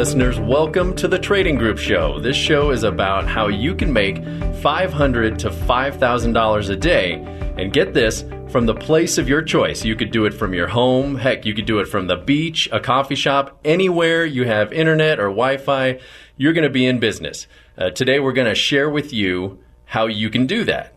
listeners. 0.00 0.40
Welcome 0.40 0.96
to 0.96 1.08
the 1.08 1.18
Trading 1.18 1.56
Group 1.56 1.76
Show. 1.76 2.20
This 2.20 2.34
show 2.34 2.70
is 2.70 2.84
about 2.84 3.28
how 3.28 3.48
you 3.48 3.74
can 3.74 3.92
make 3.92 4.16
$500 4.16 5.36
to 5.36 5.50
$5,000 5.50 6.70
a 6.70 6.76
day. 6.76 7.12
And 7.58 7.70
get 7.70 7.92
this 7.92 8.24
from 8.48 8.64
the 8.64 8.74
place 8.74 9.18
of 9.18 9.28
your 9.28 9.42
choice. 9.42 9.84
You 9.84 9.94
could 9.96 10.10
do 10.10 10.24
it 10.24 10.32
from 10.32 10.54
your 10.54 10.68
home. 10.68 11.16
Heck, 11.16 11.44
you 11.44 11.52
could 11.52 11.66
do 11.66 11.80
it 11.80 11.84
from 11.86 12.06
the 12.06 12.16
beach, 12.16 12.66
a 12.72 12.80
coffee 12.80 13.14
shop, 13.14 13.60
anywhere 13.62 14.24
you 14.24 14.46
have 14.46 14.72
internet 14.72 15.20
or 15.20 15.24
Wi 15.24 15.58
Fi. 15.58 16.00
You're 16.38 16.54
going 16.54 16.64
to 16.64 16.70
be 16.70 16.86
in 16.86 16.98
business. 16.98 17.46
Uh, 17.76 17.90
today, 17.90 18.20
we're 18.20 18.32
going 18.32 18.48
to 18.48 18.54
share 18.54 18.88
with 18.88 19.12
you 19.12 19.58
how 19.84 20.06
you 20.06 20.30
can 20.30 20.46
do 20.46 20.64
that. 20.64 20.94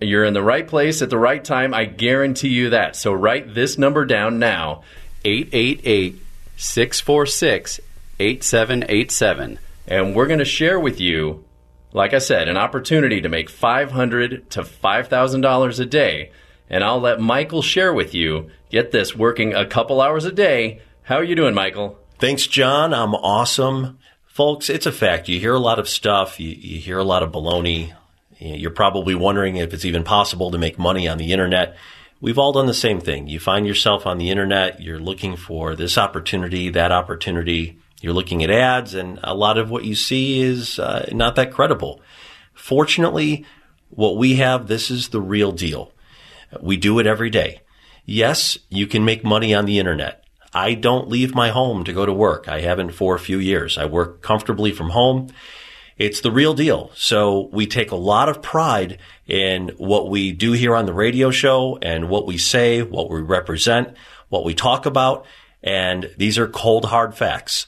You're 0.00 0.24
in 0.24 0.32
the 0.32 0.42
right 0.42 0.66
place 0.66 1.02
at 1.02 1.10
the 1.10 1.18
right 1.18 1.44
time. 1.44 1.74
I 1.74 1.84
guarantee 1.84 2.48
you 2.48 2.70
that. 2.70 2.96
So 2.96 3.12
write 3.12 3.54
this 3.54 3.76
number 3.76 4.06
down 4.06 4.38
now 4.38 4.82
888 5.26 6.22
646 6.56 7.80
8787. 8.18 9.58
And 9.86 10.14
we're 10.14 10.26
going 10.26 10.38
to 10.38 10.44
share 10.44 10.78
with 10.78 11.00
you, 11.00 11.44
like 11.92 12.12
I 12.12 12.18
said, 12.18 12.48
an 12.48 12.56
opportunity 12.56 13.20
to 13.20 13.28
make 13.28 13.48
500 13.48 14.50
to 14.50 14.62
$5,000 14.62 15.80
a 15.80 15.86
day. 15.86 16.32
And 16.70 16.84
I'll 16.84 17.00
let 17.00 17.20
Michael 17.20 17.62
share 17.62 17.94
with 17.94 18.14
you, 18.14 18.50
get 18.70 18.90
this, 18.90 19.16
working 19.16 19.54
a 19.54 19.66
couple 19.66 20.00
hours 20.00 20.24
a 20.24 20.32
day. 20.32 20.82
How 21.02 21.16
are 21.16 21.24
you 21.24 21.34
doing, 21.34 21.54
Michael? 21.54 21.98
Thanks, 22.18 22.46
John. 22.46 22.92
I'm 22.92 23.14
awesome. 23.14 23.98
Folks, 24.26 24.68
it's 24.68 24.86
a 24.86 24.92
fact. 24.92 25.28
You 25.28 25.40
hear 25.40 25.54
a 25.54 25.58
lot 25.58 25.78
of 25.78 25.88
stuff, 25.88 26.38
you, 26.38 26.50
you 26.50 26.78
hear 26.78 26.98
a 26.98 27.04
lot 27.04 27.22
of 27.22 27.32
baloney. 27.32 27.92
You're 28.38 28.70
probably 28.70 29.14
wondering 29.14 29.56
if 29.56 29.74
it's 29.74 29.84
even 29.84 30.04
possible 30.04 30.50
to 30.50 30.58
make 30.58 30.78
money 30.78 31.08
on 31.08 31.18
the 31.18 31.32
internet. 31.32 31.76
We've 32.20 32.38
all 32.38 32.52
done 32.52 32.66
the 32.66 32.74
same 32.74 33.00
thing. 33.00 33.26
You 33.28 33.40
find 33.40 33.66
yourself 33.66 34.06
on 34.06 34.18
the 34.18 34.30
internet, 34.30 34.80
you're 34.80 34.98
looking 34.98 35.36
for 35.36 35.74
this 35.74 35.96
opportunity, 35.96 36.68
that 36.70 36.92
opportunity. 36.92 37.78
You're 38.00 38.12
looking 38.12 38.44
at 38.44 38.50
ads, 38.50 38.94
and 38.94 39.18
a 39.24 39.34
lot 39.34 39.58
of 39.58 39.70
what 39.70 39.84
you 39.84 39.94
see 39.94 40.40
is 40.40 40.78
uh, 40.78 41.08
not 41.12 41.36
that 41.36 41.52
credible. 41.52 42.00
Fortunately, 42.54 43.44
what 43.90 44.16
we 44.16 44.36
have, 44.36 44.68
this 44.68 44.90
is 44.90 45.08
the 45.08 45.20
real 45.20 45.52
deal. 45.52 45.92
We 46.60 46.76
do 46.76 46.98
it 46.98 47.06
every 47.06 47.30
day. 47.30 47.60
Yes, 48.04 48.58
you 48.68 48.86
can 48.86 49.04
make 49.04 49.24
money 49.24 49.54
on 49.54 49.66
the 49.66 49.78
internet. 49.78 50.24
I 50.52 50.74
don't 50.74 51.08
leave 51.08 51.34
my 51.34 51.50
home 51.50 51.84
to 51.84 51.92
go 51.92 52.06
to 52.06 52.12
work. 52.12 52.48
I 52.48 52.60
haven't 52.60 52.92
for 52.92 53.14
a 53.14 53.20
few 53.20 53.38
years. 53.38 53.76
I 53.76 53.84
work 53.84 54.22
comfortably 54.22 54.72
from 54.72 54.90
home. 54.90 55.28
It's 55.98 56.20
the 56.20 56.30
real 56.30 56.54
deal. 56.54 56.90
So 56.94 57.50
we 57.52 57.66
take 57.66 57.90
a 57.90 57.96
lot 57.96 58.28
of 58.28 58.40
pride 58.40 58.98
in 59.26 59.72
what 59.76 60.08
we 60.08 60.32
do 60.32 60.52
here 60.52 60.74
on 60.74 60.86
the 60.86 60.92
radio 60.92 61.30
show 61.30 61.78
and 61.82 62.08
what 62.08 62.26
we 62.26 62.38
say, 62.38 62.82
what 62.82 63.10
we 63.10 63.20
represent, 63.20 63.96
what 64.28 64.44
we 64.44 64.54
talk 64.54 64.86
about. 64.86 65.26
And 65.62 66.10
these 66.16 66.38
are 66.38 66.48
cold, 66.48 66.86
hard 66.86 67.14
facts. 67.14 67.66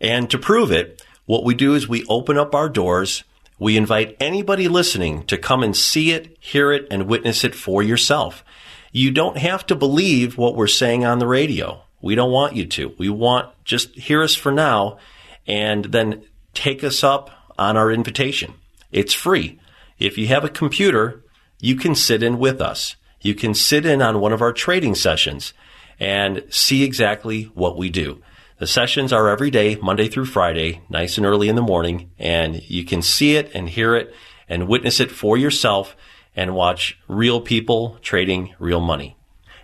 And 0.00 0.30
to 0.30 0.38
prove 0.38 0.70
it, 0.70 1.02
what 1.26 1.44
we 1.44 1.54
do 1.54 1.74
is 1.74 1.88
we 1.88 2.04
open 2.08 2.38
up 2.38 2.54
our 2.54 2.68
doors. 2.68 3.24
We 3.58 3.76
invite 3.76 4.16
anybody 4.20 4.68
listening 4.68 5.24
to 5.24 5.36
come 5.36 5.62
and 5.62 5.76
see 5.76 6.12
it, 6.12 6.36
hear 6.40 6.72
it, 6.72 6.86
and 6.90 7.08
witness 7.08 7.44
it 7.44 7.54
for 7.54 7.82
yourself. 7.82 8.44
You 8.92 9.10
don't 9.10 9.38
have 9.38 9.66
to 9.66 9.76
believe 9.76 10.38
what 10.38 10.56
we're 10.56 10.66
saying 10.66 11.04
on 11.04 11.18
the 11.18 11.26
radio. 11.26 11.82
We 12.00 12.14
don't 12.14 12.32
want 12.32 12.54
you 12.54 12.64
to. 12.66 12.94
We 12.98 13.08
want 13.08 13.52
just 13.64 13.94
hear 13.94 14.22
us 14.22 14.34
for 14.34 14.52
now 14.52 14.98
and 15.46 15.86
then 15.86 16.22
take 16.54 16.84
us 16.84 17.02
up 17.02 17.30
on 17.58 17.76
our 17.76 17.90
invitation. 17.90 18.54
It's 18.92 19.14
free. 19.14 19.58
If 19.98 20.16
you 20.16 20.28
have 20.28 20.44
a 20.44 20.48
computer, 20.48 21.22
you 21.60 21.74
can 21.74 21.94
sit 21.94 22.22
in 22.22 22.38
with 22.38 22.60
us. 22.60 22.96
You 23.20 23.34
can 23.34 23.52
sit 23.52 23.84
in 23.84 24.00
on 24.00 24.20
one 24.20 24.32
of 24.32 24.40
our 24.40 24.52
trading 24.52 24.94
sessions 24.94 25.52
and 25.98 26.44
see 26.50 26.84
exactly 26.84 27.44
what 27.54 27.76
we 27.76 27.90
do. 27.90 28.22
The 28.58 28.66
sessions 28.66 29.12
are 29.12 29.28
every 29.28 29.52
day, 29.52 29.76
Monday 29.76 30.08
through 30.08 30.24
Friday, 30.24 30.80
nice 30.88 31.16
and 31.16 31.24
early 31.24 31.48
in 31.48 31.54
the 31.54 31.62
morning, 31.62 32.10
and 32.18 32.60
you 32.68 32.84
can 32.84 33.02
see 33.02 33.36
it 33.36 33.52
and 33.54 33.68
hear 33.68 33.94
it 33.94 34.12
and 34.48 34.66
witness 34.66 34.98
it 34.98 35.12
for 35.12 35.36
yourself 35.36 35.94
and 36.34 36.56
watch 36.56 36.98
real 37.06 37.40
people 37.40 37.98
trading 38.02 38.52
real 38.58 38.80
money. 38.80 39.16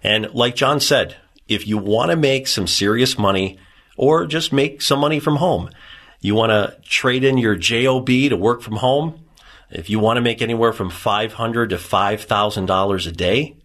And 0.05 0.33
like 0.33 0.55
John 0.55 0.79
said, 0.79 1.17
if 1.49 1.67
you 1.67 1.77
want 1.77 2.13
to 2.13 2.17
make 2.17 2.47
some 2.47 2.69
serious 2.69 3.19
money 3.19 3.59
or 3.97 4.27
just 4.27 4.53
make 4.53 4.81
some 4.81 5.01
money 5.01 5.19
from 5.19 5.37
home, 5.37 5.71
you 6.21 6.37
want 6.37 6.51
to 6.51 6.79
trade 6.89 7.25
in 7.25 7.37
your 7.37 7.57
JOB 7.57 8.07
to 8.07 8.37
work 8.37 8.63
from 8.63 8.77
home. 8.77 9.25
If 9.71 9.91
you 9.91 9.99
want 9.99 10.19
to 10.19 10.23
make 10.23 10.41
anywhere 10.41 10.73
from 10.73 10.91
500 10.91 11.71
to 11.71 11.77
$5,000 11.77 13.07
a 13.09 13.13
day, 13.13 13.57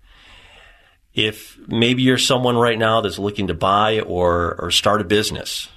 if 1.14 1.58
maybe 1.68 2.04
you're 2.04 2.18
someone 2.18 2.58
right 2.58 2.78
now 2.78 3.02
that's 3.02 3.20
looking 3.20 3.48
to 3.48 3.54
buy 3.54 4.00
or, 4.02 4.56
or 4.60 4.72
start 4.72 5.02
a 5.02 5.06
business, 5.06 5.68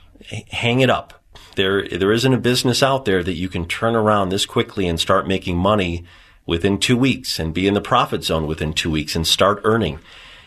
hang 0.50 0.80
it 0.80 0.90
up. 0.90 1.22
There, 1.56 1.86
there 1.88 2.12
isn't 2.12 2.32
a 2.32 2.38
business 2.38 2.82
out 2.82 3.04
there 3.04 3.22
that 3.22 3.34
you 3.34 3.48
can 3.48 3.66
turn 3.66 3.94
around 3.94 4.28
this 4.28 4.46
quickly 4.46 4.86
and 4.86 4.98
start 4.98 5.26
making 5.28 5.56
money 5.56 6.04
within 6.46 6.78
two 6.78 6.96
weeks 6.96 7.38
and 7.38 7.54
be 7.54 7.66
in 7.66 7.74
the 7.74 7.80
profit 7.80 8.24
zone 8.24 8.46
within 8.46 8.72
two 8.72 8.90
weeks 8.90 9.14
and 9.14 9.26
start 9.26 9.60
earning. 9.64 9.98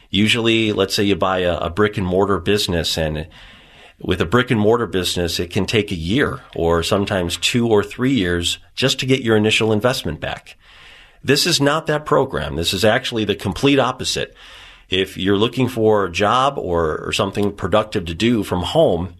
Usually, 0.10 0.72
let's 0.72 0.96
say 0.96 1.04
you 1.04 1.16
buy 1.16 1.40
a, 1.40 1.58
a 1.58 1.70
brick 1.70 1.98
and 1.98 2.06
mortar 2.06 2.40
business 2.40 2.98
and 2.98 3.28
with 4.00 4.20
a 4.20 4.26
brick 4.26 4.52
and 4.52 4.60
mortar 4.60 4.88
business, 4.88 5.40
it 5.40 5.52
can 5.52 5.66
take 5.66 5.92
a 5.92 5.96
year 5.96 6.42
or 6.56 6.84
sometimes 6.84 7.38
two 7.38 7.68
or 7.68 7.84
three 7.84 8.14
years 8.14 8.60
just 8.76 9.00
to 9.00 9.06
get 9.06 9.22
your 9.22 9.38
initial 9.38 9.72
investment 9.72 10.20
back. 10.20 10.58
This 11.24 11.48
is 11.48 11.62
not 11.62 11.88
that 11.88 12.06
program. 12.06 12.56
This 12.56 12.74
is 12.74 12.86
actually 12.86 13.26
the 13.26 13.36
complete 13.36 13.80
opposite. 13.80 14.36
If 14.90 15.18
you're 15.18 15.38
looking 15.38 15.68
for 15.68 16.06
a 16.06 16.12
job 16.12 16.58
or, 16.58 16.98
or 17.00 17.12
something 17.12 17.56
productive 17.56 18.06
to 18.06 18.14
do 18.14 18.44
from 18.44 18.62
home, 18.62 19.16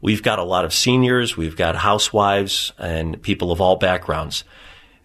we've 0.00 0.22
got 0.22 0.38
a 0.38 0.44
lot 0.44 0.64
of 0.64 0.72
seniors, 0.72 1.36
we've 1.36 1.56
got 1.56 1.76
housewives 1.76 2.72
and 2.78 3.20
people 3.22 3.52
of 3.52 3.60
all 3.60 3.76
backgrounds. 3.76 4.44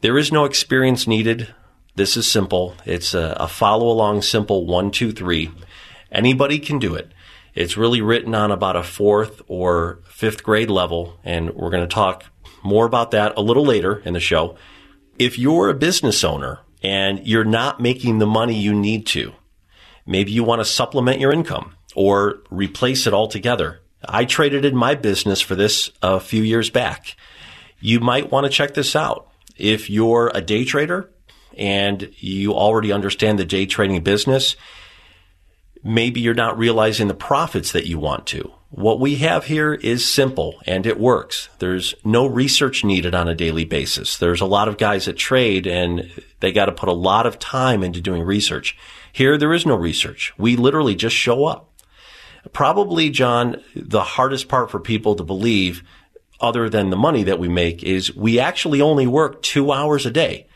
There 0.02 0.18
is 0.18 0.32
no 0.32 0.46
experience 0.46 1.08
needed. 1.08 1.54
This 1.96 2.16
is 2.16 2.32
simple. 2.32 2.76
It's 2.86 3.14
a, 3.14 3.36
a 3.40 3.48
follow 3.48 3.90
along 3.90 4.22
simple 4.22 4.66
one, 4.66 4.92
two, 4.92 5.12
three. 5.12 5.52
Anybody 6.12 6.60
can 6.60 6.80
do 6.80 6.96
it. 6.96 7.12
It's 7.54 7.76
really 7.76 8.02
written 8.02 8.34
on 8.34 8.52
about 8.52 8.78
a 8.78 8.84
fourth 8.84 9.42
or 9.48 10.00
fifth 10.06 10.44
grade 10.44 10.70
level, 10.70 11.20
and 11.26 11.50
we're 11.52 11.72
going 11.72 11.88
to 11.88 11.94
talk 11.94 12.26
more 12.64 12.86
about 12.86 13.12
that 13.12 13.34
a 13.38 13.42
little 13.42 13.66
later 13.66 14.00
in 14.06 14.14
the 14.14 14.20
show. 14.20 14.56
If 15.18 15.38
you're 15.38 15.68
a 15.68 15.74
business 15.74 16.24
owner 16.24 16.60
and 16.81 17.26
you're 17.28 17.44
not 17.44 17.81
making 17.81 18.20
the 18.20 18.26
money 18.26 18.56
you 18.56 18.74
need 18.74 19.06
to, 19.08 19.34
maybe 20.09 20.31
you 20.31 20.44
want 20.44 20.59
to 20.59 20.66
supplement 20.66 21.20
your 21.20 21.31
income 21.31 21.75
or 21.96 22.40
replace 22.50 23.06
it 23.06 23.14
altogether. 23.14 23.80
I 24.03 24.25
traded 24.25 24.66
in 24.66 24.75
my 24.75 24.96
business 24.96 25.40
for 25.40 25.56
this 25.56 25.92
a 26.02 26.20
few 26.20 26.42
years 26.42 26.70
back. 26.70 27.16
You 27.80 28.00
might 28.00 28.31
want 28.31 28.46
to 28.46 28.52
check 28.52 28.74
this 28.74 28.96
out. 28.96 29.30
If 29.56 29.90
you're 29.90 30.31
a 30.34 30.42
day 30.42 30.66
trader 30.66 31.12
and 31.56 32.12
you 32.18 32.53
already 32.53 32.92
understand 32.92 33.38
the 33.38 33.46
day 33.46 33.68
trading 33.68 34.02
business, 34.03 34.56
maybe 35.84 36.22
you're 36.22 36.34
not 36.34 36.58
realizing 36.58 37.08
the 37.08 37.14
profits 37.14 37.72
that 37.74 37.86
you 37.86 38.00
want 38.00 38.25
to. 38.28 38.52
What 38.72 39.00
we 39.00 39.16
have 39.18 39.46
here 39.46 39.74
is 39.74 40.08
simple 40.08 40.59
and 40.66 40.86
it 40.86 41.00
works. 41.00 41.50
There's 41.59 41.94
no 42.03 42.25
research 42.25 42.84
needed 42.84 43.14
on 43.14 43.28
a 43.28 43.36
daily 43.36 43.66
basis. 43.66 44.18
There's 44.18 44.42
a 44.42 44.46
lot 44.46 44.68
of 44.68 44.78
guys 44.78 45.06
that 45.06 45.18
trade 45.18 45.68
and 45.68 46.12
they 46.40 46.52
got 46.52 46.66
to 46.66 46.72
put 46.72 46.90
a 46.90 46.94
lot 46.94 47.25
of 47.25 47.40
time 47.40 47.84
into 47.84 48.02
doing 48.02 48.24
research. 48.24 48.78
Here, 49.12 49.38
there 49.38 49.53
is 49.53 49.66
no 49.66 49.75
research. 49.75 50.34
We 50.38 50.56
literally 50.56 50.96
just 50.96 51.16
show 51.16 51.46
up. 51.46 51.72
Probably, 52.53 53.09
John, 53.09 53.62
the 53.75 54.03
hardest 54.03 54.47
part 54.47 54.72
for 54.72 54.80
people 54.80 55.16
to 55.16 55.24
believe, 55.24 55.84
other 56.40 56.70
than 56.70 56.90
the 56.90 56.97
money 56.97 57.24
that 57.24 57.40
we 57.40 57.50
make, 57.50 57.84
is 57.84 58.16
we 58.16 58.40
actually 58.40 58.81
only 58.81 59.08
work 59.08 59.42
two 59.42 59.72
hours 59.72 60.06
a 60.06 60.12
day. 60.12 60.48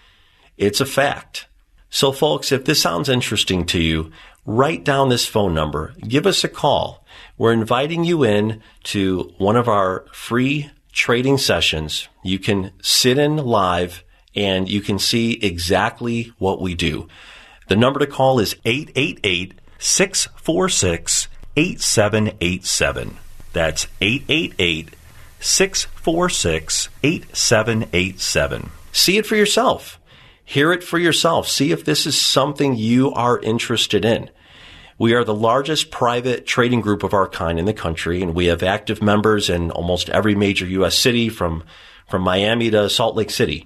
It's 0.57 0.79
a 0.79 0.85
fact. 0.85 1.47
So 1.89 2.11
folks, 2.11 2.51
if 2.51 2.65
this 2.65 2.81
sounds 2.81 3.09
interesting 3.09 3.65
to 3.67 3.79
you, 3.79 4.11
write 4.45 4.83
down 4.83 5.09
this 5.09 5.27
phone 5.27 5.53
number. 5.53 5.93
Give 6.07 6.25
us 6.25 6.43
a 6.43 6.49
call. 6.49 7.05
We're 7.37 7.53
inviting 7.53 8.03
you 8.03 8.23
in 8.23 8.61
to 8.85 9.33
one 9.37 9.55
of 9.55 9.67
our 9.67 10.05
free 10.11 10.71
trading 10.91 11.37
sessions. 11.37 12.07
You 12.23 12.39
can 12.39 12.71
sit 12.81 13.17
in 13.17 13.37
live 13.37 14.03
and 14.35 14.69
you 14.69 14.81
can 14.81 14.99
see 14.99 15.33
exactly 15.33 16.31
what 16.37 16.61
we 16.61 16.75
do. 16.75 17.07
The 17.67 17.75
number 17.75 17.99
to 17.99 18.07
call 18.07 18.39
is 18.39 18.55
888 18.65 19.53
646 19.79 21.27
8787. 21.55 23.17
That's 23.53 23.87
888 24.01 24.95
646 25.39 26.89
8787. 27.03 28.69
See 28.91 29.17
it 29.17 29.25
for 29.25 29.35
yourself. 29.35 29.99
Hear 30.45 30.71
it 30.71 30.83
for 30.83 30.99
yourself. 30.99 31.47
See 31.47 31.71
if 31.71 31.85
this 31.85 32.05
is 32.05 32.19
something 32.19 32.75
you 32.75 33.11
are 33.13 33.39
interested 33.39 34.05
in. 34.05 34.29
We 34.97 35.13
are 35.13 35.23
the 35.23 35.33
largest 35.33 35.89
private 35.89 36.45
trading 36.45 36.81
group 36.81 37.03
of 37.03 37.13
our 37.13 37.27
kind 37.27 37.57
in 37.57 37.65
the 37.65 37.73
country, 37.73 38.21
and 38.21 38.35
we 38.35 38.45
have 38.45 38.61
active 38.61 39.01
members 39.01 39.49
in 39.49 39.71
almost 39.71 40.09
every 40.09 40.35
major 40.35 40.65
U.S. 40.65 40.97
city 40.97 41.29
from, 41.29 41.63
from 42.07 42.21
Miami 42.21 42.69
to 42.69 42.89
Salt 42.89 43.15
Lake 43.15 43.31
City. 43.31 43.65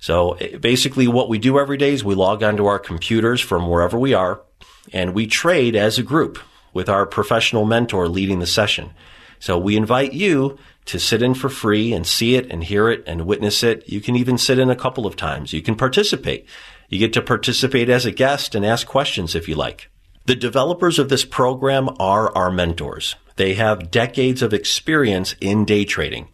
So 0.00 0.32
eh, 0.32 0.56
basically 0.56 1.08
what 1.08 1.28
we 1.28 1.38
do 1.38 1.58
every 1.58 1.76
day 1.76 1.92
is 1.92 2.04
we 2.04 2.14
log 2.14 2.42
onto 2.42 2.66
our 2.66 2.78
computers 2.78 3.40
from 3.40 3.68
wherever 3.68 3.98
we 3.98 4.14
are, 4.14 4.40
and 4.92 5.14
we 5.14 5.26
trade 5.26 5.76
as 5.76 5.98
a 5.98 6.02
group 6.02 6.38
with 6.72 6.88
our 6.88 7.06
professional 7.06 7.64
mentor 7.64 8.08
leading 8.08 8.38
the 8.38 8.46
session. 8.46 8.90
So 9.40 9.58
we 9.58 9.76
invite 9.76 10.12
you 10.12 10.58
to 10.86 10.98
sit 10.98 11.22
in 11.22 11.34
for 11.34 11.48
free 11.48 11.92
and 11.92 12.06
see 12.06 12.34
it 12.34 12.50
and 12.50 12.64
hear 12.64 12.88
it 12.88 13.04
and 13.06 13.26
witness 13.26 13.62
it. 13.62 13.88
You 13.88 14.00
can 14.00 14.16
even 14.16 14.38
sit 14.38 14.58
in 14.58 14.70
a 14.70 14.76
couple 14.76 15.06
of 15.06 15.16
times. 15.16 15.52
You 15.52 15.62
can 15.62 15.76
participate. 15.76 16.46
You 16.88 16.98
get 16.98 17.12
to 17.12 17.22
participate 17.22 17.88
as 17.88 18.06
a 18.06 18.10
guest 18.10 18.54
and 18.54 18.64
ask 18.64 18.86
questions 18.86 19.34
if 19.34 19.48
you 19.48 19.54
like. 19.54 19.90
The 20.24 20.34
developers 20.34 20.98
of 20.98 21.08
this 21.08 21.24
program 21.24 21.88
are 21.98 22.34
our 22.36 22.50
mentors. 22.50 23.16
They 23.36 23.54
have 23.54 23.90
decades 23.90 24.42
of 24.42 24.52
experience 24.52 25.34
in 25.40 25.64
day 25.64 25.84
trading. 25.84 26.28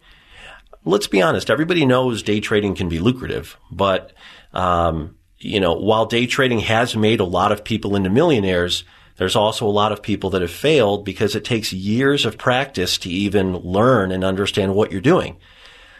Let's 0.87 1.07
be 1.07 1.21
honest, 1.21 1.49
everybody 1.49 1.83
knows 1.83 2.21
day 2.21 2.39
trading 2.39 2.75
can 2.75 2.89
be 2.89 2.99
lucrative, 2.99 3.57
but 3.71 4.13
um, 4.53 5.15
you 5.39 5.59
know, 5.59 5.73
while 5.73 6.05
day 6.05 6.27
trading 6.27 6.59
has 6.59 6.95
made 6.95 7.19
a 7.19 7.25
lot 7.25 7.51
of 7.51 7.63
people 7.63 7.95
into 7.95 8.11
millionaires, 8.11 8.83
there's 9.17 9.35
also 9.35 9.65
a 9.65 9.69
lot 9.69 9.91
of 9.91 10.03
people 10.03 10.29
that 10.31 10.43
have 10.43 10.51
failed 10.51 11.03
because 11.03 11.35
it 11.35 11.43
takes 11.43 11.73
years 11.73 12.23
of 12.23 12.37
practice 12.37 12.99
to 12.99 13.09
even 13.09 13.57
learn 13.57 14.11
and 14.11 14.23
understand 14.23 14.75
what 14.75 14.91
you're 14.91 15.01
doing. 15.01 15.37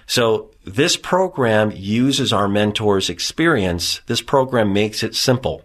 So 0.06 0.52
this 0.64 0.98
program 0.98 1.72
uses 1.74 2.32
our 2.32 2.48
mentors' 2.48 3.10
experience. 3.10 4.02
This 4.06 4.22
program 4.22 4.72
makes 4.72 5.02
it 5.02 5.16
simple. 5.16 5.64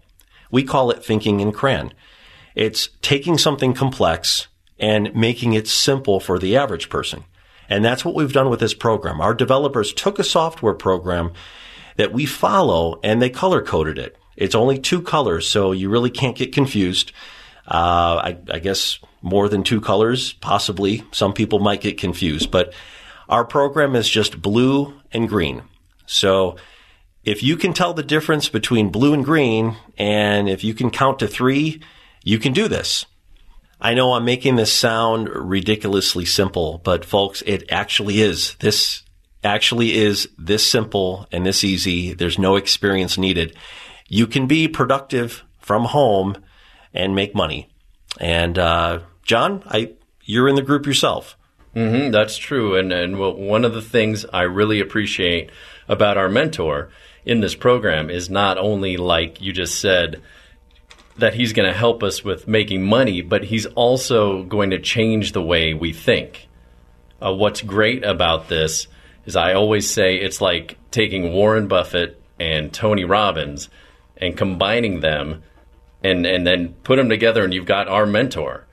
We 0.51 0.63
call 0.63 0.91
it 0.91 1.05
thinking 1.05 1.41
in 1.41 1.53
crayon. 1.53 1.93
It's 2.55 2.89
taking 3.03 3.37
something 3.37 3.75
complex 3.75 4.47
and 4.79 5.15
making 5.15 5.53
it 5.53 5.69
simple 5.69 6.21
for 6.21 6.39
the 6.39 6.57
average 6.57 6.89
person. 6.89 7.25
And 7.71 7.85
that's 7.85 8.05
what 8.05 8.17
we've 8.17 8.33
done 8.33 8.51
with 8.51 8.61
this 8.61 8.75
program. 8.75 9.21
Our 9.21 9.33
developers 9.33 9.93
took 9.93 10.19
a 10.19 10.25
software 10.25 10.75
program 10.75 11.33
that 11.97 12.13
we 12.13 12.27
follow 12.27 12.99
and 13.03 13.23
they 13.23 13.31
color 13.31 13.63
coded 13.63 13.97
it. 13.97 14.17
It's 14.37 14.55
only 14.57 14.79
two 14.79 15.03
colors, 15.03 15.49
so 15.49 15.73
you 15.73 15.89
really 15.89 16.11
can't 16.11 16.37
get 16.37 16.53
confused. 16.53 17.13
Uh, 17.67 18.21
I, 18.25 18.39
I 18.51 18.59
guess 18.59 18.99
more 19.23 19.49
than 19.49 19.63
two 19.63 19.81
colors, 19.81 20.33
possibly. 20.33 21.05
Some 21.13 21.33
people 21.33 21.61
might 21.61 21.81
get 21.81 21.99
confused, 21.99 22.51
but 22.51 22.75
our 23.29 23.45
program 23.45 23.95
is 23.95 24.09
just 24.09 24.43
blue 24.43 25.01
and 25.13 25.29
green. 25.29 25.63
So 26.07 26.57
if 27.23 27.43
you 27.43 27.57
can 27.57 27.73
tell 27.73 27.95
the 27.95 28.03
difference 28.03 28.49
between 28.49 28.91
blue 28.91 29.15
and 29.15 29.25
green, 29.25 29.77
and 29.97 30.49
if 30.49 30.65
you 30.65 30.75
can 30.75 30.91
count 30.91 31.21
to 31.21 31.29
three, 31.29 31.83
you 32.25 32.39
can 32.39 32.53
do 32.53 32.67
this. 32.67 33.07
I 33.81 33.95
know 33.95 34.13
I'm 34.13 34.25
making 34.25 34.57
this 34.57 34.73
sound 34.73 35.29
ridiculously 35.29 36.27
simple, 36.27 36.81
but 36.85 37.05
folks, 37.05 37.43
it 37.47 37.71
actually 37.71 38.21
is. 38.21 38.55
This 38.61 39.03
actually 39.43 39.95
is 39.95 40.29
this 40.37 40.67
simple 40.67 41.27
and 41.33 41.47
this 41.47 41.65
easy. 41.65 42.13
There's 42.13 42.39
no 42.39 42.57
experience 42.57 43.17
needed. 43.17 43.57
You 44.09 44.27
can 44.27 44.47
be 44.47 44.69
productive 44.69 45.45
from 45.59 45.87
home 45.87 46.37
and 46.93 47.15
make 47.15 47.35
money. 47.35 47.71
And 48.21 48.59
uh, 48.59 49.01
John, 49.23 49.63
I 49.67 49.93
you're 50.23 50.49
in 50.49 50.57
the 50.57 50.63
group 50.63 50.87
yourself. 50.87 51.37
Mm-hmm, 51.75 52.11
that's 52.11 52.37
true. 52.37 52.77
And 52.77 52.93
and 52.93 53.19
one 53.19 53.65
of 53.65 53.75
the 53.75 53.83
things 53.83 54.27
I 54.33 54.43
really 54.43 54.81
appreciate 54.81 55.51
about 55.89 56.19
our 56.19 56.29
mentor 56.29 56.91
in 57.25 57.41
this 57.41 57.55
program 57.55 58.11
is 58.11 58.29
not 58.29 58.59
only 58.59 58.97
like 58.97 59.41
you 59.41 59.53
just 59.53 59.81
said 59.81 60.23
that 61.21 61.35
he's 61.35 61.53
going 61.53 61.69
to 61.69 61.77
help 61.77 62.03
us 62.03 62.25
with 62.25 62.49
making 62.49 62.83
money, 62.83 63.23
but 63.23 63.45
he's 63.45 63.67
also 63.67 64.43
going 64.45 64.71
to 64.71 64.79
change 64.79 65.33
the 65.33 65.43
way 65.43 65.75
we 65.75 65.93
think. 65.93 66.49
Uh, 67.23 67.33
what's 67.33 67.63
great 67.63 68.05
about 68.05 68.49
this 68.49 68.87
is 69.27 69.37
I 69.37 69.55
always 69.55 69.89
say 69.89 70.17
it's 70.17 70.41
like 70.41 70.77
taking 70.91 71.33
Warren 71.33 71.69
Buffett 71.69 72.21
and 72.39 72.73
Tony 72.73 73.05
Robbins 73.05 73.69
and 74.17 74.37
combining 74.37 75.01
them 75.01 75.43
and, 76.03 76.27
and 76.27 76.47
then 76.47 76.75
put 76.85 76.97
them 76.97 77.09
together 77.09 77.45
and 77.45 77.53
you've 77.53 77.67
got 77.67 77.89
our 77.89 78.07
mentor. 78.07 78.67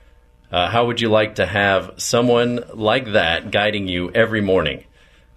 Uh, 0.50 0.68
how 0.68 0.86
would 0.86 1.00
you 1.00 1.10
like 1.10 1.34
to 1.34 1.44
have 1.44 1.92
someone 1.98 2.64
like 2.72 3.12
that 3.12 3.50
guiding 3.50 3.86
you 3.86 4.10
every 4.12 4.40
morning, 4.40 4.84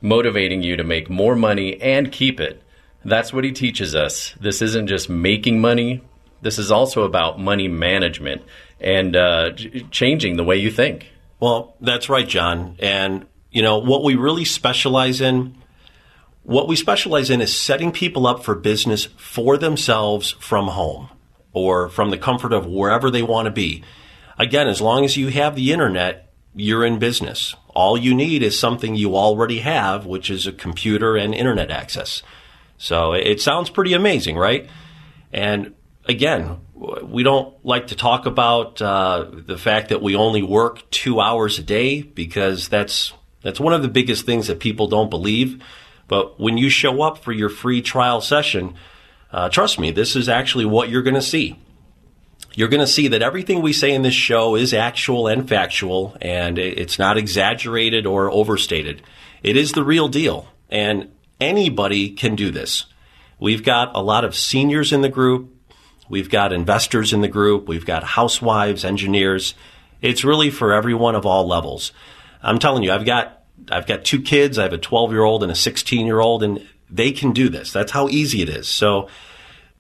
motivating 0.02 0.64
you 0.64 0.78
to 0.78 0.84
make 0.84 1.10
more 1.10 1.36
money 1.36 1.82
and 1.82 2.12
keep 2.12 2.40
it? 2.40 2.64
That's 3.04 3.34
what 3.34 3.44
he 3.44 3.52
teaches 3.52 3.94
us. 3.94 4.34
This 4.40 4.62
isn't 4.62 4.88
just 4.88 5.10
making 5.10 5.60
money, 5.60 6.02
this 6.42 6.58
is 6.60 6.72
also 6.72 7.04
about 7.04 7.40
money 7.40 7.68
management 7.68 8.42
and 8.80 9.16
uh, 9.16 9.52
changing 9.92 10.38
the 10.38 10.44
way 10.44 10.58
you 10.58 10.72
think. 10.72 11.12
Well, 11.40 11.76
that's 11.82 12.10
right, 12.10 12.28
John. 12.28 12.76
And, 12.80 13.26
you 13.52 13.62
know, 13.62 13.78
what 13.78 14.04
we 14.04 14.16
really 14.16 14.46
specialize 14.46 15.22
in, 15.22 15.56
what 16.44 16.68
we 16.68 16.76
specialize 16.76 17.30
in 17.30 17.42
is 17.42 17.58
setting 17.58 17.92
people 17.92 18.28
up 18.28 18.44
for 18.44 18.56
business 18.56 19.06
for 19.18 19.58
themselves 19.58 20.32
from 20.32 20.68
home 20.68 21.10
or 21.54 21.90
from 21.90 22.10
the 22.10 22.18
comfort 22.18 22.54
of 22.54 22.66
wherever 22.66 23.12
they 23.12 23.24
want 23.24 23.46
to 23.46 23.52
be. 23.52 23.84
Again, 24.38 24.68
as 24.68 24.82
long 24.82 25.06
as 25.06 25.18
you 25.18 25.28
have 25.28 25.56
the 25.56 25.72
internet, 25.72 26.34
you're 26.56 26.86
in 26.86 27.00
business. 27.00 27.56
All 27.70 27.98
you 27.98 28.14
need 28.14 28.44
is 28.44 28.60
something 28.60 28.96
you 28.96 29.16
already 29.16 29.60
have, 29.60 30.06
which 30.06 30.30
is 30.30 30.48
a 30.48 30.52
computer 30.52 31.16
and 31.16 31.34
internet 31.34 31.72
access. 31.72 32.24
So 32.78 33.14
it 33.14 33.40
sounds 33.42 33.70
pretty 33.70 33.94
amazing, 33.94 34.38
right? 34.38 34.68
And 35.32 35.76
again, 36.06 36.60
we 37.04 37.24
don't 37.24 37.54
like 37.66 37.88
to 37.88 37.96
talk 37.96 38.26
about 38.26 38.82
uh, 38.82 39.28
the 39.32 39.58
fact 39.58 39.90
that 39.90 40.02
we 40.02 40.16
only 40.16 40.42
work 40.42 40.90
two 40.92 41.20
hours 41.20 41.60
a 41.60 41.64
day 41.64 42.02
because 42.02 42.68
that's 42.70 43.14
that's 43.42 43.60
one 43.60 43.74
of 43.74 43.82
the 43.82 43.88
biggest 43.88 44.26
things 44.26 44.48
that 44.48 44.60
people 44.60 44.88
don't 44.88 45.10
believe. 45.10 45.64
But 46.08 46.40
when 46.40 46.58
you 46.58 46.70
show 46.70 47.02
up 47.02 47.20
for 47.20 47.32
your 47.32 47.50
free 47.50 47.82
trial 47.82 48.22
session, 48.22 48.76
uh, 49.32 49.50
trust 49.50 49.80
me, 49.80 49.92
this 49.92 50.16
is 50.16 50.28
actually 50.28 50.66
what 50.66 50.90
you're 50.90 51.02
going 51.02 51.16
to 51.16 51.22
see. 51.22 51.58
You're 52.54 52.68
going 52.68 52.82
to 52.82 52.88
see 52.88 53.08
that 53.10 53.22
everything 53.22 53.62
we 53.62 53.72
say 53.72 53.94
in 53.94 54.02
this 54.02 54.14
show 54.14 54.56
is 54.56 54.74
actual 54.74 55.28
and 55.28 55.48
factual, 55.48 56.18
and 56.22 56.60
it's 56.60 57.00
not 57.00 57.18
exaggerated 57.18 58.06
or 58.06 58.30
overstated. 58.30 59.02
It 59.42 59.56
is 59.56 59.72
the 59.72 59.86
real 59.86 60.10
deal, 60.10 60.48
and 60.70 61.12
anybody 61.40 62.10
can 62.10 62.36
do 62.36 62.52
this. 62.52 62.88
We've 63.40 63.64
got 63.64 63.96
a 63.96 64.02
lot 64.02 64.26
of 64.26 64.36
seniors 64.36 64.92
in 64.92 65.02
the 65.02 65.10
group 65.10 65.56
We've 66.10 66.30
got 66.30 66.54
investors 66.54 67.14
in 67.14 67.22
the 67.22 67.28
group. 67.28 67.68
We've 67.68 67.86
got 67.86 68.04
housewives, 68.04 68.84
engineers. 68.84 69.54
It's 70.02 70.24
really 70.24 70.50
for 70.50 70.74
everyone 70.74 71.16
of 71.16 71.26
all 71.26 71.48
levels. 71.48 71.92
I'm 72.44 72.60
telling 72.60 72.84
you, 72.84 72.92
I've 72.92 73.06
got, 73.06 73.44
I've 73.72 73.86
got 73.88 74.04
two 74.04 74.22
kids. 74.22 74.58
I 74.58 74.64
have 74.64 74.74
a 74.74 74.78
12 74.78 75.12
year 75.12 75.24
old 75.24 75.44
and 75.44 75.52
a 75.52 75.56
16 75.56 76.06
year 76.06 76.20
old 76.20 76.44
and 76.44 76.68
they 76.90 77.12
can 77.12 77.32
do 77.32 77.50
this. 77.50 77.72
That's 77.72 77.92
how 77.92 78.10
easy 78.10 78.42
it 78.42 78.50
is. 78.50 78.68
So 78.68 79.08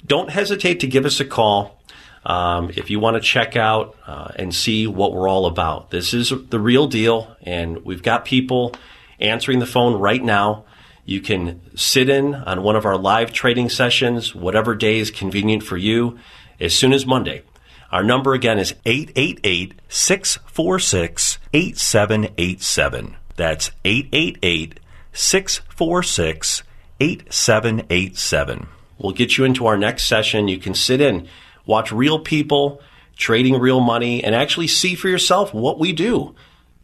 don't 0.06 0.30
hesitate 0.30 0.80
to 0.80 0.88
give 0.88 1.06
us 1.06 1.20
a 1.20 1.26
call. 1.26 1.78
Um, 2.24 2.70
if 2.76 2.92
you 2.92 3.00
want 3.00 3.16
to 3.16 3.20
check 3.20 3.56
out 3.56 3.98
uh, 4.06 4.32
and 4.36 4.54
see 4.54 4.86
what 4.86 5.12
we're 5.12 5.28
all 5.28 5.48
about. 5.48 5.90
This 5.90 6.14
is 6.14 6.32
the 6.50 6.60
real 6.60 6.86
deal, 6.86 7.36
and 7.42 7.84
we've 7.84 8.04
got 8.04 8.26
people 8.26 8.76
answering 9.20 9.58
the 9.58 9.66
phone 9.66 10.00
right 10.00 10.24
now. 10.24 10.66
You 11.06 11.22
can 11.22 11.62
sit 11.76 12.10
in 12.10 12.36
on 12.36 12.64
one 12.64 12.76
of 12.76 12.86
our 12.86 12.98
live 12.98 13.34
trading 13.34 13.70
sessions, 13.70 14.36
whatever 14.36 14.76
day 14.76 15.00
is 15.00 15.12
convenient 15.12 15.64
for 15.64 15.78
you, 15.78 16.20
as 16.60 16.76
soon 16.76 16.94
as 16.94 17.06
Monday. 17.06 17.44
Our 17.92 18.04
number 18.04 18.34
again 18.34 18.60
is 18.60 18.74
888 18.86 19.74
646 19.90 21.40
8787. 21.54 23.16
That's 23.36 23.72
888 23.84 24.80
646 25.12 26.64
8787. 27.00 28.68
We'll 28.98 29.12
get 29.14 29.38
you 29.38 29.44
into 29.46 29.66
our 29.66 29.78
next 29.78 30.08
session. 30.08 30.48
You 30.48 30.60
can 30.60 30.76
sit 30.76 31.02
in, 31.02 31.28
watch 31.66 31.92
real 31.92 32.20
people 32.20 32.82
trading 33.18 33.60
real 33.60 33.82
money, 33.82 34.24
and 34.24 34.34
actually 34.34 34.68
see 34.68 34.96
for 34.96 35.10
yourself 35.10 35.54
what 35.54 35.80
we 35.80 35.94
do. 35.94 36.34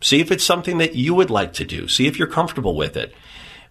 See 0.01 0.19
if 0.19 0.31
it's 0.31 0.43
something 0.43 0.77
that 0.79 0.95
you 0.95 1.15
would 1.15 1.31
like 1.31 1.53
to 1.53 1.65
do. 1.65 1.87
See 1.87 2.05
if 2.05 2.19
you're 2.19 2.27
comfortable 2.27 2.75
with 2.75 2.97
it 2.97 3.13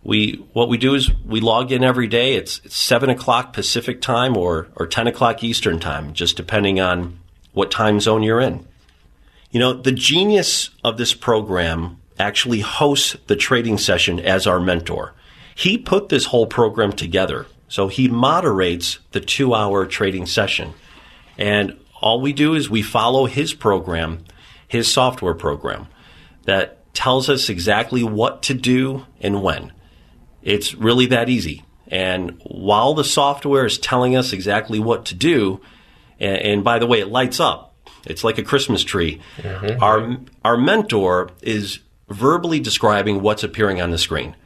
we 0.07 0.45
what 0.53 0.69
we 0.69 0.79
do 0.79 0.95
is 0.95 1.13
we 1.25 1.41
log 1.41 1.73
in 1.73 1.83
every 1.83 2.07
day. 2.07 2.35
It's, 2.35 2.61
it's 2.65 2.77
seven 2.77 3.11
o'clock 3.11 3.53
Pacific 3.53 4.01
time 4.01 4.37
or 4.37 4.69
or 4.77 4.87
ten 4.87 5.09
o'clock 5.09 5.43
Eastern 5.43 5.81
time, 5.81 6.13
just 6.13 6.37
depending 6.37 6.81
on 6.81 7.19
what 7.53 7.73
time 7.73 7.99
zone 7.99 8.23
you're 8.23 8.41
in. 8.41 8.67
You 9.51 9.59
know, 9.59 9.73
the 9.73 9.93
genius 9.93 10.71
of 10.85 10.97
this 10.97 11.13
program 11.13 12.01
actually 12.19 12.61
hosts 12.61 13.17
the 13.27 13.37
trading 13.37 13.79
session 13.79 14.21
as 14.21 14.47
our 14.47 14.61
mentor. 14.61 15.13
He 15.57 15.77
put 15.77 16.09
this 16.09 16.27
whole 16.27 16.47
program 16.47 16.93
together. 16.93 17.47
So 17.69 17.89
he 17.89 18.07
moderates 18.07 19.01
the 19.11 19.21
two 19.21 19.55
hour 19.55 19.87
trading 19.87 20.27
session. 20.27 20.75
And 21.37 21.77
all 22.01 22.21
we 22.21 22.33
do 22.33 22.55
is 22.55 22.71
we 22.71 22.83
follow 22.83 23.27
his 23.27 23.55
program, 23.55 24.25
his 24.69 24.93
software 24.93 25.35
program 25.35 25.89
that 26.45 26.95
tells 26.95 27.29
us 27.29 27.49
exactly 27.49 28.05
what 28.05 28.43
to 28.43 28.55
do 28.55 29.05
and 29.21 29.43
when. 29.43 29.73
It's 30.47 30.75
really 30.75 31.07
that 31.07 31.29
easy. 31.29 31.65
And 31.88 32.41
while 32.45 32.95
the 32.95 33.03
software 33.03 33.67
is 33.67 33.79
telling 33.79 34.15
us 34.15 34.33
exactly 34.33 34.79
what 34.79 35.07
to 35.07 35.15
do, 35.17 35.61
and, 36.21 36.38
and 36.38 36.65
by 36.65 36.79
the 36.79 36.87
way, 36.87 37.00
it 37.00 37.09
lights 37.09 37.41
up. 37.41 37.75
It's 38.05 38.23
like 38.23 38.38
a 38.38 38.45
Christmas 38.45 38.85
tree. 38.85 39.21
Mm-hmm. 39.38 39.83
Our 39.83 40.19
our 40.45 40.57
mentor 40.57 41.31
is 41.43 41.81
verbally 42.09 42.61
describing 42.61 43.21
what's 43.21 43.43
appearing 43.43 43.81
on 43.81 43.91
the 43.91 43.99
screen. 43.99 44.37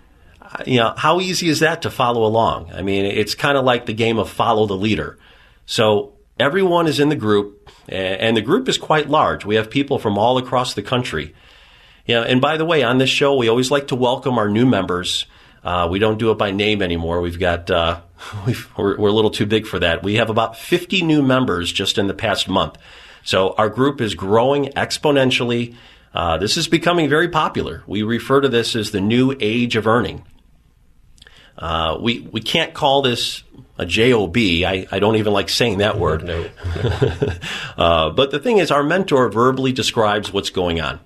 Uh, 0.40 0.64
you 0.66 0.78
know, 0.78 0.94
how 0.96 1.20
easy 1.20 1.50
is 1.50 1.60
that 1.60 1.82
to 1.82 1.90
follow 1.90 2.24
along? 2.24 2.72
I 2.72 2.80
mean, 2.80 3.04
it's 3.04 3.34
kind 3.34 3.58
of 3.58 3.66
like 3.66 3.84
the 3.84 3.92
game 3.92 4.18
of 4.18 4.30
follow 4.30 4.66
the 4.66 4.76
leader. 4.76 5.18
So 5.66 6.14
everyone 6.38 6.86
is 6.86 6.98
in 6.98 7.10
the 7.10 7.16
group, 7.16 7.70
and 7.88 8.34
the 8.34 8.42
group 8.42 8.70
is 8.70 8.78
quite 8.78 9.10
large. 9.10 9.44
We 9.44 9.56
have 9.56 9.68
people 9.68 9.98
from 9.98 10.16
all 10.16 10.38
across 10.38 10.72
the 10.72 10.82
country. 10.82 11.34
Yeah, 12.06 12.22
and 12.22 12.40
by 12.40 12.56
the 12.56 12.64
way, 12.64 12.82
on 12.82 12.96
this 12.96 13.10
show, 13.10 13.36
we 13.36 13.48
always 13.48 13.70
like 13.70 13.88
to 13.88 13.94
welcome 13.96 14.38
our 14.38 14.48
new 14.48 14.64
members. 14.64 15.26
Uh, 15.62 15.88
we 15.90 15.98
don't 15.98 16.18
do 16.18 16.30
it 16.30 16.38
by 16.38 16.50
name 16.50 16.82
anymore. 16.82 17.20
We've 17.20 17.38
got 17.38 17.70
uh, 17.70 18.00
we 18.46 18.54
are 18.76 18.96
we're 18.96 19.08
a 19.08 19.12
little 19.12 19.30
too 19.30 19.46
big 19.46 19.66
for 19.66 19.78
that. 19.78 20.02
We 20.02 20.14
have 20.16 20.30
about 20.30 20.56
50 20.56 21.02
new 21.02 21.22
members 21.22 21.72
just 21.72 21.98
in 21.98 22.06
the 22.06 22.14
past 22.14 22.48
month. 22.48 22.76
So 23.22 23.54
our 23.58 23.68
group 23.68 24.00
is 24.00 24.14
growing 24.14 24.66
exponentially. 24.68 25.74
Uh, 26.14 26.38
this 26.38 26.56
is 26.56 26.66
becoming 26.66 27.08
very 27.08 27.28
popular. 27.28 27.82
We 27.86 28.02
refer 28.02 28.40
to 28.40 28.48
this 28.48 28.74
as 28.74 28.90
the 28.90 29.00
new 29.00 29.36
age 29.38 29.76
of 29.76 29.86
earning. 29.86 30.24
Uh, 31.56 31.98
we 32.00 32.20
we 32.20 32.40
can't 32.40 32.72
call 32.72 33.02
this 33.02 33.42
a 33.76 33.86
job. 33.86 34.36
I, 34.36 34.86
I 34.90 34.98
don't 34.98 35.16
even 35.16 35.32
like 35.32 35.48
saying 35.48 35.78
that 35.78 35.98
word. 35.98 36.24
No. 36.24 36.48
uh, 37.76 38.10
but 38.10 38.30
the 38.30 38.38
thing 38.38 38.58
is, 38.58 38.70
our 38.70 38.82
mentor 38.82 39.28
verbally 39.28 39.72
describes 39.72 40.32
what's 40.32 40.50
going 40.50 40.80
on. 40.80 41.00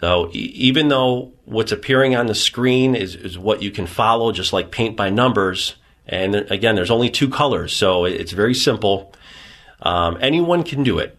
So 0.00 0.30
e- 0.32 0.52
even 0.54 0.88
though 0.88 1.32
what's 1.44 1.72
appearing 1.72 2.16
on 2.16 2.26
the 2.26 2.34
screen 2.34 2.94
is, 2.94 3.14
is 3.14 3.38
what 3.38 3.62
you 3.62 3.70
can 3.70 3.86
follow, 3.86 4.32
just 4.32 4.52
like 4.52 4.70
paint 4.70 4.96
by 4.96 5.10
numbers, 5.10 5.76
and 6.06 6.34
again, 6.34 6.76
there's 6.76 6.90
only 6.90 7.10
two 7.10 7.28
colors, 7.28 7.72
so 7.72 8.04
it's 8.04 8.32
very 8.32 8.54
simple. 8.54 9.12
Um, 9.82 10.18
anyone 10.20 10.62
can 10.62 10.82
do 10.82 10.98
it. 10.98 11.18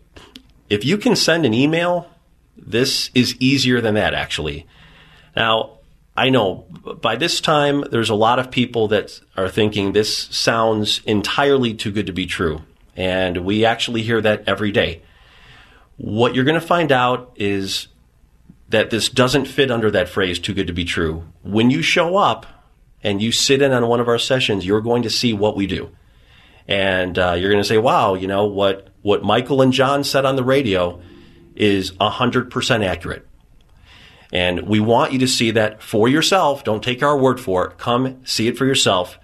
If 0.69 0.85
you 0.85 0.97
can 0.97 1.15
send 1.15 1.45
an 1.45 1.53
email, 1.53 2.09
this 2.55 3.11
is 3.13 3.35
easier 3.39 3.81
than 3.81 3.95
that, 3.95 4.13
actually. 4.13 4.65
Now, 5.35 5.77
I 6.15 6.29
know 6.29 6.65
by 7.01 7.15
this 7.15 7.39
time 7.41 7.83
there's 7.91 8.09
a 8.09 8.15
lot 8.15 8.39
of 8.39 8.49
people 8.49 8.87
that 8.87 9.19
are 9.35 9.49
thinking 9.49 9.91
this 9.91 10.17
sounds 10.17 11.01
entirely 11.05 11.75
too 11.75 11.91
good 11.91 12.07
to 12.07 12.13
be 12.13 12.25
true. 12.25 12.63
And 12.95 13.45
we 13.45 13.65
actually 13.65 14.01
hear 14.01 14.19
that 14.21 14.45
every 14.47 14.71
day. 14.71 15.03
What 15.97 16.33
you're 16.33 16.43
going 16.43 16.59
to 16.59 16.65
find 16.65 16.91
out 16.91 17.33
is 17.35 17.87
that 18.69 18.89
this 18.89 19.09
doesn't 19.09 19.45
fit 19.45 19.71
under 19.71 19.89
that 19.91 20.09
phrase 20.09 20.39
too 20.39 20.53
good 20.53 20.67
to 20.67 20.73
be 20.73 20.85
true. 20.85 21.25
When 21.43 21.69
you 21.69 21.81
show 21.81 22.17
up 22.17 22.45
and 23.03 23.21
you 23.21 23.31
sit 23.31 23.61
in 23.61 23.71
on 23.71 23.87
one 23.87 23.99
of 23.99 24.07
our 24.07 24.19
sessions, 24.19 24.65
you're 24.65 24.81
going 24.81 25.03
to 25.03 25.09
see 25.09 25.33
what 25.33 25.55
we 25.55 25.67
do. 25.67 25.91
And 26.67 27.17
uh, 27.17 27.33
you're 27.33 27.49
going 27.49 27.63
to 27.63 27.67
say, 27.67 27.77
wow, 27.77 28.15
you 28.15 28.27
know, 28.27 28.45
what, 28.45 28.89
what 29.01 29.23
Michael 29.23 29.61
and 29.61 29.71
John 29.71 30.03
said 30.03 30.25
on 30.25 30.35
the 30.35 30.43
radio 30.43 31.01
is 31.55 31.91
100% 31.93 32.85
accurate. 32.85 33.25
And 34.33 34.67
we 34.67 34.81
want 34.81 35.13
you 35.13 35.19
to 35.19 35.27
see 35.27 35.51
that 35.51 35.81
for 35.81 36.09
yourself. 36.09 36.65
Don't 36.65 36.83
take 36.83 37.01
our 37.01 37.17
word 37.17 37.39
for 37.39 37.67
it. 37.67 37.77
Come 37.77 38.25
see 38.25 38.47
it 38.49 38.57
for 38.57 38.65
yourself. 38.65 39.17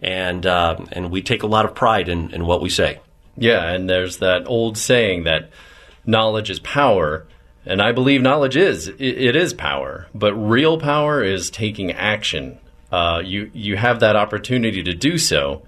And, 0.00 0.44
uh, 0.44 0.84
and 0.90 1.10
we 1.12 1.22
take 1.22 1.44
a 1.44 1.46
lot 1.46 1.64
of 1.64 1.74
pride 1.74 2.08
in, 2.08 2.32
in 2.32 2.44
what 2.44 2.60
we 2.60 2.70
say. 2.70 3.00
Yeah, 3.36 3.70
and 3.70 3.88
there's 3.88 4.18
that 4.18 4.46
old 4.46 4.76
saying 4.76 5.24
that 5.24 5.50
knowledge 6.04 6.50
is 6.50 6.58
power. 6.58 7.26
And 7.70 7.80
I 7.80 7.92
believe 7.92 8.20
knowledge 8.20 8.56
is 8.56 8.88
it 8.88 9.36
is 9.36 9.54
power, 9.54 10.08
but 10.12 10.34
real 10.34 10.80
power 10.80 11.22
is 11.22 11.50
taking 11.50 11.92
action. 11.92 12.58
Uh, 12.90 13.22
you 13.24 13.48
you 13.54 13.76
have 13.76 14.00
that 14.00 14.16
opportunity 14.16 14.82
to 14.82 14.92
do 14.92 15.18
so. 15.18 15.62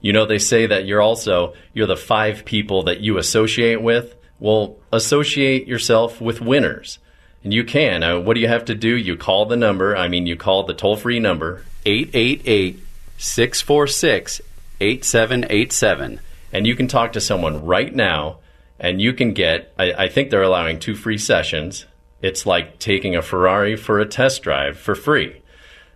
You 0.00 0.12
know 0.12 0.26
they 0.26 0.38
say 0.38 0.66
that 0.66 0.86
you're 0.86 1.02
also 1.02 1.54
you're 1.74 1.88
the 1.88 1.96
five 1.96 2.44
people 2.44 2.84
that 2.84 3.00
you 3.00 3.18
associate 3.18 3.82
with. 3.82 4.14
Well, 4.38 4.76
associate 4.92 5.66
yourself 5.66 6.20
with 6.20 6.40
winners. 6.40 7.00
And 7.42 7.52
you 7.52 7.64
can. 7.64 8.04
Uh, 8.04 8.20
what 8.20 8.34
do 8.34 8.40
you 8.40 8.48
have 8.48 8.66
to 8.66 8.76
do? 8.76 8.96
You 8.96 9.16
call 9.16 9.46
the 9.46 9.56
number. 9.56 9.96
I 9.96 10.06
mean, 10.06 10.26
you 10.26 10.36
call 10.36 10.62
the 10.62 10.74
toll 10.74 10.94
free 10.94 11.18
number 11.18 11.64
888 11.84 12.78
646 13.18 14.40
8787. 14.80 16.20
And 16.52 16.64
you 16.64 16.76
can 16.76 16.86
talk 16.86 17.14
to 17.14 17.20
someone 17.20 17.66
right 17.66 17.92
now, 17.92 18.38
and 18.80 19.00
you 19.00 19.12
can 19.12 19.34
get, 19.34 19.72
I, 19.78 19.92
I 19.92 20.08
think 20.08 20.30
they're 20.30 20.42
allowing 20.42 20.80
two 20.80 20.94
free 20.94 21.18
sessions. 21.18 21.84
It's 22.22 22.46
like 22.46 22.78
taking 22.78 23.14
a 23.14 23.22
Ferrari 23.22 23.76
for 23.76 24.00
a 24.00 24.06
test 24.06 24.42
drive 24.42 24.78
for 24.78 24.94
free. 24.94 25.42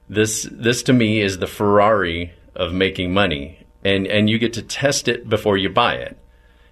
This, 0.08 0.46
this 0.52 0.82
to 0.84 0.92
me 0.92 1.20
is 1.20 1.38
the 1.38 1.46
Ferrari 1.46 2.34
of 2.54 2.74
making 2.74 3.14
money. 3.14 3.58
And, 3.82 4.06
and 4.06 4.28
you 4.28 4.38
get 4.38 4.52
to 4.54 4.62
test 4.62 5.08
it 5.08 5.28
before 5.28 5.56
you 5.56 5.70
buy 5.70 5.94
it. 5.94 6.18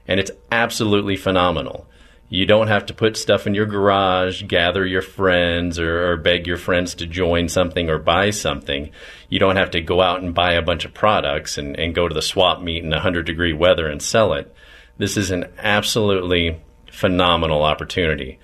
And 0.06 0.20
it's 0.20 0.30
absolutely 0.50 1.16
phenomenal. 1.16 1.86
You 2.28 2.46
don't 2.46 2.68
have 2.68 2.86
to 2.86 2.94
put 2.94 3.16
stuff 3.16 3.46
in 3.46 3.54
your 3.54 3.66
garage, 3.66 4.44
gather 4.44 4.86
your 4.86 5.02
friends, 5.02 5.78
or, 5.78 6.12
or, 6.12 6.16
beg 6.16 6.46
your 6.46 6.56
friends 6.56 6.94
to 6.96 7.06
join 7.06 7.48
something 7.48 7.90
or 7.90 7.98
buy 7.98 8.30
something. 8.30 8.90
You 9.28 9.38
don't 9.38 9.56
have 9.56 9.70
to 9.72 9.82
go 9.82 10.00
out 10.00 10.22
and 10.22 10.34
buy 10.34 10.54
a 10.54 10.62
bunch 10.62 10.86
of 10.86 10.94
products 10.94 11.58
and, 11.58 11.78
and 11.78 11.94
go 11.94 12.08
to 12.08 12.14
the 12.14 12.22
swap 12.22 12.62
meet 12.62 12.84
in 12.84 12.90
100 12.90 13.26
degree 13.26 13.52
weather 13.52 13.86
and 13.86 14.02
sell 14.02 14.32
it. 14.32 14.54
This 14.98 15.16
is 15.16 15.30
an 15.30 15.46
absolutely 15.58 16.60
phenomenal 16.90 17.62
opportunity. 17.62 18.38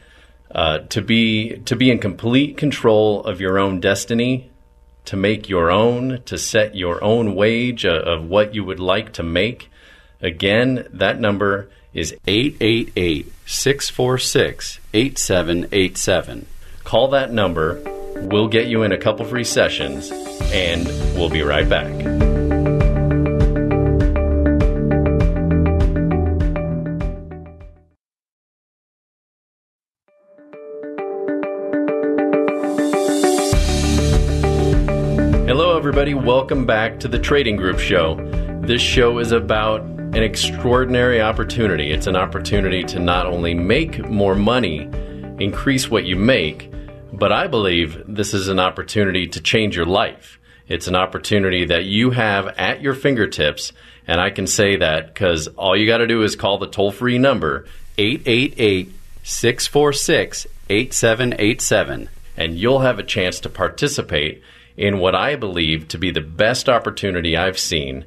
Uh, 0.50 0.78
to 0.78 1.02
be 1.02 1.58
to 1.66 1.76
be 1.76 1.90
in 1.90 1.98
complete 1.98 2.56
control 2.56 3.22
of 3.24 3.40
your 3.40 3.58
own 3.58 3.80
destiny, 3.80 4.50
to 5.04 5.16
make 5.16 5.48
your 5.48 5.70
own, 5.70 6.22
to 6.24 6.38
set 6.38 6.74
your 6.74 7.02
own 7.04 7.34
wage 7.34 7.84
of, 7.84 8.24
what 8.24 8.54
you 8.54 8.64
would 8.64 8.80
like 8.80 9.12
to 9.12 9.22
make. 9.22 9.70
Again, 10.22 10.86
that 10.92 11.20
number 11.20 11.70
is 11.92 12.14
888 12.26 13.32
646 13.46 14.80
8787. 14.92 16.46
Call 16.84 17.08
that 17.08 17.30
number. 17.30 17.82
We'll 18.16 18.48
get 18.48 18.68
you 18.68 18.82
in 18.82 18.92
a 18.92 18.98
couple 18.98 19.24
free 19.26 19.44
sessions, 19.44 20.10
and 20.52 20.86
we'll 21.14 21.30
be 21.30 21.42
right 21.42 21.68
back. 21.68 22.27
Everybody. 35.98 36.26
Welcome 36.26 36.64
back 36.64 37.00
to 37.00 37.08
the 37.08 37.18
Trading 37.18 37.56
Group 37.56 37.80
Show. 37.80 38.14
This 38.62 38.80
show 38.80 39.18
is 39.18 39.32
about 39.32 39.80
an 39.80 40.22
extraordinary 40.22 41.20
opportunity. 41.20 41.90
It's 41.90 42.06
an 42.06 42.14
opportunity 42.14 42.84
to 42.84 43.00
not 43.00 43.26
only 43.26 43.52
make 43.52 44.08
more 44.08 44.36
money, 44.36 44.88
increase 45.40 45.90
what 45.90 46.04
you 46.04 46.14
make, 46.14 46.70
but 47.12 47.32
I 47.32 47.48
believe 47.48 48.00
this 48.06 48.32
is 48.32 48.46
an 48.46 48.60
opportunity 48.60 49.26
to 49.26 49.40
change 49.40 49.74
your 49.74 49.86
life. 49.86 50.38
It's 50.68 50.86
an 50.86 50.94
opportunity 50.94 51.64
that 51.64 51.86
you 51.86 52.10
have 52.10 52.46
at 52.46 52.80
your 52.80 52.94
fingertips. 52.94 53.72
And 54.06 54.20
I 54.20 54.30
can 54.30 54.46
say 54.46 54.76
that 54.76 55.12
because 55.12 55.48
all 55.48 55.76
you 55.76 55.88
got 55.88 55.98
to 55.98 56.06
do 56.06 56.22
is 56.22 56.36
call 56.36 56.58
the 56.58 56.68
toll 56.68 56.92
free 56.92 57.18
number 57.18 57.66
888 57.98 58.92
646 59.24 60.46
8787, 60.70 62.08
and 62.36 62.56
you'll 62.56 62.80
have 62.82 63.00
a 63.00 63.02
chance 63.02 63.40
to 63.40 63.48
participate 63.48 64.44
in 64.78 64.98
what 64.98 65.14
I 65.14 65.36
believe 65.36 65.88
to 65.88 65.98
be 65.98 66.10
the 66.10 66.22
best 66.22 66.68
opportunity 66.68 67.36
I've 67.36 67.58
seen 67.58 68.06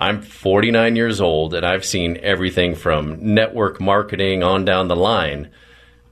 I'm 0.00 0.22
49 0.22 0.96
years 0.96 1.20
old 1.20 1.52
and 1.52 1.64
I've 1.64 1.84
seen 1.84 2.18
everything 2.22 2.74
from 2.74 3.34
network 3.34 3.80
marketing 3.80 4.42
on 4.42 4.64
down 4.64 4.88
the 4.88 4.96
line. 4.96 5.50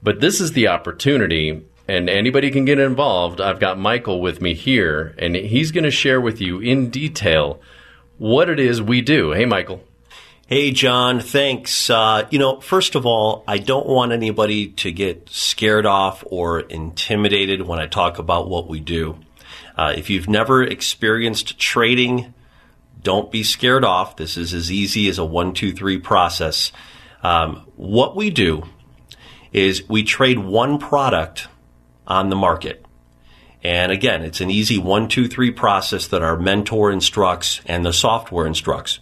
But 0.03 0.19
this 0.19 0.39
is 0.39 0.51
the 0.51 0.67
opportunity, 0.67 1.65
and 1.87 2.07
anybody 2.07 2.51
can 2.51 2.65
get 2.65 2.77
involved. 2.77 3.41
I've 3.41 3.59
got 3.59 3.79
Michael 3.79 4.21
with 4.21 4.41
me 4.41 4.53
here, 4.53 5.15
and 5.17 5.35
he's 5.35 5.71
going 5.71 5.83
to 5.85 5.91
share 5.91 6.21
with 6.21 6.39
you 6.39 6.59
in 6.59 6.91
detail 6.91 7.59
what 8.19 8.47
it 8.47 8.59
is 8.59 8.79
we 8.79 9.01
do. 9.01 9.31
Hey, 9.31 9.45
Michael. 9.45 9.83
Hey, 10.45 10.71
John, 10.71 11.19
thanks. 11.19 11.89
Uh, 11.89 12.27
you 12.29 12.37
know, 12.37 12.59
first 12.59 12.93
of 12.93 13.07
all, 13.07 13.43
I 13.47 13.57
don't 13.57 13.87
want 13.87 14.11
anybody 14.11 14.67
to 14.67 14.91
get 14.91 15.29
scared 15.29 15.87
off 15.87 16.23
or 16.27 16.59
intimidated 16.59 17.63
when 17.63 17.79
I 17.79 17.87
talk 17.87 18.19
about 18.19 18.49
what 18.49 18.67
we 18.67 18.79
do. 18.79 19.17
Uh, 19.79 19.93
if 19.95 20.09
you've 20.09 20.27
never 20.27 20.61
experienced 20.61 21.57
trading, 21.57 22.33
don't 23.01 23.31
be 23.31 23.43
scared 23.43 23.85
off. 23.85 24.17
This 24.17 24.35
is 24.35 24.53
as 24.53 24.69
easy 24.69 25.07
as 25.07 25.17
a 25.17 25.23
one, 25.23 25.53
two, 25.53 25.71
three 25.71 25.97
process. 25.97 26.73
Um, 27.23 27.65
what 27.77 28.13
we 28.13 28.29
do 28.29 28.63
is 29.53 29.87
we 29.87 30.03
trade 30.03 30.37
one 30.37 30.79
product 30.79 31.47
on 32.05 32.29
the 32.29 32.35
market. 32.35 32.85
And 33.63 33.89
again, 33.89 34.23
it's 34.23 34.41
an 34.41 34.51
easy 34.51 34.77
one, 34.77 35.07
two, 35.07 35.29
three 35.29 35.51
process 35.51 36.07
that 36.07 36.21
our 36.21 36.35
mentor 36.35 36.91
instructs 36.91 37.61
and 37.65 37.85
the 37.85 37.93
software 37.93 38.45
instructs. 38.45 38.99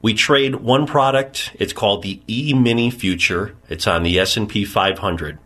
We 0.00 0.14
trade 0.14 0.54
one 0.54 0.86
product. 0.86 1.54
It's 1.60 1.74
called 1.74 2.02
the 2.02 2.22
E-mini 2.26 2.90
future. 2.90 3.56
It's 3.68 3.86
on 3.86 4.04
the 4.04 4.18
S&P 4.18 4.64
500. 4.64 5.38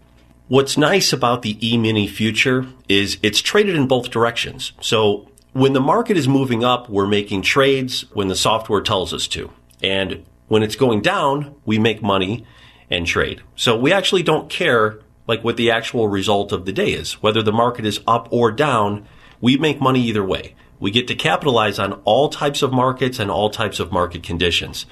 What's 0.48 0.78
nice 0.78 1.12
about 1.12 1.42
the 1.42 1.58
E-mini 1.66 2.06
future 2.06 2.66
is 2.88 3.18
it's 3.20 3.40
traded 3.40 3.74
in 3.74 3.88
both 3.88 4.10
directions. 4.10 4.72
So 4.80 5.28
when 5.52 5.72
the 5.72 5.80
market 5.80 6.16
is 6.16 6.28
moving 6.28 6.62
up, 6.62 6.88
we're 6.88 7.08
making 7.08 7.42
trades 7.42 8.04
when 8.12 8.28
the 8.28 8.36
software 8.36 8.80
tells 8.80 9.12
us 9.12 9.26
to. 9.28 9.50
And 9.82 10.24
when 10.46 10.62
it's 10.62 10.76
going 10.76 11.02
down, 11.02 11.56
we 11.64 11.80
make 11.80 12.00
money 12.00 12.46
and 12.88 13.08
trade. 13.08 13.42
So 13.56 13.76
we 13.76 13.92
actually 13.92 14.22
don't 14.22 14.48
care 14.48 15.00
like 15.26 15.42
what 15.42 15.56
the 15.56 15.72
actual 15.72 16.06
result 16.06 16.52
of 16.52 16.64
the 16.64 16.72
day 16.72 16.92
is. 16.92 17.14
Whether 17.14 17.42
the 17.42 17.52
market 17.52 17.84
is 17.84 17.98
up 18.06 18.28
or 18.30 18.52
down, 18.52 19.08
we 19.40 19.56
make 19.56 19.80
money 19.80 20.02
either 20.02 20.24
way. 20.24 20.54
We 20.78 20.92
get 20.92 21.08
to 21.08 21.16
capitalize 21.16 21.80
on 21.80 21.94
all 22.04 22.28
types 22.28 22.62
of 22.62 22.72
markets 22.72 23.18
and 23.18 23.32
all 23.32 23.50
types 23.50 23.80
of 23.80 23.90
market 23.90 24.22
conditions. 24.22 24.86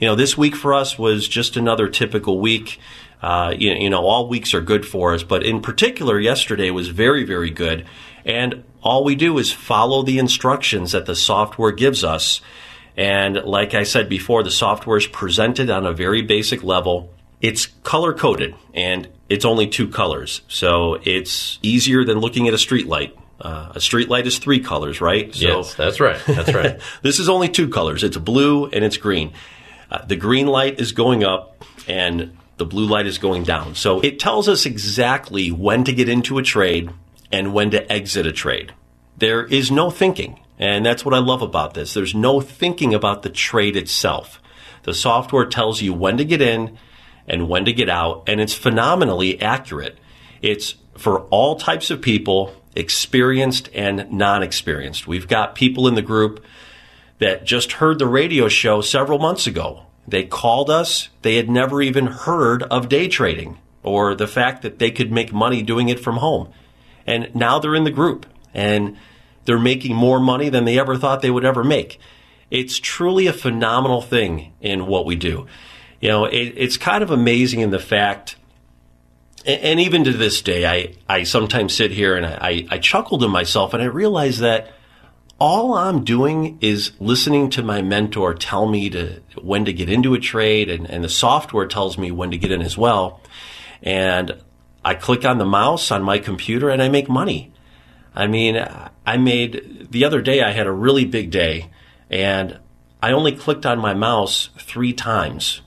You 0.00 0.06
know, 0.06 0.14
this 0.14 0.36
week 0.36 0.54
for 0.54 0.74
us 0.74 0.98
was 0.98 1.26
just 1.26 1.56
another 1.56 1.88
typical 1.88 2.38
week. 2.38 2.78
Uh, 3.20 3.54
you, 3.56 3.72
you 3.72 3.90
know, 3.90 4.04
all 4.04 4.28
weeks 4.28 4.54
are 4.54 4.60
good 4.60 4.86
for 4.86 5.14
us, 5.14 5.22
but 5.22 5.42
in 5.42 5.60
particular, 5.60 6.18
yesterday 6.20 6.70
was 6.70 6.88
very, 6.88 7.24
very 7.24 7.50
good. 7.50 7.86
And 8.24 8.64
all 8.82 9.04
we 9.04 9.14
do 9.14 9.38
is 9.38 9.52
follow 9.52 10.02
the 10.02 10.18
instructions 10.18 10.92
that 10.92 11.06
the 11.06 11.16
software 11.16 11.72
gives 11.72 12.04
us. 12.04 12.40
And 12.96 13.36
like 13.36 13.74
I 13.74 13.82
said 13.82 14.08
before, 14.08 14.42
the 14.42 14.50
software 14.50 14.98
is 14.98 15.06
presented 15.06 15.70
on 15.70 15.86
a 15.86 15.92
very 15.92 16.22
basic 16.22 16.62
level. 16.62 17.12
It's 17.40 17.66
color 17.66 18.12
coded 18.12 18.54
and 18.74 19.08
it's 19.28 19.44
only 19.44 19.66
two 19.68 19.88
colors. 19.88 20.42
So 20.48 20.94
it's 21.02 21.58
easier 21.62 22.04
than 22.04 22.18
looking 22.18 22.48
at 22.48 22.54
a 22.54 22.58
street 22.58 22.86
light. 22.86 23.16
Uh, 23.40 23.72
a 23.76 23.80
street 23.80 24.08
light 24.08 24.26
is 24.26 24.38
three 24.38 24.60
colors, 24.60 25.00
right? 25.00 25.32
So 25.32 25.58
yes, 25.58 25.74
that's 25.74 26.00
right. 26.00 26.20
That's 26.26 26.52
right. 26.52 26.80
this 27.02 27.20
is 27.20 27.28
only 27.28 27.48
two 27.48 27.68
colors. 27.68 28.02
It's 28.02 28.16
blue 28.16 28.66
and 28.66 28.84
it's 28.84 28.96
green. 28.96 29.32
Uh, 29.90 30.04
the 30.04 30.16
green 30.16 30.48
light 30.48 30.80
is 30.80 30.92
going 30.92 31.22
up 31.22 31.64
and 31.86 32.36
the 32.58 32.66
blue 32.66 32.86
light 32.86 33.06
is 33.06 33.18
going 33.18 33.44
down. 33.44 33.74
So 33.74 34.00
it 34.00 34.18
tells 34.18 34.48
us 34.48 34.66
exactly 34.66 35.50
when 35.50 35.84
to 35.84 35.92
get 35.92 36.08
into 36.08 36.38
a 36.38 36.42
trade 36.42 36.90
and 37.32 37.54
when 37.54 37.70
to 37.70 37.90
exit 37.90 38.26
a 38.26 38.32
trade. 38.32 38.74
There 39.16 39.44
is 39.44 39.70
no 39.70 39.90
thinking. 39.90 40.40
And 40.58 40.84
that's 40.84 41.04
what 41.04 41.14
I 41.14 41.18
love 41.18 41.40
about 41.40 41.74
this. 41.74 41.94
There's 41.94 42.14
no 42.14 42.40
thinking 42.40 42.92
about 42.92 43.22
the 43.22 43.30
trade 43.30 43.76
itself. 43.76 44.42
The 44.82 44.94
software 44.94 45.46
tells 45.46 45.80
you 45.82 45.92
when 45.92 46.16
to 46.16 46.24
get 46.24 46.42
in 46.42 46.78
and 47.26 47.48
when 47.48 47.64
to 47.66 47.72
get 47.72 47.88
out, 47.88 48.24
and 48.26 48.40
it's 48.40 48.54
phenomenally 48.54 49.40
accurate. 49.40 49.98
It's 50.40 50.74
for 50.96 51.20
all 51.26 51.56
types 51.56 51.90
of 51.90 52.00
people, 52.00 52.54
experienced 52.74 53.68
and 53.74 54.10
non 54.10 54.42
experienced. 54.42 55.06
We've 55.06 55.28
got 55.28 55.54
people 55.54 55.86
in 55.86 55.94
the 55.94 56.02
group 56.02 56.44
that 57.18 57.44
just 57.44 57.72
heard 57.72 57.98
the 57.98 58.06
radio 58.06 58.48
show 58.48 58.80
several 58.80 59.18
months 59.18 59.46
ago. 59.46 59.84
They 60.08 60.24
called 60.24 60.70
us. 60.70 61.08
They 61.22 61.36
had 61.36 61.50
never 61.50 61.82
even 61.82 62.06
heard 62.06 62.62
of 62.64 62.88
day 62.88 63.08
trading 63.08 63.58
or 63.82 64.14
the 64.14 64.26
fact 64.26 64.62
that 64.62 64.78
they 64.78 64.90
could 64.90 65.12
make 65.12 65.32
money 65.32 65.62
doing 65.62 65.88
it 65.88 66.00
from 66.00 66.16
home. 66.16 66.52
And 67.06 67.34
now 67.34 67.58
they're 67.58 67.74
in 67.74 67.84
the 67.84 67.90
group 67.90 68.26
and 68.54 68.96
they're 69.44 69.58
making 69.58 69.94
more 69.94 70.20
money 70.20 70.48
than 70.48 70.64
they 70.64 70.78
ever 70.78 70.96
thought 70.96 71.22
they 71.22 71.30
would 71.30 71.44
ever 71.44 71.62
make. 71.62 71.98
It's 72.50 72.78
truly 72.78 73.26
a 73.26 73.32
phenomenal 73.32 74.00
thing 74.00 74.52
in 74.60 74.86
what 74.86 75.04
we 75.04 75.16
do. 75.16 75.46
You 76.00 76.08
know, 76.08 76.24
it, 76.24 76.54
it's 76.56 76.76
kind 76.76 77.02
of 77.02 77.10
amazing 77.10 77.60
in 77.60 77.70
the 77.70 77.78
fact, 77.78 78.36
and, 79.44 79.60
and, 79.60 79.80
even 79.80 80.04
to 80.04 80.12
this 80.12 80.40
day, 80.42 80.66
I, 80.66 80.94
I 81.08 81.24
sometimes 81.24 81.74
sit 81.74 81.90
here 81.90 82.16
and 82.16 82.24
I, 82.24 82.66
I 82.70 82.78
chuckle 82.78 83.18
to 83.18 83.28
myself 83.28 83.74
and 83.74 83.82
I 83.82 83.86
realize 83.86 84.38
that 84.38 84.70
all 85.38 85.74
I'm 85.74 86.04
doing 86.04 86.58
is 86.60 86.92
listening 86.98 87.50
to 87.50 87.62
my 87.62 87.80
mentor 87.80 88.34
tell 88.34 88.66
me 88.66 88.90
to 88.90 89.22
when 89.40 89.64
to 89.66 89.72
get 89.72 89.88
into 89.88 90.14
a 90.14 90.18
trade, 90.18 90.68
and, 90.68 90.88
and 90.90 91.04
the 91.04 91.08
software 91.08 91.66
tells 91.66 91.96
me 91.96 92.10
when 92.10 92.32
to 92.32 92.38
get 92.38 92.50
in 92.50 92.60
as 92.60 92.76
well. 92.76 93.20
And 93.82 94.42
I 94.84 94.94
click 94.94 95.24
on 95.24 95.38
the 95.38 95.44
mouse 95.44 95.90
on 95.90 96.02
my 96.02 96.18
computer 96.18 96.70
and 96.70 96.82
I 96.82 96.88
make 96.88 97.08
money. 97.08 97.52
I 98.14 98.26
mean, 98.26 98.56
I 99.06 99.16
made 99.16 99.88
the 99.90 100.04
other 100.04 100.20
day 100.20 100.42
I 100.42 100.50
had 100.50 100.66
a 100.66 100.72
really 100.72 101.04
big 101.04 101.30
day 101.30 101.70
and 102.10 102.58
I 103.00 103.12
only 103.12 103.32
clicked 103.32 103.64
on 103.64 103.78
my 103.78 103.94
mouse 103.94 104.50
three 104.58 104.92
times. 104.92 105.60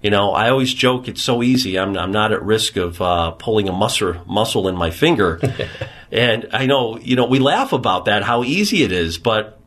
You 0.00 0.10
know, 0.10 0.30
I 0.30 0.48
always 0.48 0.72
joke 0.72 1.08
it's 1.08 1.22
so 1.22 1.42
easy. 1.42 1.76
I'm, 1.76 1.96
I'm 1.98 2.12
not 2.12 2.32
at 2.32 2.42
risk 2.42 2.76
of 2.76 3.02
uh, 3.02 3.32
pulling 3.32 3.68
a 3.68 3.72
muscle, 3.72 4.14
muscle 4.26 4.68
in 4.68 4.76
my 4.76 4.90
finger. 4.90 5.40
And 6.10 6.48
I 6.52 6.66
know, 6.66 6.98
you 6.98 7.16
know, 7.16 7.26
we 7.26 7.38
laugh 7.38 7.72
about 7.72 8.06
that, 8.06 8.22
how 8.22 8.42
easy 8.42 8.82
it 8.82 8.92
is, 8.92 9.18
but 9.18 9.58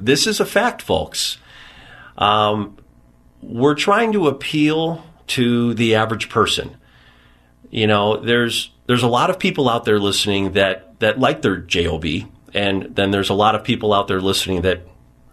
this 0.00 0.26
is 0.26 0.40
a 0.40 0.46
fact, 0.46 0.82
folks. 0.82 1.38
Um, 2.16 2.78
we're 3.42 3.74
trying 3.74 4.12
to 4.12 4.28
appeal 4.28 5.04
to 5.28 5.74
the 5.74 5.94
average 5.96 6.28
person. 6.28 6.76
You 7.70 7.86
know, 7.86 8.16
there's 8.16 8.70
there's 8.86 9.02
a 9.02 9.08
lot 9.08 9.30
of 9.30 9.38
people 9.38 9.68
out 9.68 9.84
there 9.84 9.98
listening 9.98 10.52
that 10.52 10.98
that 11.00 11.18
like 11.18 11.42
their 11.42 11.56
job, 11.56 12.04
and 12.54 12.94
then 12.94 13.10
there's 13.10 13.30
a 13.30 13.34
lot 13.34 13.54
of 13.54 13.64
people 13.64 13.92
out 13.92 14.08
there 14.08 14.20
listening 14.20 14.62
that 14.62 14.86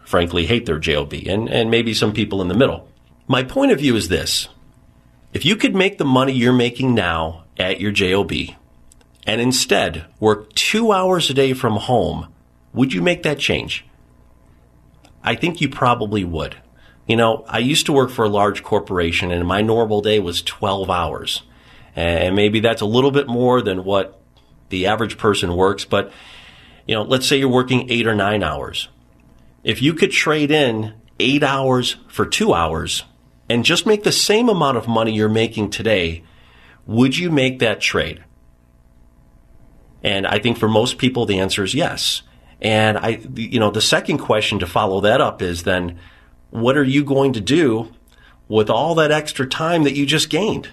frankly 0.03 0.45
hate 0.45 0.65
their 0.65 0.79
job, 0.79 1.13
and 1.13 1.49
and 1.49 1.71
maybe 1.71 1.93
some 1.93 2.13
people 2.13 2.41
in 2.41 2.47
the 2.47 2.55
middle. 2.55 2.87
My 3.27 3.43
point 3.43 3.71
of 3.71 3.79
view 3.79 3.95
is 3.95 4.09
this: 4.09 4.49
if 5.31 5.45
you 5.45 5.55
could 5.55 5.75
make 5.75 5.97
the 5.97 6.05
money 6.05 6.33
you're 6.33 6.53
making 6.53 6.95
now 6.95 7.45
at 7.57 7.79
your 7.79 7.91
job, 7.91 8.31
and 9.25 9.39
instead 9.39 10.05
work 10.19 10.53
two 10.53 10.91
hours 10.91 11.29
a 11.29 11.33
day 11.33 11.53
from 11.53 11.77
home, 11.77 12.33
would 12.73 12.93
you 12.93 13.01
make 13.01 13.23
that 13.23 13.39
change? 13.39 13.85
I 15.23 15.35
think 15.35 15.61
you 15.61 15.69
probably 15.69 16.23
would. 16.23 16.57
You 17.07 17.15
know, 17.15 17.45
I 17.47 17.59
used 17.59 17.85
to 17.85 17.93
work 17.93 18.09
for 18.09 18.25
a 18.25 18.29
large 18.29 18.63
corporation 18.63 19.31
and 19.31 19.47
my 19.47 19.61
normal 19.61 20.01
day 20.01 20.19
was 20.19 20.41
12 20.41 20.89
hours. 20.89 21.43
And 21.95 22.35
maybe 22.35 22.59
that's 22.59 22.81
a 22.81 22.85
little 22.85 23.11
bit 23.11 23.27
more 23.27 23.61
than 23.61 23.83
what 23.83 24.19
the 24.69 24.87
average 24.87 25.17
person 25.17 25.55
works, 25.55 25.85
but 25.85 26.11
you 26.87 26.95
know, 26.95 27.03
let's 27.03 27.27
say 27.27 27.37
you're 27.37 27.49
working 27.49 27.89
eight 27.89 28.07
or 28.07 28.15
nine 28.15 28.43
hours. 28.43 28.89
If 29.63 29.81
you 29.81 29.93
could 29.93 30.11
trade 30.11 30.51
in 30.51 30.93
eight 31.19 31.43
hours 31.43 31.97
for 32.07 32.25
two 32.25 32.53
hours 32.53 33.03
and 33.49 33.63
just 33.63 33.85
make 33.85 34.03
the 34.03 34.11
same 34.11 34.49
amount 34.49 34.77
of 34.77 34.87
money 34.87 35.13
you're 35.13 35.29
making 35.29 35.69
today, 35.69 36.23
would 36.85 37.17
you 37.17 37.29
make 37.29 37.59
that 37.59 37.79
trade? 37.79 38.23
And 40.03 40.27
I 40.27 40.39
think 40.39 40.57
for 40.57 40.67
most 40.67 40.97
people, 40.97 41.25
the 41.25 41.39
answer 41.39 41.63
is 41.63 41.73
yes. 41.73 42.23
And 42.61 42.97
I, 42.97 43.21
you 43.35 43.59
know, 43.59 43.71
the 43.71 43.81
second 43.81 44.19
question 44.19 44.59
to 44.59 44.67
follow 44.67 45.01
that 45.01 45.21
up 45.21 45.41
is 45.41 45.63
then, 45.63 45.99
what 46.49 46.77
are 46.77 46.83
you 46.83 47.03
going 47.03 47.33
to 47.33 47.41
do 47.41 47.91
with 48.47 48.69
all 48.69 48.95
that 48.95 49.11
extra 49.11 49.47
time 49.47 49.83
that 49.83 49.95
you 49.95 50.05
just 50.05 50.29
gained? 50.29 50.69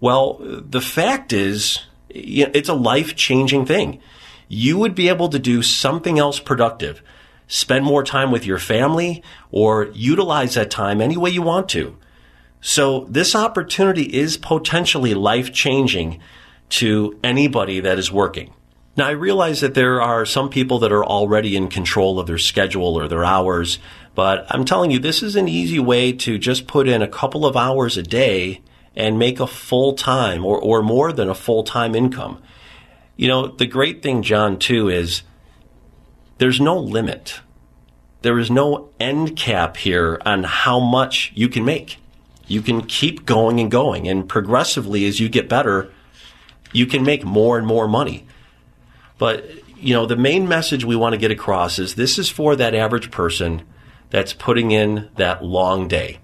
Well, 0.00 0.38
the 0.40 0.80
fact 0.80 1.32
is, 1.32 1.80
it's 2.08 2.68
a 2.68 2.74
life 2.74 3.16
changing 3.16 3.66
thing. 3.66 4.00
You 4.48 4.78
would 4.78 4.94
be 4.94 5.08
able 5.08 5.28
to 5.30 5.38
do 5.38 5.62
something 5.62 6.18
else 6.18 6.40
productive, 6.40 7.02
spend 7.46 7.84
more 7.84 8.04
time 8.04 8.30
with 8.30 8.46
your 8.46 8.58
family, 8.58 9.22
or 9.50 9.90
utilize 9.92 10.54
that 10.54 10.70
time 10.70 11.00
any 11.00 11.16
way 11.16 11.30
you 11.30 11.42
want 11.42 11.68
to. 11.70 11.96
So 12.60 13.06
this 13.10 13.34
opportunity 13.34 14.04
is 14.04 14.36
potentially 14.36 15.14
life 15.14 15.52
changing 15.52 16.20
to 16.70 17.18
anybody 17.24 17.80
that 17.80 17.98
is 17.98 18.12
working. 18.12 18.54
Now, 18.98 19.06
I 19.06 19.12
realize 19.12 19.60
that 19.60 19.74
there 19.74 20.02
are 20.02 20.26
some 20.26 20.50
people 20.50 20.80
that 20.80 20.90
are 20.90 21.04
already 21.04 21.54
in 21.54 21.68
control 21.68 22.18
of 22.18 22.26
their 22.26 22.36
schedule 22.36 22.98
or 22.98 23.06
their 23.06 23.24
hours, 23.24 23.78
but 24.16 24.44
I'm 24.50 24.64
telling 24.64 24.90
you, 24.90 24.98
this 24.98 25.22
is 25.22 25.36
an 25.36 25.46
easy 25.46 25.78
way 25.78 26.10
to 26.14 26.36
just 26.36 26.66
put 26.66 26.88
in 26.88 27.00
a 27.00 27.06
couple 27.06 27.46
of 27.46 27.56
hours 27.56 27.96
a 27.96 28.02
day 28.02 28.60
and 28.96 29.16
make 29.16 29.38
a 29.38 29.46
full 29.46 29.92
time 29.92 30.44
or, 30.44 30.58
or 30.58 30.82
more 30.82 31.12
than 31.12 31.28
a 31.28 31.34
full 31.36 31.62
time 31.62 31.94
income. 31.94 32.42
You 33.14 33.28
know, 33.28 33.46
the 33.46 33.66
great 33.66 34.02
thing, 34.02 34.24
John, 34.24 34.58
too, 34.58 34.88
is 34.88 35.22
there's 36.38 36.60
no 36.60 36.76
limit. 36.76 37.40
There 38.22 38.40
is 38.40 38.50
no 38.50 38.90
end 38.98 39.36
cap 39.36 39.76
here 39.76 40.20
on 40.26 40.42
how 40.42 40.80
much 40.80 41.30
you 41.36 41.48
can 41.48 41.64
make. 41.64 41.98
You 42.48 42.62
can 42.62 42.82
keep 42.82 43.24
going 43.24 43.60
and 43.60 43.70
going, 43.70 44.08
and 44.08 44.28
progressively, 44.28 45.06
as 45.06 45.20
you 45.20 45.28
get 45.28 45.48
better, 45.48 45.92
you 46.72 46.84
can 46.84 47.04
make 47.04 47.24
more 47.24 47.58
and 47.58 47.64
more 47.64 47.86
money. 47.86 48.26
But, 49.18 49.46
you 49.76 49.94
know, 49.94 50.06
the 50.06 50.16
main 50.16 50.48
message 50.48 50.84
we 50.84 50.96
want 50.96 51.12
to 51.12 51.18
get 51.18 51.30
across 51.30 51.78
is 51.78 51.94
this 51.94 52.18
is 52.18 52.30
for 52.30 52.56
that 52.56 52.74
average 52.74 53.10
person 53.10 53.62
that's 54.10 54.32
putting 54.32 54.70
in 54.70 55.10
that 55.16 55.44
long 55.44 55.88
day. 55.88 56.20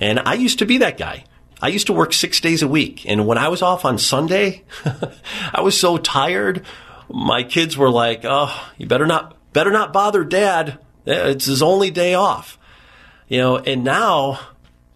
And 0.00 0.20
I 0.20 0.34
used 0.34 0.60
to 0.60 0.66
be 0.66 0.78
that 0.78 0.96
guy. 0.96 1.24
I 1.60 1.68
used 1.68 1.86
to 1.86 1.92
work 1.92 2.12
six 2.12 2.40
days 2.40 2.62
a 2.62 2.68
week. 2.68 3.08
And 3.08 3.26
when 3.26 3.38
I 3.38 3.48
was 3.48 3.62
off 3.62 3.84
on 3.84 3.98
Sunday, 3.98 4.64
I 5.52 5.60
was 5.60 5.78
so 5.78 5.96
tired. 5.98 6.64
My 7.08 7.42
kids 7.42 7.76
were 7.76 7.90
like, 7.90 8.20
oh, 8.24 8.70
you 8.76 8.86
better 8.86 9.06
not, 9.06 9.36
better 9.52 9.70
not 9.70 9.92
bother 9.92 10.24
dad. 10.24 10.78
Eh, 11.06 11.30
it's 11.30 11.46
his 11.46 11.62
only 11.62 11.90
day 11.90 12.14
off. 12.14 12.58
You 13.28 13.38
know, 13.38 13.56
and 13.56 13.84
now, 13.84 14.40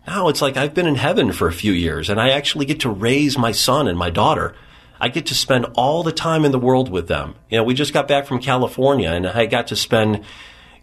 now 0.07 0.28
it's 0.28 0.42
like 0.42 0.57
I've 0.57 0.74
been 0.74 0.87
in 0.87 0.96
heaven 0.96 1.33
for 1.33 1.48
a 1.48 1.52
few 1.52 1.72
years 1.72 2.11
and 2.11 2.20
I 2.20 2.31
actually 2.31 2.66
get 2.66 2.81
to 2.81 2.90
raise 2.90 3.38
my 3.38 3.52
son 3.52 3.88
and 3.88 3.98
my 3.98 4.11
daughter. 4.11 4.54
I 5.01 5.09
get 5.09 5.27
to 5.27 5.35
spend 5.35 5.67
all 5.75 6.03
the 6.03 6.13
time 6.13 6.45
in 6.45 6.53
the 6.53 6.59
world 6.59 6.91
with 6.91 7.09
them. 7.09 7.35
You 7.51 7.59
know, 7.59 7.65
we 7.65 7.75
just 7.75 7.93
got 7.93 8.09
back 8.09 8.27
from 8.27 8.41
California 8.41 9.11
and 9.11 9.27
I 9.27 9.47
got 9.47 9.69
to 9.69 9.77
spend 9.77 10.25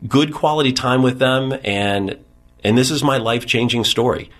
good 0.07 0.33
quality 0.33 0.73
time 0.73 1.01
with 1.01 1.19
them 1.19 1.53
and 1.63 2.19
and 2.63 2.77
this 2.77 2.89
is 2.89 3.03
my 3.03 3.17
life-changing 3.17 3.83
story. 3.83 4.31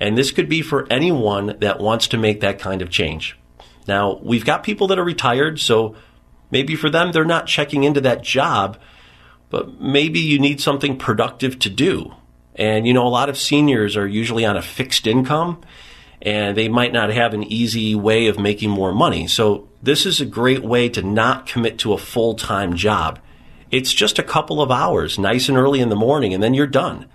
And 0.00 0.18
this 0.18 0.32
could 0.32 0.48
be 0.48 0.62
for 0.62 0.86
anyone 0.90 1.56
that 1.60 1.78
wants 1.78 2.08
to 2.08 2.18
make 2.18 2.40
that 2.40 2.58
kind 2.58 2.82
of 2.82 2.90
change. 2.90 3.38
Now, 3.86 4.18
we've 4.22 4.44
got 4.44 4.64
people 4.64 4.88
that 4.88 4.98
are 4.98 5.04
retired, 5.04 5.60
so 5.60 5.94
maybe 6.50 6.74
for 6.74 6.90
them 6.90 7.12
they're 7.12 7.24
not 7.24 7.46
checking 7.46 7.84
into 7.84 8.00
that 8.00 8.22
job, 8.22 8.78
but 9.48 9.80
maybe 9.80 10.18
you 10.18 10.40
need 10.40 10.60
something 10.60 10.98
productive 10.98 11.58
to 11.60 11.70
do. 11.70 12.14
And 12.56 12.86
you 12.86 12.92
know, 12.92 13.06
a 13.06 13.08
lot 13.08 13.28
of 13.28 13.38
seniors 13.38 13.96
are 13.96 14.06
usually 14.06 14.44
on 14.44 14.56
a 14.56 14.62
fixed 14.62 15.06
income 15.06 15.60
and 16.22 16.56
they 16.56 16.68
might 16.68 16.92
not 16.92 17.10
have 17.10 17.34
an 17.34 17.44
easy 17.44 17.94
way 17.94 18.26
of 18.26 18.38
making 18.38 18.70
more 18.70 18.92
money. 18.92 19.26
So 19.26 19.68
this 19.82 20.04
is 20.06 20.20
a 20.20 20.26
great 20.26 20.62
way 20.62 20.88
to 20.90 21.02
not 21.02 21.46
commit 21.46 21.78
to 21.80 21.92
a 21.92 21.98
full-time 21.98 22.74
job. 22.74 23.20
It's 23.70 23.92
just 23.92 24.18
a 24.18 24.24
couple 24.24 24.60
of 24.60 24.70
hours, 24.70 25.18
nice 25.18 25.48
and 25.48 25.58
early 25.58 25.80
in 25.80 25.88
the 25.88 25.96
morning, 25.96 26.34
and 26.34 26.42
then 26.42 26.54
you're 26.54 26.66
done. 26.66 27.06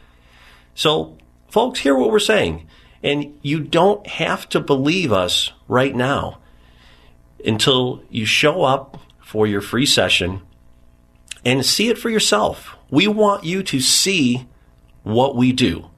So, 0.76 1.18
folks, 1.50 1.80
hear 1.80 1.96
what 1.96 2.12
we're 2.12 2.20
saying. 2.20 2.68
And 3.02 3.38
you 3.42 3.60
don't 3.60 4.06
have 4.08 4.48
to 4.50 4.62
believe 4.62 5.12
us 5.12 5.52
right 5.68 5.94
now 5.94 6.40
until 7.46 8.02
you 8.10 8.26
show 8.26 8.64
up 8.64 9.00
for 9.20 9.46
your 9.46 9.62
free 9.62 9.86
session 9.86 10.42
and 11.44 11.66
see 11.66 11.90
it 11.90 11.98
for 11.98 12.10
yourself. 12.10 12.78
We 12.90 13.08
want 13.08 13.44
you 13.44 13.64
to 13.64 13.82
see 13.82 14.48
what 15.04 15.36
we 15.36 15.52
do. 15.52 15.90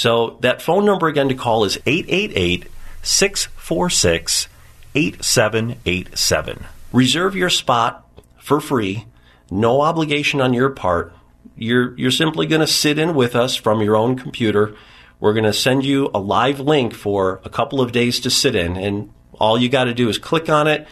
So 0.00 0.38
that 0.40 0.62
phone 0.62 0.86
number 0.86 1.08
again 1.08 1.28
to 1.28 1.34
call 1.34 1.62
is 1.62 1.78
888 1.84 2.68
646 3.02 4.48
8787. 4.94 6.64
Reserve 6.90 7.36
your 7.36 7.50
spot 7.50 8.08
for 8.38 8.62
free, 8.62 9.04
no 9.50 9.82
obligation 9.82 10.40
on 10.40 10.54
your 10.54 10.70
part. 10.70 11.12
You're, 11.54 11.94
you're 11.98 12.10
simply 12.10 12.46
going 12.46 12.62
to 12.62 12.66
sit 12.66 12.98
in 12.98 13.14
with 13.14 13.36
us 13.36 13.56
from 13.56 13.82
your 13.82 13.94
own 13.94 14.16
computer. 14.16 14.74
We're 15.18 15.34
going 15.34 15.44
to 15.44 15.52
send 15.52 15.84
you 15.84 16.10
a 16.14 16.18
live 16.18 16.60
link 16.60 16.94
for 16.94 17.42
a 17.44 17.50
couple 17.50 17.82
of 17.82 17.92
days 17.92 18.20
to 18.20 18.30
sit 18.30 18.54
in, 18.54 18.78
and 18.78 19.12
all 19.34 19.58
you 19.58 19.68
got 19.68 19.84
to 19.84 19.92
do 19.92 20.08
is 20.08 20.16
click 20.16 20.48
on 20.48 20.66
it. 20.66 20.88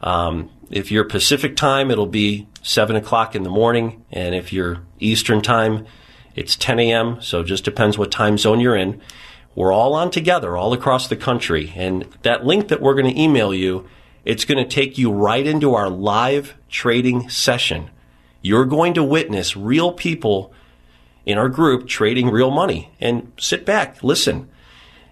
Um, 0.00 0.50
if 0.68 0.90
you're 0.90 1.04
Pacific 1.04 1.54
time, 1.54 1.92
it'll 1.92 2.06
be 2.06 2.48
7 2.62 2.96
o'clock 2.96 3.36
in 3.36 3.44
the 3.44 3.50
morning, 3.50 4.04
and 4.10 4.34
if 4.34 4.52
you're 4.52 4.80
Eastern 4.98 5.42
time, 5.42 5.86
it's 6.38 6.54
10 6.54 6.78
a.m., 6.78 7.20
so 7.20 7.40
it 7.40 7.46
just 7.46 7.64
depends 7.64 7.98
what 7.98 8.12
time 8.12 8.38
zone 8.38 8.60
you're 8.60 8.76
in. 8.76 9.00
We're 9.56 9.72
all 9.72 9.94
on 9.94 10.12
together 10.12 10.56
all 10.56 10.72
across 10.72 11.08
the 11.08 11.16
country. 11.16 11.72
And 11.74 12.06
that 12.22 12.46
link 12.46 12.68
that 12.68 12.80
we're 12.80 12.94
going 12.94 13.12
to 13.12 13.20
email 13.20 13.52
you, 13.52 13.88
it's 14.24 14.44
going 14.44 14.62
to 14.62 14.74
take 14.74 14.96
you 14.96 15.10
right 15.10 15.44
into 15.44 15.74
our 15.74 15.90
live 15.90 16.54
trading 16.68 17.28
session. 17.28 17.90
You're 18.40 18.66
going 18.66 18.94
to 18.94 19.02
witness 19.02 19.56
real 19.56 19.92
people 19.92 20.52
in 21.26 21.38
our 21.38 21.48
group 21.48 21.88
trading 21.88 22.30
real 22.30 22.52
money. 22.52 22.92
And 23.00 23.32
sit 23.36 23.66
back, 23.66 24.04
listen, 24.04 24.48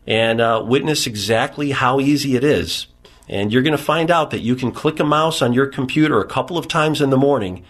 and 0.06 0.40
uh, 0.40 0.62
witness 0.64 1.08
exactly 1.08 1.72
how 1.72 1.98
easy 1.98 2.36
it 2.36 2.44
is. 2.44 2.86
And 3.28 3.52
you're 3.52 3.62
going 3.62 3.76
to 3.76 3.82
find 3.82 4.12
out 4.12 4.30
that 4.30 4.42
you 4.42 4.54
can 4.54 4.70
click 4.70 5.00
a 5.00 5.04
mouse 5.04 5.42
on 5.42 5.52
your 5.52 5.66
computer 5.66 6.20
a 6.20 6.28
couple 6.28 6.56
of 6.56 6.68
times 6.68 7.00
in 7.00 7.10
the 7.10 7.16
morning 7.16 7.64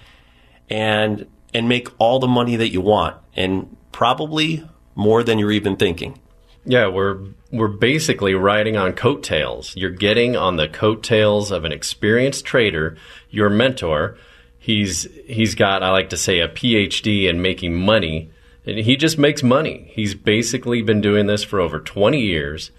and 0.69 1.27
and 1.57 1.71
make 1.71 1.89
all 1.97 2.19
the 2.19 2.29
money 2.29 2.55
that 2.55 2.69
you 2.69 2.83
want 2.83 3.17
and 3.35 3.75
probably 3.91 4.63
more 4.95 5.23
than 5.23 5.39
you're 5.39 5.51
even 5.53 5.75
thinking. 5.75 6.21
Yeah, 6.67 6.89
we're 6.89 7.19
we're 7.51 7.69
basically 7.69 8.35
riding 8.35 8.77
on 8.77 8.93
coattails. 8.93 9.75
You're 9.75 9.89
getting 9.89 10.37
on 10.37 10.57
the 10.57 10.69
coattails 10.69 11.51
of 11.51 11.65
an 11.65 11.73
experienced 11.73 12.45
trader, 12.45 12.99
your 13.31 13.49
mentor. 13.49 14.19
He's 14.59 15.09
he's 15.27 15.55
got 15.55 15.83
I 15.83 15.89
like 15.93 16.11
to 16.11 16.19
say 16.19 16.41
a 16.41 16.49
PhD 16.49 17.27
in 17.27 17.41
making 17.41 17.73
money. 17.73 18.31
And 18.67 18.79
he 18.79 18.97
just 18.97 19.17
makes 19.17 19.43
money. 19.43 19.91
He's 19.95 20.15
basically 20.15 20.83
been 20.83 21.01
doing 21.01 21.27
this 21.27 21.43
for 21.43 21.59
over 21.59 21.81
20 21.81 22.21
years 22.21 22.71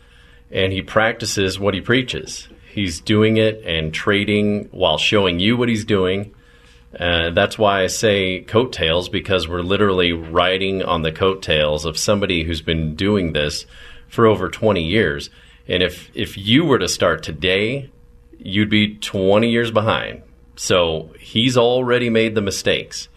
and 0.52 0.72
he 0.72 0.84
practices 0.84 1.60
what 1.60 1.74
he 1.74 1.82
preaches. 1.82 2.48
He's 2.72 3.02
doing 3.02 3.38
it 3.38 3.64
and 3.66 3.92
trading 3.92 4.66
while 4.70 5.00
showing 5.00 5.40
you 5.40 5.58
what 5.58 5.68
he's 5.68 5.86
doing. 5.86 6.36
Uh, 7.00 7.30
that's 7.30 7.58
why 7.58 7.84
I 7.84 7.88
say 7.88 8.42
coattails 8.42 9.08
because 9.08 9.48
we're 9.48 9.62
literally 9.62 10.14
riding 10.14 10.82
on 10.82 11.04
the 11.04 11.12
coattails 11.12 11.86
of 11.86 11.98
somebody 11.98 12.44
who's 12.44 12.62
been 12.62 12.96
doing 12.96 13.34
this 13.34 13.66
for 14.08 14.26
over 14.26 14.50
20 14.50 14.84
years. 14.84 15.30
And 15.68 15.84
if 15.84 16.10
if 16.16 16.38
you 16.38 16.66
were 16.66 16.80
to 16.80 16.88
start 16.88 17.24
today, 17.24 17.92
you'd 18.40 18.70
be 18.70 18.96
20 18.96 19.50
years 19.50 19.70
behind. 19.70 20.24
So 20.56 21.14
he's 21.20 21.56
already 21.56 22.10
made 22.10 22.34
the 22.34 22.42
mistakes. 22.42 23.10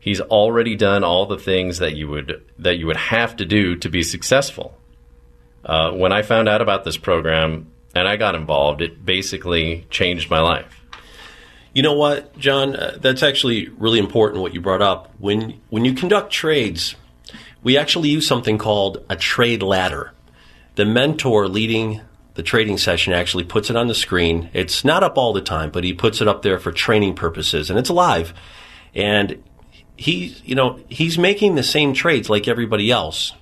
He's 0.00 0.20
already 0.20 0.76
done 0.76 1.04
all 1.04 1.26
the 1.26 1.38
things 1.38 1.78
that 1.78 1.94
you 1.94 2.08
would 2.08 2.42
that 2.58 2.78
you 2.78 2.86
would 2.86 2.96
have 2.96 3.36
to 3.36 3.44
do 3.44 3.76
to 3.76 3.88
be 3.90 4.02
successful. 4.02 4.78
Uh, 5.64 5.90
when 5.90 6.12
I 6.12 6.22
found 6.22 6.48
out 6.48 6.62
about 6.62 6.84
this 6.84 6.96
program 6.96 7.72
and 7.94 8.06
I 8.06 8.16
got 8.16 8.34
involved, 8.34 8.80
it 8.80 9.04
basically 9.04 9.84
changed 9.90 10.30
my 10.30 10.40
life. 10.40 10.85
You 11.76 11.82
know 11.82 11.92
what, 11.92 12.38
John? 12.38 12.74
Uh, 12.74 12.96
that's 12.98 13.22
actually 13.22 13.68
really 13.68 13.98
important 13.98 14.40
what 14.40 14.54
you 14.54 14.62
brought 14.62 14.80
up. 14.80 15.12
When 15.18 15.60
when 15.68 15.84
you 15.84 15.92
conduct 15.92 16.32
trades, 16.32 16.96
we 17.62 17.76
actually 17.76 18.08
use 18.08 18.26
something 18.26 18.56
called 18.56 19.04
a 19.10 19.14
trade 19.14 19.62
ladder. 19.62 20.14
The 20.76 20.86
mentor 20.86 21.48
leading 21.48 22.00
the 22.32 22.42
trading 22.42 22.78
session 22.78 23.12
actually 23.12 23.44
puts 23.44 23.68
it 23.68 23.76
on 23.76 23.88
the 23.88 23.94
screen. 23.94 24.48
It's 24.54 24.86
not 24.86 25.02
up 25.02 25.18
all 25.18 25.34
the 25.34 25.42
time, 25.42 25.70
but 25.70 25.84
he 25.84 25.92
puts 25.92 26.22
it 26.22 26.28
up 26.28 26.40
there 26.40 26.58
for 26.58 26.72
training 26.72 27.14
purposes 27.14 27.68
and 27.68 27.78
it's 27.78 27.90
live. 27.90 28.32
And 28.94 29.44
he's, 29.98 30.42
you 30.46 30.54
know, 30.54 30.80
he's 30.88 31.18
making 31.18 31.56
the 31.56 31.62
same 31.62 31.92
trades 31.92 32.30
like 32.30 32.48
everybody 32.48 32.90
else 32.90 33.34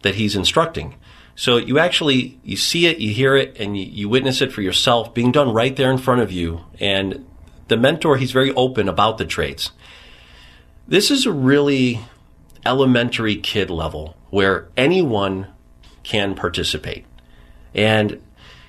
that 0.00 0.14
he's 0.14 0.36
instructing. 0.36 0.94
So 1.36 1.58
you 1.58 1.78
actually, 1.78 2.40
you 2.44 2.56
see 2.56 2.86
it, 2.86 2.96
you 2.96 3.12
hear 3.12 3.36
it, 3.36 3.58
and 3.60 3.76
you, 3.76 3.84
you 3.84 4.08
witness 4.08 4.40
it 4.40 4.54
for 4.54 4.62
yourself 4.62 5.12
being 5.12 5.32
done 5.32 5.52
right 5.52 5.76
there 5.76 5.90
in 5.90 5.98
front 5.98 6.22
of 6.22 6.32
you. 6.32 6.64
And 6.80 7.26
the 7.68 7.76
mentor, 7.76 8.16
he's 8.16 8.32
very 8.32 8.52
open 8.54 8.88
about 8.88 9.18
the 9.18 9.24
trades. 9.24 9.72
This 10.86 11.10
is 11.10 11.26
a 11.26 11.32
really 11.32 12.00
elementary 12.66 13.36
kid 13.36 13.70
level 13.70 14.16
where 14.30 14.68
anyone 14.76 15.48
can 16.02 16.34
participate. 16.34 17.06
And, 17.74 18.22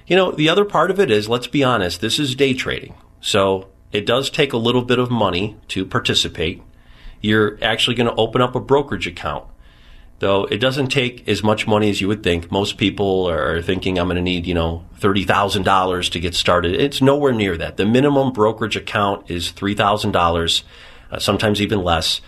you 0.08 0.16
know, 0.16 0.32
the 0.32 0.50
other 0.50 0.66
part 0.66 0.92
of 0.92 1.00
it 1.00 1.12
is, 1.12 1.28
let's 1.28 1.48
be 1.48 1.64
honest, 1.64 2.02
this 2.02 2.20
is 2.20 2.36
day 2.36 2.54
trading. 2.54 2.96
So 3.22 3.70
it 3.92 4.06
does 4.06 4.30
take 4.30 4.54
a 4.54 4.58
little 4.58 4.84
bit 4.84 5.00
of 5.00 5.12
money 5.12 5.58
to 5.70 5.86
participate. 5.86 6.62
You're 7.22 7.58
actually 7.62 7.96
going 7.96 8.10
to 8.10 8.16
open 8.16 8.42
up 8.42 8.56
a 8.56 8.60
brokerage 8.60 9.08
account 9.08 9.46
though 10.20 10.46
it 10.46 10.58
doesn't 10.58 10.88
take 10.88 11.28
as 11.28 11.44
much 11.44 11.68
money 11.68 11.90
as 11.90 12.02
you 12.02 12.08
would 12.08 12.24
think. 12.24 12.52
Most 12.52 12.78
people 12.78 13.30
are 13.30 13.62
thinking 13.62 13.98
I'm 13.98 14.08
going 14.08 14.16
to 14.16 14.22
need, 14.22 14.46
you 14.46 14.54
know, 14.54 14.86
$30,000 15.00 16.12
to 16.12 16.20
get 16.20 16.36
started. 16.36 16.76
It's 16.76 17.02
nowhere 17.02 17.34
near 17.34 17.58
that. 17.58 17.78
The 17.78 17.86
minimum 17.86 18.32
brokerage 18.32 18.76
account 18.76 19.30
is 19.30 19.52
$3,000, 19.52 20.64
uh, 21.12 21.20
sometimes 21.20 21.62
even 21.62 21.84
less. 21.84 22.22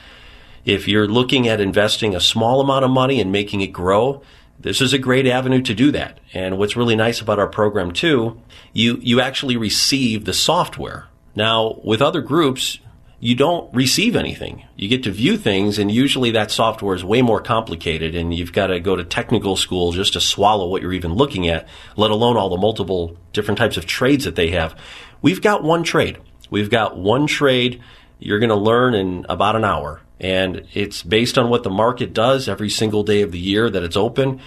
If 0.66 0.88
you're 0.88 1.08
looking 1.08 1.48
at 1.48 1.62
investing 1.62 2.16
a 2.16 2.20
small 2.20 2.60
amount 2.60 2.84
of 2.84 2.92
money 2.92 3.22
and 3.22 3.32
making 3.32 3.62
it 3.62 3.68
grow, 3.68 4.22
this 4.60 4.82
is 4.82 4.92
a 4.92 4.98
great 4.98 5.26
avenue 5.26 5.62
to 5.62 5.74
do 5.74 5.92
that. 5.92 6.20
And 6.34 6.58
what's 6.58 6.76
really 6.76 6.96
nice 6.96 7.22
about 7.22 7.40
our 7.40 7.48
program 7.48 7.92
too, 7.92 8.42
you, 8.74 8.98
you 9.02 9.22
actually 9.22 9.56
receive 9.56 10.26
the 10.26 10.34
software. 10.34 11.08
Now, 11.36 11.80
with 11.84 12.02
other 12.02 12.22
groups, 12.22 12.80
you 13.20 13.36
don't 13.36 13.74
receive 13.74 14.16
anything. 14.16 14.64
You 14.76 14.88
get 14.88 15.04
to 15.04 15.12
view 15.12 15.38
things, 15.38 15.80
and 15.80 15.92
usually 15.92 16.32
that 16.32 16.52
software 16.52 16.96
is 16.96 17.04
way 17.04 17.22
more 17.24 17.42
complicated, 17.42 18.14
and 18.14 18.34
you've 18.34 18.54
got 18.54 18.68
to 18.68 18.80
go 18.80 18.96
to 18.96 19.04
technical 19.04 19.56
school 19.56 19.92
just 19.92 20.14
to 20.14 20.22
swallow 20.22 20.68
what 20.68 20.82
you're 20.82 20.94
even 20.94 21.14
looking 21.14 21.48
at, 21.48 21.68
let 21.96 22.12
alone 22.12 22.38
all 22.38 22.50
the 22.50 22.58
multiple 22.58 23.18
different 23.34 23.58
types 23.58 23.76
of 23.76 23.88
trades 23.88 24.26
that 24.26 24.36
they 24.36 24.52
have. 24.52 24.80
We've 25.22 25.42
got 25.42 25.64
one 25.64 25.84
trade. 25.84 26.20
We've 26.52 26.70
got 26.70 26.98
one 26.98 27.26
trade 27.26 27.82
you're 28.20 28.40
going 28.40 28.50
to 28.50 28.56
learn 28.56 28.94
in 28.94 29.26
about 29.30 29.56
an 29.56 29.64
hour, 29.64 30.02
and 30.20 30.68
it's 30.74 31.04
based 31.04 31.38
on 31.38 31.50
what 31.50 31.64
the 31.64 31.70
market 31.70 32.14
does 32.14 32.48
every 32.48 32.70
single 32.70 33.04
day 33.04 33.22
of 33.22 33.32
the 33.32 33.40
year 33.40 33.70
that 33.70 33.84
it's 33.84 33.98
open, 33.98 34.42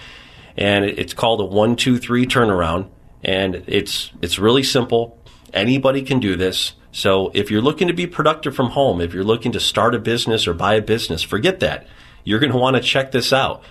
and 0.56 0.84
it's 0.84 1.14
called 1.14 1.40
a 1.40 1.44
one, 1.44 1.76
two, 1.76 1.98
three 1.98 2.26
turnaround, 2.26 2.88
and 3.22 3.64
it's 3.66 4.12
it's 4.22 4.38
really 4.38 4.62
simple. 4.62 5.18
Anybody 5.52 6.02
can 6.02 6.20
do 6.20 6.36
this. 6.36 6.74
So 6.92 7.30
if 7.34 7.50
you're 7.50 7.62
looking 7.62 7.88
to 7.88 7.94
be 7.94 8.06
productive 8.06 8.54
from 8.54 8.70
home, 8.70 9.00
if 9.00 9.14
you're 9.14 9.24
looking 9.24 9.52
to 9.52 9.60
start 9.60 9.94
a 9.94 9.98
business 9.98 10.46
or 10.46 10.54
buy 10.54 10.74
a 10.74 10.82
business, 10.82 11.22
forget 11.22 11.60
that. 11.60 11.86
You're 12.24 12.40
going 12.40 12.52
to 12.52 12.58
want 12.58 12.76
to 12.76 12.82
check 12.82 13.12
this 13.12 13.32
out. 13.32 13.62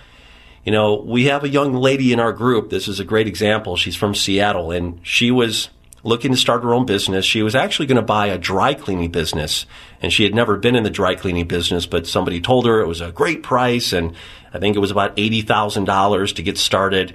You 0.64 0.72
know, 0.72 0.94
we 0.94 1.24
have 1.26 1.44
a 1.44 1.48
young 1.48 1.74
lady 1.74 2.12
in 2.12 2.20
our 2.20 2.32
group. 2.32 2.70
This 2.70 2.88
is 2.88 3.00
a 3.00 3.04
great 3.04 3.26
example. 3.26 3.76
She's 3.76 3.96
from 3.96 4.14
Seattle 4.14 4.70
and 4.70 5.00
she 5.02 5.30
was 5.30 5.70
looking 6.02 6.32
to 6.32 6.36
start 6.36 6.62
her 6.62 6.74
own 6.74 6.86
business. 6.86 7.24
She 7.24 7.42
was 7.42 7.54
actually 7.54 7.86
going 7.86 7.96
to 7.96 8.02
buy 8.02 8.26
a 8.26 8.38
dry 8.38 8.74
cleaning 8.74 9.10
business 9.10 9.66
and 10.00 10.12
she 10.12 10.24
had 10.24 10.34
never 10.34 10.56
been 10.56 10.76
in 10.76 10.82
the 10.82 10.90
dry 10.90 11.14
cleaning 11.14 11.46
business, 11.46 11.86
but 11.86 12.06
somebody 12.06 12.40
told 12.40 12.66
her 12.66 12.80
it 12.80 12.86
was 12.86 13.00
a 13.00 13.12
great 13.12 13.42
price 13.42 13.92
and 13.92 14.14
I 14.52 14.58
think 14.58 14.76
it 14.76 14.80
was 14.80 14.90
about 14.90 15.16
$80,000 15.16 16.34
to 16.34 16.42
get 16.42 16.58
started. 16.58 17.14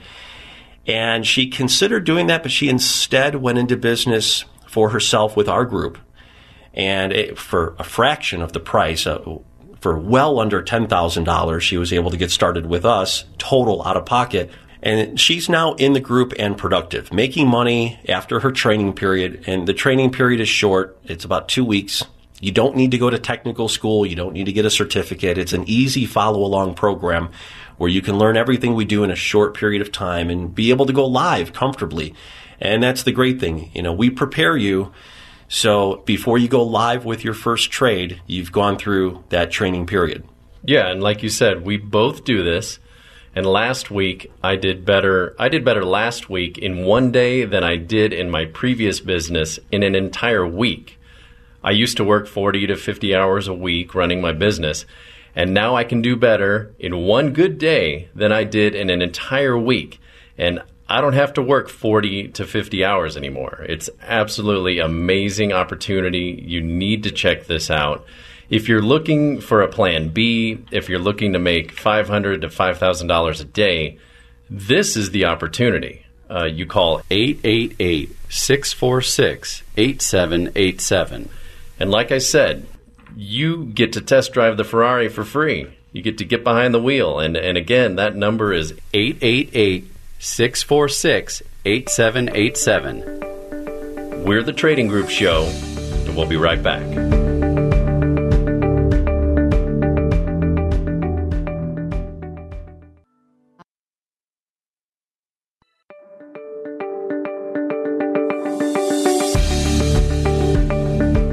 And 0.87 1.25
she 1.25 1.47
considered 1.47 2.03
doing 2.03 2.27
that, 2.27 2.43
but 2.43 2.51
she 2.51 2.69
instead 2.69 3.35
went 3.35 3.57
into 3.57 3.75
business 3.75 4.45
for 4.75 4.89
herself 4.89 5.37
with 5.37 5.47
our 5.47 5.63
group, 5.63 5.97
and 6.73 7.13
it, 7.13 7.39
for 7.39 7.77
a 7.79 7.83
fraction 7.85 8.41
of 8.41 8.51
the 8.51 8.59
price, 8.59 9.07
uh, 9.07 9.23
for 9.79 9.97
well 9.97 10.37
under 10.37 10.61
ten 10.61 10.85
thousand 10.85 11.23
dollars, 11.23 11.63
she 11.63 11.77
was 11.77 11.93
able 11.93 12.11
to 12.11 12.17
get 12.17 12.29
started 12.29 12.65
with 12.65 12.83
us, 12.83 13.23
total 13.37 13.81
out 13.87 13.95
of 13.95 14.05
pocket. 14.05 14.51
And 14.83 15.17
she's 15.17 15.47
now 15.47 15.75
in 15.75 15.93
the 15.93 16.01
group 16.01 16.33
and 16.37 16.57
productive, 16.57 17.13
making 17.13 17.47
money 17.47 17.97
after 18.09 18.41
her 18.41 18.51
training 18.51 18.95
period. 18.95 19.45
And 19.47 19.65
the 19.65 19.73
training 19.73 20.11
period 20.11 20.41
is 20.41 20.49
short. 20.49 20.97
It's 21.05 21.23
about 21.23 21.47
two 21.47 21.63
weeks. 21.63 22.03
You 22.41 22.51
don't 22.51 22.75
need 22.75 22.91
to 22.91 22.97
go 22.97 23.09
to 23.09 23.17
technical 23.17 23.69
school. 23.69 24.05
You 24.05 24.17
don't 24.17 24.33
need 24.33 24.47
to 24.47 24.51
get 24.51 24.65
a 24.65 24.69
certificate. 24.69 25.37
It's 25.37 25.53
an 25.53 25.63
easy 25.67 26.05
follow 26.05 26.43
along 26.43 26.75
program 26.75 27.29
where 27.77 27.89
you 27.89 28.01
can 28.01 28.19
learn 28.19 28.35
everything 28.35 28.75
we 28.75 28.83
do 28.83 29.05
in 29.05 29.09
a 29.09 29.15
short 29.15 29.55
period 29.55 29.81
of 29.81 29.93
time 29.93 30.29
and 30.29 30.53
be 30.53 30.69
able 30.69 30.85
to 30.85 30.93
go 30.93 31.05
live 31.05 31.53
comfortably. 31.53 32.13
And 32.59 32.81
that's 32.81 33.03
the 33.03 33.11
great 33.11 33.39
thing. 33.39 33.71
You 33.73 33.81
know, 33.81 33.93
we 33.93 34.09
prepare 34.09 34.55
you 34.55 34.91
so 35.47 35.97
before 36.05 36.37
you 36.37 36.47
go 36.47 36.63
live 36.63 37.05
with 37.05 37.23
your 37.23 37.33
first 37.33 37.69
trade, 37.71 38.21
you've 38.25 38.51
gone 38.51 38.77
through 38.77 39.23
that 39.29 39.51
training 39.51 39.85
period. 39.85 40.27
Yeah, 40.63 40.89
and 40.89 41.01
like 41.01 41.21
you 41.21 41.29
said, 41.29 41.63
we 41.63 41.77
both 41.77 42.23
do 42.23 42.43
this. 42.43 42.79
And 43.35 43.45
last 43.45 43.91
week 43.91 44.31
I 44.41 44.55
did 44.55 44.85
better. 44.85 45.35
I 45.37 45.49
did 45.49 45.65
better 45.65 45.83
last 45.83 46.29
week 46.29 46.57
in 46.57 46.85
one 46.85 47.11
day 47.11 47.45
than 47.45 47.63
I 47.63 47.75
did 47.75 48.13
in 48.13 48.31
my 48.31 48.45
previous 48.45 48.99
business 48.99 49.59
in 49.71 49.83
an 49.83 49.93
entire 49.93 50.47
week. 50.47 50.97
I 51.63 51.71
used 51.71 51.97
to 51.97 52.03
work 52.03 52.27
40 52.27 52.67
to 52.67 52.75
50 52.75 53.15
hours 53.15 53.47
a 53.47 53.53
week 53.53 53.93
running 53.93 54.21
my 54.21 54.31
business, 54.31 54.85
and 55.35 55.53
now 55.53 55.75
I 55.75 55.83
can 55.83 56.01
do 56.01 56.15
better 56.15 56.73
in 56.79 57.05
one 57.05 57.33
good 57.33 57.57
day 57.57 58.09
than 58.15 58.31
I 58.31 58.45
did 58.45 58.73
in 58.73 58.89
an 58.89 59.01
entire 59.01 59.57
week. 59.57 59.99
And 60.37 60.61
I 60.87 61.01
don't 61.01 61.13
have 61.13 61.33
to 61.33 61.41
work 61.41 61.69
40 61.69 62.29
to 62.29 62.45
50 62.45 62.85
hours 62.85 63.17
anymore. 63.17 63.65
It's 63.67 63.89
absolutely 64.01 64.79
amazing 64.79 65.51
opportunity. 65.51 66.43
You 66.45 66.61
need 66.61 67.03
to 67.03 67.11
check 67.11 67.47
this 67.47 67.71
out 67.71 68.05
if 68.49 68.69
you're 68.69 68.81
looking 68.81 69.41
for 69.41 69.61
a 69.61 69.67
plan 69.67 70.09
B, 70.09 70.59
if 70.71 70.89
you're 70.89 70.99
looking 70.99 71.33
to 71.33 71.39
make 71.39 71.71
500 71.71 72.41
to 72.41 72.47
$5,000 72.47 73.41
a 73.41 73.43
day, 73.45 73.97
this 74.49 74.95
is 74.95 75.11
the 75.11 75.25
opportunity. 75.25 76.05
Uh, 76.29 76.45
you 76.45 76.65
call 76.65 77.01
888 77.09 78.15
646 78.29 79.63
8787. 79.77 81.29
And 81.79 81.91
like 81.91 82.11
I 82.11 82.17
said, 82.19 82.65
you 83.15 83.65
get 83.65 83.93
to 83.93 84.01
test 84.01 84.33
drive 84.33 84.57
the 84.57 84.63
Ferrari 84.63 85.07
for 85.07 85.23
free. 85.23 85.67
You 85.91 86.01
get 86.01 86.17
to 86.17 86.25
get 86.25 86.43
behind 86.43 86.73
the 86.73 86.81
wheel. 86.81 87.19
And, 87.19 87.37
and 87.37 87.57
again, 87.57 87.95
that 87.95 88.15
number 88.15 88.53
is 88.53 88.73
888 88.93 89.87
646 90.25 91.43
8787. 91.65 94.23
We're 94.25 94.41
the 94.41 94.53
Trading 94.53 94.87
Group 94.87 95.07
Show, 95.07 95.43
and 95.43 96.15
we'll 96.15 96.25
be 96.25 96.35
right 96.35 96.63
back. 96.63 96.81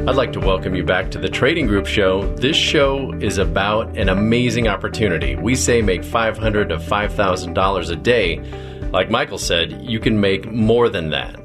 I'd 0.07 0.17
like 0.17 0.33
to 0.33 0.41
welcome 0.41 0.75
you 0.75 0.85
back 0.85 1.11
to 1.13 1.19
the 1.19 1.31
Trading 1.31 1.67
Group 1.67 1.87
Show. 1.87 2.27
This 2.37 2.57
show 2.57 3.11
is 3.15 3.39
about 3.39 3.97
an 3.97 4.11
amazing 4.11 4.69
opportunity. 4.69 5.35
We 5.35 5.55
say 5.55 5.81
make 5.81 6.05
500 6.05 6.69
to 6.69 6.77
$5,000 6.77 7.91
a 7.91 7.97
day. 7.97 8.39
Like 8.93 9.11
Michael 9.11 9.39
said, 9.39 9.83
you 9.83 9.99
can 9.99 10.21
make 10.21 10.51
more 10.53 10.91
than 10.91 11.11
that. 11.11 11.41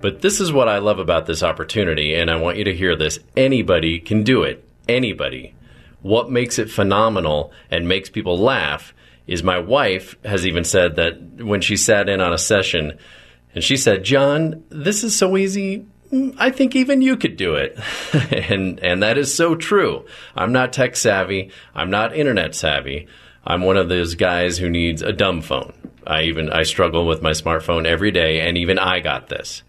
But 0.00 0.22
this 0.22 0.40
is 0.40 0.50
what 0.50 0.68
I 0.68 0.78
love 0.78 0.98
about 0.98 1.26
this 1.26 1.42
opportunity, 1.42 2.14
and 2.14 2.30
I 2.30 2.36
want 2.36 2.56
you 2.56 2.64
to 2.64 2.74
hear 2.74 2.96
this. 2.96 3.18
Anybody 3.36 4.00
can 4.00 4.22
do 4.22 4.44
it. 4.44 4.66
Anybody. 4.88 5.54
What 6.00 6.30
makes 6.30 6.58
it 6.58 6.70
phenomenal 6.70 7.52
and 7.70 7.86
makes 7.86 8.08
people 8.08 8.38
laugh 8.38 8.94
is 9.26 9.42
my 9.42 9.58
wife 9.58 10.16
has 10.24 10.46
even 10.46 10.64
said 10.64 10.96
that 10.96 11.20
when 11.44 11.60
she 11.60 11.76
sat 11.76 12.08
in 12.08 12.22
on 12.22 12.32
a 12.32 12.38
session, 12.38 12.98
and 13.54 13.62
she 13.62 13.76
said, 13.76 14.02
John, 14.02 14.64
this 14.70 15.04
is 15.04 15.14
so 15.14 15.36
easy 15.36 15.84
I 16.38 16.50
think 16.50 16.74
even 16.74 17.02
you 17.02 17.16
could 17.16 17.36
do 17.36 17.54
it. 17.54 17.78
and 18.50 18.80
and 18.80 19.02
that 19.02 19.16
is 19.16 19.32
so 19.32 19.54
true. 19.54 20.06
I'm 20.34 20.52
not 20.52 20.72
tech 20.72 20.96
savvy. 20.96 21.52
I'm 21.74 21.90
not 21.90 22.16
internet 22.16 22.54
savvy. 22.54 23.06
I'm 23.44 23.62
one 23.62 23.76
of 23.76 23.88
those 23.88 24.16
guys 24.16 24.58
who 24.58 24.68
needs 24.68 25.02
a 25.02 25.12
dumb 25.12 25.40
phone. 25.40 25.72
I 26.10 26.22
even 26.22 26.50
I 26.50 26.64
struggle 26.64 27.06
with 27.06 27.22
my 27.22 27.30
smartphone 27.30 27.86
every 27.86 28.10
day 28.10 28.40
and 28.40 28.58
even 28.58 28.78
I 28.78 29.00
got 29.00 29.28
this. 29.28 29.62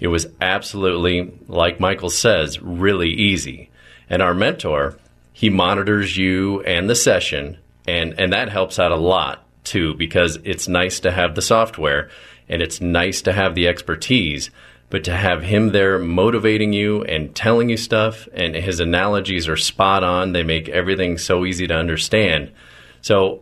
It 0.00 0.08
was 0.08 0.26
absolutely 0.40 1.32
like 1.48 1.78
Michael 1.78 2.10
says, 2.10 2.60
really 2.60 3.10
easy. 3.10 3.70
And 4.10 4.22
our 4.22 4.34
mentor, 4.34 4.98
he 5.32 5.50
monitors 5.50 6.16
you 6.16 6.62
and 6.62 6.88
the 6.88 6.94
session 6.94 7.58
and 7.86 8.18
and 8.18 8.32
that 8.32 8.48
helps 8.48 8.78
out 8.78 8.92
a 8.92 8.96
lot 8.96 9.44
too 9.64 9.94
because 9.94 10.38
it's 10.44 10.68
nice 10.68 11.00
to 11.00 11.12
have 11.12 11.34
the 11.34 11.42
software 11.42 12.10
and 12.48 12.62
it's 12.62 12.80
nice 12.80 13.22
to 13.22 13.32
have 13.32 13.54
the 13.54 13.68
expertise 13.68 14.50
but 14.92 15.04
to 15.04 15.16
have 15.16 15.42
him 15.42 15.70
there 15.70 15.98
motivating 15.98 16.74
you 16.74 17.02
and 17.04 17.34
telling 17.34 17.70
you 17.70 17.78
stuff, 17.78 18.28
and 18.34 18.54
his 18.54 18.78
analogies 18.78 19.48
are 19.48 19.56
spot 19.56 20.04
on. 20.04 20.32
They 20.32 20.42
make 20.42 20.68
everything 20.68 21.16
so 21.16 21.46
easy 21.46 21.66
to 21.66 21.74
understand. 21.74 22.52
So, 23.00 23.40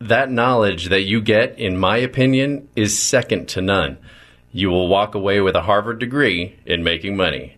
that 0.00 0.30
knowledge 0.30 0.86
that 0.86 1.02
you 1.02 1.20
get, 1.20 1.58
in 1.58 1.76
my 1.76 1.96
opinion, 1.98 2.68
is 2.76 3.00
second 3.00 3.48
to 3.50 3.60
none. 3.60 3.98
You 4.52 4.70
will 4.70 4.88
walk 4.88 5.14
away 5.14 5.40
with 5.40 5.56
a 5.56 5.62
Harvard 5.62 5.98
degree 5.98 6.56
in 6.64 6.84
making 6.84 7.16
money. 7.16 7.56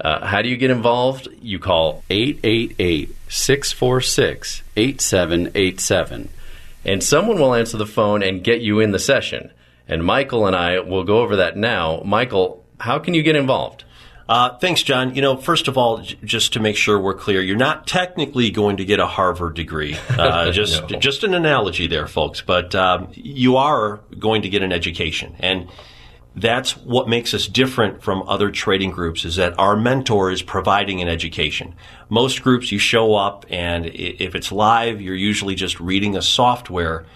Uh, 0.00 0.24
how 0.24 0.42
do 0.42 0.48
you 0.48 0.56
get 0.56 0.70
involved? 0.70 1.28
You 1.40 1.58
call 1.58 2.04
888 2.08 3.14
646 3.28 4.62
8787, 4.76 6.28
and 6.84 7.02
someone 7.02 7.40
will 7.40 7.54
answer 7.54 7.76
the 7.76 7.86
phone 7.86 8.22
and 8.22 8.44
get 8.44 8.60
you 8.60 8.78
in 8.78 8.92
the 8.92 8.98
session. 8.98 9.50
And 9.88 10.04
Michael 10.04 10.46
and 10.46 10.54
I 10.54 10.78
will 10.80 11.04
go 11.04 11.18
over 11.18 11.36
that 11.36 11.56
now. 11.56 12.02
Michael, 12.04 12.64
how 12.78 12.98
can 12.98 13.14
you 13.14 13.22
get 13.22 13.34
involved? 13.34 13.84
Uh, 14.28 14.58
thanks, 14.58 14.82
John. 14.82 15.14
You 15.14 15.22
know, 15.22 15.36
first 15.38 15.68
of 15.68 15.78
all, 15.78 15.98
j- 15.98 16.18
just 16.22 16.52
to 16.52 16.60
make 16.60 16.76
sure 16.76 16.98
we're 17.00 17.14
clear, 17.14 17.40
you're 17.40 17.56
not 17.56 17.86
technically 17.86 18.50
going 18.50 18.76
to 18.76 18.84
get 18.84 19.00
a 19.00 19.06
Harvard 19.06 19.54
degree. 19.54 19.96
Uh, 20.18 20.50
just, 20.50 20.90
no. 20.90 20.98
just 20.98 21.22
an 21.22 21.32
analogy 21.32 21.86
there, 21.86 22.08
folks. 22.08 22.40
But 22.40 22.74
um, 22.74 23.08
you 23.14 23.56
are 23.56 24.00
going 24.18 24.42
to 24.42 24.48
get 24.48 24.62
an 24.64 24.72
education, 24.72 25.36
and 25.38 25.68
that's 26.34 26.76
what 26.76 27.08
makes 27.08 27.34
us 27.34 27.46
different 27.46 28.02
from 28.02 28.28
other 28.28 28.50
trading 28.50 28.90
groups. 28.90 29.24
Is 29.24 29.36
that 29.36 29.56
our 29.60 29.76
mentor 29.76 30.32
is 30.32 30.42
providing 30.42 31.00
an 31.00 31.06
education. 31.08 31.76
Most 32.08 32.42
groups, 32.42 32.72
you 32.72 32.80
show 32.80 33.14
up, 33.14 33.46
and 33.48 33.86
if 33.86 34.34
it's 34.34 34.50
live, 34.50 35.00
you're 35.00 35.14
usually 35.14 35.54
just 35.54 35.78
reading 35.78 36.16
a 36.16 36.22
software. 36.22 37.06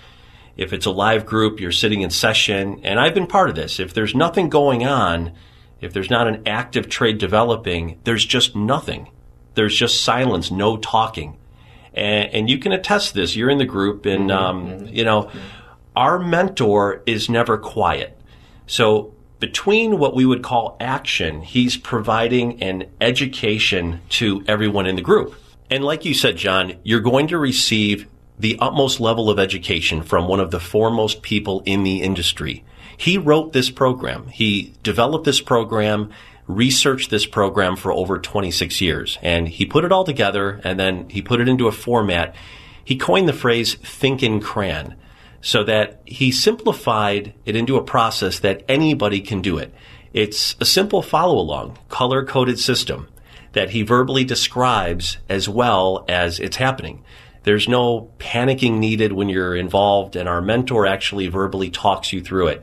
If 0.57 0.73
it's 0.73 0.87
a 0.87 0.93
live 0.93 1.27
group, 1.27 1.59
you're 1.59 1.73
sitting 1.73 2.03
in 2.03 2.11
session, 2.11 2.83
and 2.85 3.01
I've 3.01 3.15
been 3.15 3.27
part 3.27 3.51
of 3.51 3.57
this. 3.57 3.81
If 3.81 3.95
there's 3.95 4.15
nothing 4.15 4.49
going 4.49 4.87
on 4.87 5.33
if 5.83 5.93
there's 5.93 6.11
not 6.11 6.29
an 6.29 6.45
active 6.47 6.89
trade 6.89 7.19
developing, 7.19 8.01
there's 8.05 8.25
just 8.25 8.57
nothing. 8.57 9.11
There's 9.55 9.77
just 9.77 10.03
silence, 10.03 10.51
no 10.51 10.77
talking. 10.79 11.37
And, 11.93 12.33
and 12.33 12.51
you 12.51 12.59
can 12.59 12.73
attest 12.73 13.13
this. 13.13 13.37
You're 13.37 13.51
in 13.51 13.59
the 13.59 13.67
group, 13.67 14.07
and 14.07 14.31
mm-hmm. 14.31 14.83
um, 14.83 14.87
you 14.87 15.05
know, 15.05 15.31
our 15.95 16.19
mentor 16.19 17.03
is 17.05 17.29
never 17.29 17.59
quiet. 17.59 18.19
So 18.67 19.13
between 19.41 19.99
what 19.99 20.15
we 20.15 20.25
would 20.25 20.43
call 20.43 20.77
action, 20.81 21.43
he's 21.43 21.77
providing 21.77 22.63
an 22.63 22.85
education 23.01 24.01
to 24.11 24.45
everyone 24.47 24.87
in 24.87 24.97
the 24.97 25.03
group. 25.03 25.35
And 25.69 25.85
like 25.85 26.05
you 26.05 26.15
said, 26.15 26.37
John, 26.37 26.75
you're 26.85 27.01
going 27.01 27.27
to 27.29 27.39
receive 27.39 28.07
the 28.39 28.57
utmost 28.61 29.01
level 29.01 29.31
of 29.31 29.39
education 29.39 30.03
from 30.03 30.29
one 30.29 30.41
of 30.41 30.51
the 30.51 30.61
foremost 30.61 31.23
people 31.23 31.63
in 31.67 31.83
the 31.83 32.03
industry. 32.03 32.65
He 32.97 33.19
wrote 33.19 33.53
this 33.53 33.71
program. 33.71 34.29
He 34.29 34.75
developed 34.83 35.25
this 35.25 35.41
program, 35.41 36.11
researched 36.47 37.11
this 37.11 37.27
program 37.27 37.77
for 37.77 37.93
over 37.93 38.19
26 38.19 38.81
years, 38.81 39.19
and 39.23 39.49
he 39.49 39.67
put 39.67 39.85
it 39.85 39.93
all 39.93 40.05
together 40.05 40.61
and 40.65 40.79
then 40.79 41.09
he 41.09 41.23
put 41.23 41.41
it 41.41 41.49
into 41.49 41.69
a 41.69 41.73
format. 41.73 42.35
He 42.85 42.97
coined 42.97 43.29
the 43.29 43.33
phrase 43.33 43.75
think 43.75 44.23
in 44.23 44.41
crayon 44.41 44.97
so 45.41 45.65
that 45.65 46.01
he 46.05 46.31
simplified 46.31 47.35
it 47.45 47.57
into 47.57 47.77
a 47.77 47.83
process 47.83 48.39
that 48.41 48.65
anybody 48.69 49.21
can 49.21 49.43
do 49.43 49.59
it. 49.59 49.75
It's 50.13 50.57
a 50.61 50.65
simple 50.65 51.03
follow 51.03 51.39
along, 51.39 51.79
color 51.89 52.25
coded 52.25 52.59
system 52.59 53.09
that 53.53 53.71
he 53.71 53.83
verbally 53.83 54.25
describes 54.25 55.19
as 55.29 55.49
well 55.49 56.05
as 56.09 56.39
it's 56.41 56.57
happening. 56.57 57.05
There's 57.45 57.69
no 57.69 58.11
panicking 58.19 58.79
needed 58.79 59.13
when 59.13 59.29
you're 59.29 59.57
involved, 59.57 60.17
and 60.17 60.29
our 60.29 60.41
mentor 60.41 60.87
actually 60.87 61.29
verbally 61.29 61.71
talks 61.71 62.13
you 62.13 62.21
through 62.21 62.49
it. 62.49 62.63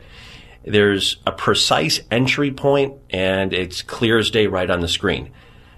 There's 0.63 1.17
a 1.25 1.31
precise 1.31 2.01
entry 2.11 2.51
point, 2.51 2.93
and 3.09 3.53
it's 3.53 3.81
clear 3.81 4.17
as 4.17 4.29
day 4.29 4.47
right 4.47 4.69
on 4.69 4.81
the 4.81 4.87
screen. 4.87 5.31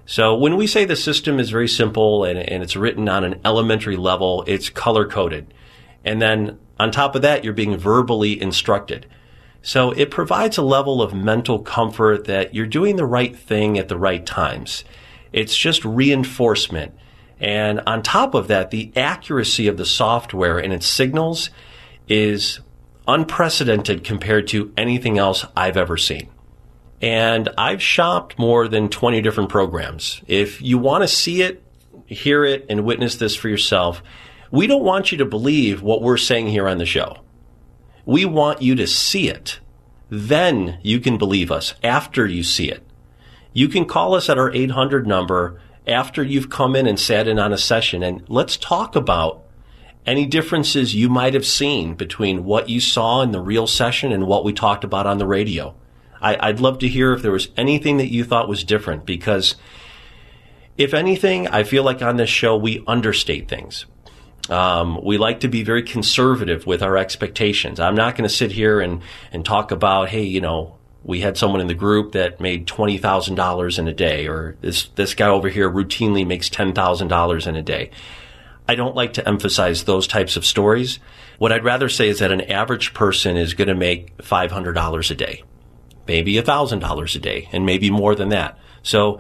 So 0.06 0.36
when 0.36 0.58
we 0.58 0.68
say 0.68 0.86
the 0.86 0.96
system 0.96 1.40
is 1.40 1.52
very 1.52 1.68
simple 1.68 2.26
and, 2.26 2.38
and 2.38 2.62
it's 2.62 2.76
written 2.76 3.08
on 3.08 3.24
an 3.24 3.40
elementary 3.46 3.96
level, 3.96 4.44
it's 4.48 4.70
color 4.70 5.08
coded. 5.08 5.54
And 6.04 6.22
then 6.22 6.60
on 6.80 6.92
top 6.92 7.16
of 7.16 7.22
that, 7.22 7.44
you're 7.44 7.54
being 7.54 7.78
verbally 7.78 8.42
instructed. 8.42 9.06
So 9.62 9.92
it 9.92 10.10
provides 10.10 10.58
a 10.58 10.64
level 10.64 11.02
of 11.02 11.14
mental 11.14 11.60
comfort 11.60 12.26
that 12.26 12.56
you're 12.56 12.66
doing 12.66 12.96
the 12.96 13.06
right 13.06 13.36
thing 13.36 13.78
at 13.78 13.88
the 13.88 13.98
right 13.98 14.26
times. 14.26 14.84
It's 15.32 15.56
just 15.56 15.86
reinforcement. 15.86 16.94
And 17.42 17.82
on 17.88 18.04
top 18.04 18.36
of 18.36 18.48
that, 18.50 18.70
the 18.70 18.92
accuracy 18.96 19.68
of 19.68 19.76
the 19.76 19.86
software 19.86 20.60
and 20.60 20.72
its 20.72 20.86
signals 20.86 21.50
is 22.08 22.60
unprecedented 23.08 24.04
compared 24.04 24.48
to 24.50 24.72
anything 24.78 25.18
else 25.18 25.44
I've 25.58 25.76
ever 25.76 25.98
seen. 25.98 26.30
And 27.02 27.50
I've 27.58 27.82
shopped 27.82 28.38
more 28.38 28.68
than 28.68 28.90
20 28.90 29.22
different 29.22 29.50
programs. 29.50 30.22
If 30.28 30.62
you 30.62 30.78
want 30.78 31.04
to 31.04 31.08
see 31.08 31.42
it, 31.42 31.64
hear 32.06 32.46
it, 32.46 32.68
and 32.70 32.86
witness 32.86 33.16
this 33.16 33.36
for 33.36 33.50
yourself, 33.50 34.04
we 34.52 34.68
don't 34.68 34.84
want 34.84 35.12
you 35.12 35.18
to 35.18 35.26
believe 35.26 35.82
what 35.82 36.04
we're 36.04 36.18
saying 36.18 36.48
here 36.48 36.68
on 36.68 36.78
the 36.78 36.86
show. 36.86 37.22
We 38.06 38.24
want 38.26 38.62
you 38.62 38.76
to 38.76 38.86
see 38.86 39.30
it. 39.30 39.60
Then 40.10 40.78
you 40.84 41.00
can 41.00 41.18
believe 41.18 41.52
us 41.52 41.74
after 41.84 42.28
you 42.28 42.44
see 42.44 42.70
it. 42.70 42.86
You 43.52 43.68
can 43.68 43.86
call 43.86 44.14
us 44.14 44.30
at 44.30 44.38
our 44.38 44.54
800 44.54 45.08
number 45.08 45.60
after 45.88 46.24
you've 46.24 46.50
come 46.50 46.76
in 46.76 46.88
and 46.88 47.00
sat 47.00 47.28
in 47.28 47.40
on 47.40 47.54
a 47.54 47.58
session 47.58 48.04
and 48.04 48.24
let's 48.30 48.58
talk 48.58 48.96
about 48.96 49.44
any 50.06 50.26
differences 50.26 50.96
you 50.96 51.10
might 51.10 51.34
have 51.34 51.46
seen 51.46 51.96
between 51.96 52.44
what 52.44 52.70
you 52.70 52.80
saw 52.80 53.22
in 53.22 53.32
the 53.32 53.40
real 53.40 53.68
session 53.68 54.12
and 54.12 54.26
what 54.26 54.44
we 54.44 54.54
talked 54.54 54.84
about 54.84 55.06
on 55.06 55.18
the 55.18 55.28
radio. 55.28 55.76
I, 56.24 56.52
would 56.52 56.60
love 56.60 56.80
to 56.80 56.88
hear 56.88 57.14
if 57.14 57.24
there 57.24 57.32
was 57.32 57.50
anything 57.58 57.98
that 57.98 58.12
you 58.12 58.24
thought 58.24 58.48
was 58.48 58.64
different 58.64 59.06
because 59.06 59.56
if 60.78 60.94
anything, 60.94 61.48
I 61.48 61.64
feel 61.64 61.84
like 61.84 62.02
on 62.02 62.18
this 62.18 62.30
show 62.30 62.56
we 62.56 62.84
understate 62.86 63.48
things. 63.48 63.86
Um, 64.50 65.04
we 65.04 65.18
like 65.18 65.40
to 65.42 65.48
be 65.48 65.64
very 65.64 65.84
conservative 65.84 66.66
with 66.68 66.84
our 66.84 66.98
expectations. 66.98 67.80
I'm 67.80 67.96
not 67.96 68.16
going 68.16 68.28
to 68.28 68.34
sit 68.34 68.52
here 68.52 68.82
and, 68.82 69.02
and 69.32 69.46
talk 69.46 69.72
about, 69.72 70.10
hey, 70.10 70.24
you 70.24 70.42
know, 70.42 70.78
we 71.04 71.22
had 71.22 71.38
someone 71.38 71.62
in 71.62 71.68
the 71.68 71.74
group 71.74 72.12
that 72.12 72.40
made 72.40 72.68
twenty 72.68 72.98
thousand 72.98 73.36
dollars 73.36 73.80
in 73.80 73.88
a 73.88 73.94
day, 73.94 74.28
or 74.28 74.56
this 74.62 74.88
this 74.96 75.14
guy 75.16 75.28
over 75.28 75.50
here 75.50 75.70
routinely 75.70 76.26
makes 76.26 76.50
ten 76.50 76.74
thousand 76.74 77.08
dollars 77.08 77.48
in 77.48 77.56
a 77.56 77.62
day. 77.62 77.92
I 78.68 78.76
don't 78.76 78.96
like 78.96 79.14
to 79.14 79.28
emphasize 79.28 79.84
those 79.84 80.08
types 80.08 80.38
of 80.38 80.46
stories. 80.46 81.00
What 81.40 81.52
I'd 81.52 81.64
rather 81.64 81.90
say 81.90 82.08
is 82.08 82.20
that 82.20 82.32
an 82.32 82.42
average 82.42 82.94
person 82.94 83.36
is 83.36 83.54
going 83.54 83.68
to 83.68 83.76
make 83.76 84.22
five 84.22 84.52
hundred 84.52 84.74
dollars 84.74 85.10
a 85.10 85.16
day, 85.16 85.44
maybe 86.08 86.40
thousand 86.42 86.80
dollars 86.80 87.16
a 87.16 87.20
day, 87.20 87.50
and 87.52 87.66
maybe 87.66 87.90
more 87.90 88.16
than 88.16 88.30
that. 88.30 88.58
So, 88.84 89.20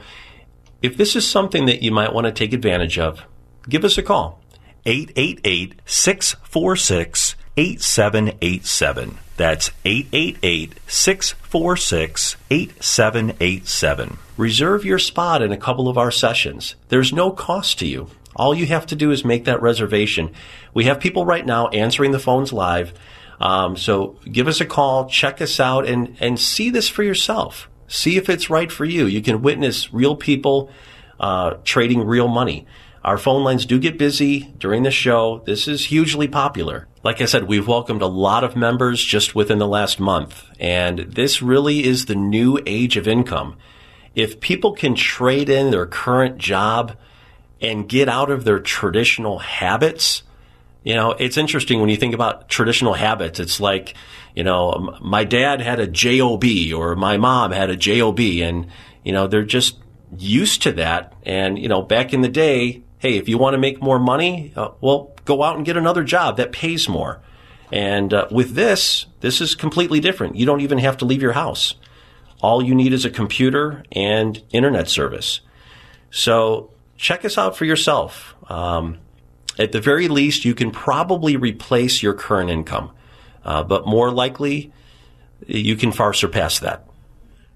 if 0.81 0.97
this 0.97 1.15
is 1.15 1.27
something 1.27 1.65
that 1.65 1.83
you 1.83 1.91
might 1.91 2.13
want 2.13 2.25
to 2.25 2.31
take 2.31 2.53
advantage 2.53 2.99
of, 2.99 3.25
give 3.67 3.83
us 3.83 3.97
a 3.97 4.03
call. 4.03 4.39
888 4.85 5.79
646 5.85 7.30
8787. 7.57 9.17
That's 9.37 9.71
888 9.85 10.79
646 10.87 12.35
8787. 12.49 14.17
Reserve 14.37 14.85
your 14.85 14.99
spot 14.99 15.41
in 15.41 15.51
a 15.51 15.57
couple 15.57 15.87
of 15.87 15.97
our 15.97 16.11
sessions. 16.11 16.75
There's 16.89 17.11
no 17.11 17.31
cost 17.31 17.79
to 17.79 17.87
you. 17.87 18.07
All 18.35 18.55
you 18.55 18.65
have 18.67 18.85
to 18.87 18.95
do 18.95 19.11
is 19.11 19.25
make 19.25 19.45
that 19.45 19.61
reservation. 19.61 20.31
We 20.73 20.85
have 20.85 20.99
people 20.99 21.25
right 21.25 21.45
now 21.45 21.67
answering 21.69 22.11
the 22.11 22.19
phones 22.19 22.53
live. 22.53 22.93
Um, 23.39 23.75
so 23.75 24.17
give 24.31 24.47
us 24.47 24.61
a 24.61 24.65
call, 24.65 25.09
check 25.09 25.41
us 25.41 25.59
out, 25.59 25.87
and, 25.87 26.15
and 26.19 26.39
see 26.39 26.69
this 26.69 26.87
for 26.87 27.03
yourself. 27.03 27.67
See 27.87 28.15
if 28.15 28.29
it's 28.29 28.49
right 28.49 28.71
for 28.71 28.85
you. 28.85 29.05
You 29.05 29.21
can 29.21 29.41
witness 29.41 29.93
real 29.93 30.15
people 30.15 30.71
uh, 31.19 31.55
trading 31.63 32.05
real 32.05 32.27
money. 32.27 32.67
Our 33.03 33.17
phone 33.17 33.43
lines 33.43 33.65
do 33.65 33.79
get 33.79 33.97
busy 33.97 34.53
during 34.57 34.83
the 34.83 34.91
show. 34.91 35.41
This 35.45 35.67
is 35.67 35.85
hugely 35.85 36.27
popular. 36.27 36.87
Like 37.03 37.19
I 37.19 37.25
said, 37.25 37.47
we've 37.47 37.67
welcomed 37.67 38.03
a 38.03 38.07
lot 38.07 38.43
of 38.43 38.55
members 38.55 39.03
just 39.03 39.33
within 39.33 39.57
the 39.57 39.67
last 39.67 39.99
month, 39.99 40.45
and 40.59 40.99
this 40.99 41.41
really 41.41 41.83
is 41.83 42.05
the 42.05 42.15
new 42.15 42.59
age 42.67 42.95
of 42.95 43.07
income. 43.07 43.57
If 44.13 44.39
people 44.39 44.73
can 44.73 44.93
trade 44.93 45.49
in 45.49 45.71
their 45.71 45.87
current 45.87 46.37
job 46.37 46.95
and 47.59 47.89
get 47.89 48.07
out 48.07 48.29
of 48.29 48.43
their 48.43 48.59
traditional 48.59 49.39
habits, 49.39 50.21
you 50.83 50.93
know, 50.93 51.11
it's 51.11 51.37
interesting 51.37 51.79
when 51.79 51.89
you 51.89 51.97
think 51.97 52.13
about 52.13 52.49
traditional 52.49 52.93
habits. 52.93 53.39
It's 53.39 53.59
like, 53.59 53.95
you 54.35 54.43
know, 54.43 54.97
my 55.01 55.23
dad 55.23 55.61
had 55.61 55.79
a 55.79 55.87
job 55.87 56.43
or 56.75 56.95
my 56.95 57.17
mom 57.17 57.51
had 57.51 57.71
a 57.71 57.75
job, 57.75 58.19
and 58.19 58.67
you 59.03 59.11
know, 59.11 59.25
they're 59.25 59.43
just 59.43 59.79
used 60.17 60.61
to 60.63 60.71
that. 60.73 61.13
And 61.23 61.57
you 61.57 61.67
know, 61.67 61.81
back 61.81 62.13
in 62.13 62.21
the 62.21 62.29
day, 62.29 62.83
hey, 63.01 63.17
if 63.17 63.27
you 63.27 63.39
want 63.39 63.55
to 63.55 63.57
make 63.57 63.81
more 63.81 63.97
money, 63.97 64.53
uh, 64.55 64.69
well, 64.79 65.11
go 65.25 65.41
out 65.41 65.55
and 65.55 65.65
get 65.65 65.75
another 65.75 66.03
job 66.03 66.37
that 66.37 66.51
pays 66.51 66.87
more. 66.87 67.19
And 67.71 68.13
uh, 68.13 68.27
with 68.29 68.53
this, 68.53 69.07
this 69.21 69.41
is 69.41 69.55
completely 69.55 69.99
different. 69.99 70.35
You 70.35 70.45
don't 70.45 70.61
even 70.61 70.77
have 70.77 70.97
to 70.97 71.05
leave 71.05 71.21
your 71.21 71.31
house. 71.31 71.73
All 72.41 72.61
you 72.61 72.75
need 72.75 72.93
is 72.93 73.03
a 73.03 73.09
computer 73.09 73.83
and 73.91 74.39
internet 74.51 74.87
service. 74.87 75.41
So 76.11 76.71
check 76.95 77.25
us 77.25 77.39
out 77.39 77.57
for 77.57 77.65
yourself. 77.65 78.35
Um, 78.47 78.99
at 79.57 79.71
the 79.71 79.81
very 79.81 80.07
least, 80.07 80.45
you 80.45 80.53
can 80.53 80.69
probably 80.69 81.37
replace 81.37 82.03
your 82.03 82.13
current 82.13 82.51
income, 82.51 82.91
uh, 83.43 83.63
but 83.63 83.87
more 83.87 84.11
likely, 84.11 84.71
you 85.47 85.75
can 85.75 85.91
far 85.91 86.13
surpass 86.13 86.59
that. 86.59 86.85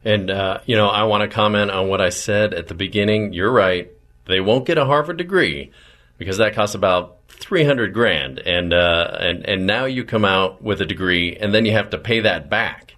And, 0.04 0.32
uh, 0.32 0.62
you 0.66 0.76
know, 0.76 0.88
I 0.88 1.04
want 1.04 1.22
to 1.22 1.28
comment 1.28 1.70
on 1.70 1.88
what 1.88 2.02
I 2.02 2.10
said 2.10 2.56
at 2.56 2.68
the 2.68 2.74
beginning. 2.74 3.34
You're 3.34 3.52
right. 3.52 3.92
They 4.28 4.40
won't 4.40 4.66
get 4.66 4.78
a 4.78 4.86
Harvard 4.86 5.18
degree 5.18 5.72
because 6.18 6.38
that 6.38 6.56
costs 6.56 6.76
about 6.76 7.18
300 7.28 7.94
grand 7.94 8.40
and 8.40 8.74
uh, 8.74 9.18
and 9.20 9.48
and 9.48 9.68
now 9.68 9.86
you 9.86 10.04
come 10.04 10.26
out 10.26 10.62
with 10.62 10.82
a 10.82 10.86
degree 10.86 11.36
and 11.36 11.54
then 11.54 11.66
you 11.66 11.74
have 11.74 11.90
to 11.92 11.98
pay 11.98 12.20
that 12.22 12.50
back. 12.50 12.96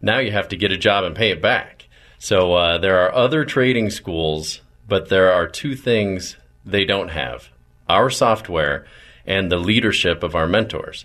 Now 0.00 0.18
you 0.18 0.32
have 0.32 0.48
to 0.48 0.56
get 0.56 0.72
a 0.72 0.76
job 0.76 1.04
and 1.04 1.16
pay 1.16 1.30
it 1.30 1.42
back. 1.42 1.88
So 2.18 2.54
uh, 2.54 2.78
there 2.78 2.98
are 3.00 3.14
other 3.14 3.44
trading 3.44 3.90
schools, 3.90 4.60
but 4.88 5.08
there 5.08 5.32
are 5.32 5.46
two 5.46 5.74
things 5.74 6.36
they 6.64 6.84
don't 6.84 7.08
have: 7.08 7.50
our 7.88 8.08
software 8.10 8.86
and 9.26 9.50
the 9.50 9.58
leadership 9.58 10.22
of 10.22 10.34
our 10.34 10.46
mentors. 10.46 11.04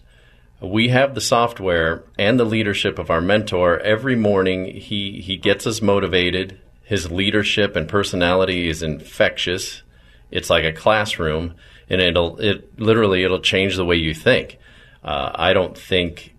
We 0.61 0.89
have 0.89 1.15
the 1.15 1.21
software 1.21 2.03
and 2.19 2.39
the 2.39 2.45
leadership 2.45 2.99
of 2.99 3.09
our 3.09 3.21
mentor. 3.21 3.79
Every 3.79 4.15
morning, 4.15 4.65
he 4.65 5.19
he 5.21 5.35
gets 5.35 5.65
us 5.65 5.81
motivated. 5.81 6.59
His 6.91 7.09
leadership 7.09 7.77
and 7.77 7.87
personality 7.87 8.67
is 8.67 8.83
infectious. 8.83 9.81
It's 10.29 10.49
like 10.49 10.65
a 10.65 10.73
classroom, 10.73 11.55
and 11.89 12.01
it'll 12.01 12.37
it 12.41 12.77
literally 12.77 13.23
it'll 13.23 13.39
change 13.39 13.77
the 13.77 13.85
way 13.85 13.95
you 13.95 14.13
think. 14.13 14.57
Uh, 15.01 15.31
I 15.33 15.53
don't 15.53 15.77
think 15.77 16.35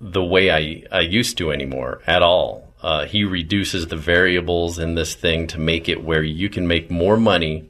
the 0.00 0.22
way 0.22 0.48
I 0.48 0.84
I 0.96 1.00
used 1.00 1.36
to 1.38 1.50
anymore 1.50 2.02
at 2.06 2.22
all. 2.22 2.72
Uh, 2.80 3.06
he 3.06 3.24
reduces 3.24 3.88
the 3.88 3.96
variables 3.96 4.78
in 4.78 4.94
this 4.94 5.16
thing 5.16 5.48
to 5.48 5.58
make 5.58 5.88
it 5.88 6.04
where 6.04 6.22
you 6.22 6.48
can 6.50 6.68
make 6.68 6.88
more 6.88 7.16
money. 7.16 7.68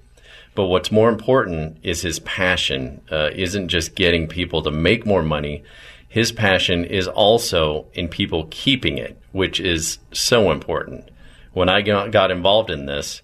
But 0.54 0.66
what's 0.66 0.92
more 0.92 1.08
important 1.08 1.78
is 1.82 2.02
his 2.02 2.18
passion 2.18 3.00
uh, 3.10 3.30
isn't 3.32 3.68
just 3.68 3.94
getting 3.94 4.28
people 4.28 4.60
to 4.60 4.70
make 4.70 5.06
more 5.06 5.22
money. 5.22 5.62
His 6.06 6.32
passion 6.32 6.84
is 6.84 7.08
also 7.08 7.86
in 7.94 8.08
people 8.08 8.46
keeping 8.50 8.98
it, 8.98 9.18
which 9.32 9.58
is 9.58 10.00
so 10.12 10.50
important 10.50 11.08
when 11.56 11.70
I 11.70 11.80
got 11.80 12.30
involved 12.30 12.68
in 12.68 12.84
this, 12.84 13.22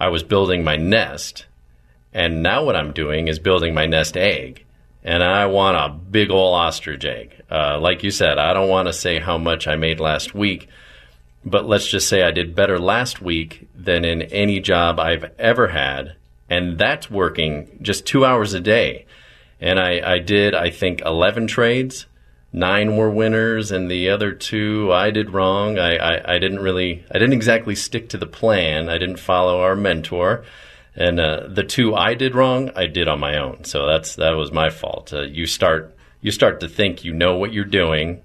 I 0.00 0.08
was 0.08 0.22
building 0.22 0.64
my 0.64 0.74
nest. 0.74 1.44
And 2.14 2.42
now 2.42 2.64
what 2.64 2.76
I'm 2.76 2.94
doing 2.94 3.28
is 3.28 3.38
building 3.38 3.74
my 3.74 3.84
nest 3.84 4.16
egg. 4.16 4.64
And 5.02 5.22
I 5.22 5.44
want 5.44 5.76
a 5.76 5.94
big 5.94 6.30
ol' 6.30 6.54
ostrich 6.54 7.04
egg. 7.04 7.42
Uh, 7.50 7.78
like 7.78 8.02
you 8.02 8.10
said, 8.10 8.38
I 8.38 8.54
don't 8.54 8.70
want 8.70 8.88
to 8.88 8.94
say 8.94 9.18
how 9.18 9.36
much 9.36 9.68
I 9.68 9.76
made 9.76 10.00
last 10.00 10.34
week, 10.34 10.66
but 11.44 11.68
let's 11.68 11.86
just 11.86 12.08
say 12.08 12.22
I 12.22 12.30
did 12.30 12.54
better 12.54 12.78
last 12.78 13.20
week 13.20 13.68
than 13.74 14.06
in 14.06 14.22
any 14.22 14.60
job 14.60 14.98
I've 14.98 15.30
ever 15.38 15.68
had. 15.68 16.16
And 16.48 16.78
that's 16.78 17.10
working 17.10 17.80
just 17.82 18.06
two 18.06 18.24
hours 18.24 18.54
a 18.54 18.60
day. 18.60 19.04
And 19.60 19.78
I, 19.78 20.14
I 20.14 20.18
did, 20.20 20.54
I 20.54 20.70
think, 20.70 21.02
11 21.02 21.48
trades 21.48 22.06
nine 22.54 22.96
were 22.96 23.10
winners 23.10 23.72
and 23.72 23.90
the 23.90 24.08
other 24.08 24.32
two 24.32 24.92
I 24.92 25.10
did 25.10 25.30
wrong. 25.30 25.76
I, 25.76 25.96
I, 25.96 26.34
I, 26.36 26.38
didn't 26.38 26.60
really, 26.60 27.04
I 27.10 27.14
didn't 27.14 27.32
exactly 27.32 27.74
stick 27.74 28.08
to 28.10 28.16
the 28.16 28.28
plan. 28.28 28.88
I 28.88 28.96
didn't 28.96 29.18
follow 29.18 29.60
our 29.60 29.74
mentor. 29.74 30.44
And 30.94 31.18
uh, 31.18 31.48
the 31.48 31.64
two 31.64 31.96
I 31.96 32.14
did 32.14 32.36
wrong, 32.36 32.70
I 32.76 32.86
did 32.86 33.08
on 33.08 33.18
my 33.18 33.38
own. 33.38 33.64
So 33.64 33.86
that's 33.86 34.14
that 34.14 34.30
was 34.30 34.52
my 34.52 34.70
fault. 34.70 35.12
Uh, 35.12 35.22
you 35.22 35.46
start 35.46 35.96
you 36.20 36.30
start 36.30 36.60
to 36.60 36.68
think 36.68 37.04
you 37.04 37.12
know 37.12 37.34
what 37.34 37.52
you're 37.52 37.64
doing, 37.64 38.22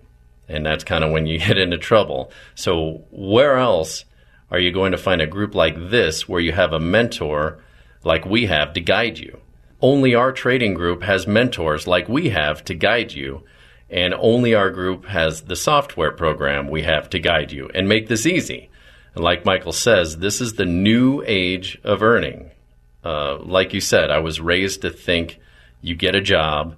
and 0.47 0.63
that's 0.63 0.83
kind 0.83 1.03
of 1.03 1.11
when 1.11 1.25
you 1.25 1.39
get 1.47 1.57
into 1.57 1.79
trouble. 1.79 2.31
So 2.53 3.03
where 3.09 3.57
else 3.57 4.05
are 4.51 4.59
you 4.59 4.71
going 4.71 4.91
to 4.91 4.99
find 4.99 5.19
a 5.19 5.27
group 5.27 5.55
like 5.55 5.89
this 5.89 6.29
where 6.29 6.39
you 6.39 6.51
have 6.51 6.71
a 6.71 6.79
mentor 6.79 7.63
like 8.03 8.25
we 8.25 8.45
have 8.45 8.73
to 8.73 8.81
guide 8.81 9.17
you? 9.17 9.39
Only 9.81 10.13
our 10.13 10.31
trading 10.31 10.75
group 10.75 11.01
has 11.01 11.25
mentors 11.25 11.87
like 11.87 12.07
we 12.07 12.29
have 12.29 12.63
to 12.65 12.75
guide 12.75 13.13
you 13.13 13.43
and 13.89 14.13
only 14.13 14.53
our 14.53 14.69
group 14.69 15.05
has 15.05 15.41
the 15.41 15.55
software 15.55 16.11
program 16.11 16.67
we 16.67 16.83
have 16.83 17.09
to 17.09 17.19
guide 17.19 17.51
you 17.51 17.69
and 17.73 17.89
make 17.89 18.07
this 18.07 18.25
easy. 18.25 18.69
And 19.15 19.23
like 19.23 19.45
Michael 19.45 19.73
says, 19.73 20.17
this 20.17 20.41
is 20.41 20.53
the 20.53 20.65
new 20.65 21.23
age 21.25 21.79
of 21.83 22.03
earning. 22.03 22.51
Uh, 23.03 23.37
like 23.39 23.73
you 23.73 23.81
said, 23.81 24.11
I 24.11 24.19
was 24.19 24.39
raised 24.39 24.81
to 24.81 24.89
think 24.89 25.39
you 25.81 25.95
get 25.95 26.15
a 26.15 26.21
job 26.21 26.75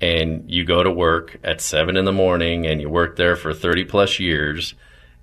and 0.00 0.50
you 0.50 0.64
go 0.64 0.82
to 0.82 0.90
work 0.90 1.38
at 1.42 1.60
seven 1.60 1.96
in 1.96 2.04
the 2.04 2.12
morning 2.12 2.66
and 2.66 2.80
you 2.80 2.88
work 2.88 3.16
there 3.16 3.36
for 3.36 3.52
30 3.52 3.84
plus 3.84 4.18
years. 4.18 4.74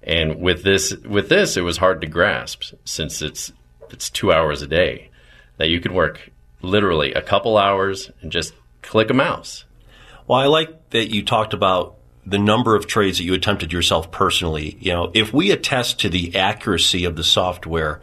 And 0.04 0.40
with 0.40 0.64
this, 0.64 0.96
with 0.98 1.30
this, 1.30 1.58
it 1.58 1.62
was 1.62 1.78
hard 1.78 2.02
to 2.02 2.08
grasp 2.08 2.76
since 2.84 3.22
it's, 3.22 3.54
it's 3.90 4.10
two 4.10 4.32
hours 4.32 4.62
a 4.62 4.68
day 4.68 5.10
that 5.58 5.70
you 5.70 5.80
could 5.80 5.92
work 5.92 6.30
literally 6.62 7.14
a 7.14 7.22
couple 7.22 7.58
hours 7.58 8.12
and 8.22 8.32
just 8.32 8.54
click 8.82 9.10
a 9.10 9.14
mouse 9.14 9.66
well, 10.28 10.40
I 10.40 10.46
like 10.46 10.90
that 10.92 11.14
you 11.14 11.24
talked 11.24 11.54
about 11.54 11.96
the 12.26 12.40
number 12.40 12.76
of 12.76 12.88
trades 12.88 13.18
that 13.18 13.26
you 13.26 13.34
attempted 13.34 13.74
yourself 13.74 14.12
personally. 14.12 14.78
You 14.80 14.94
know, 14.94 15.12
if 15.14 15.34
we 15.34 15.52
attest 15.52 16.00
to 16.02 16.10
the 16.10 16.36
accuracy 16.36 17.04
of 17.06 17.16
the 17.16 17.24
software, 17.24 18.02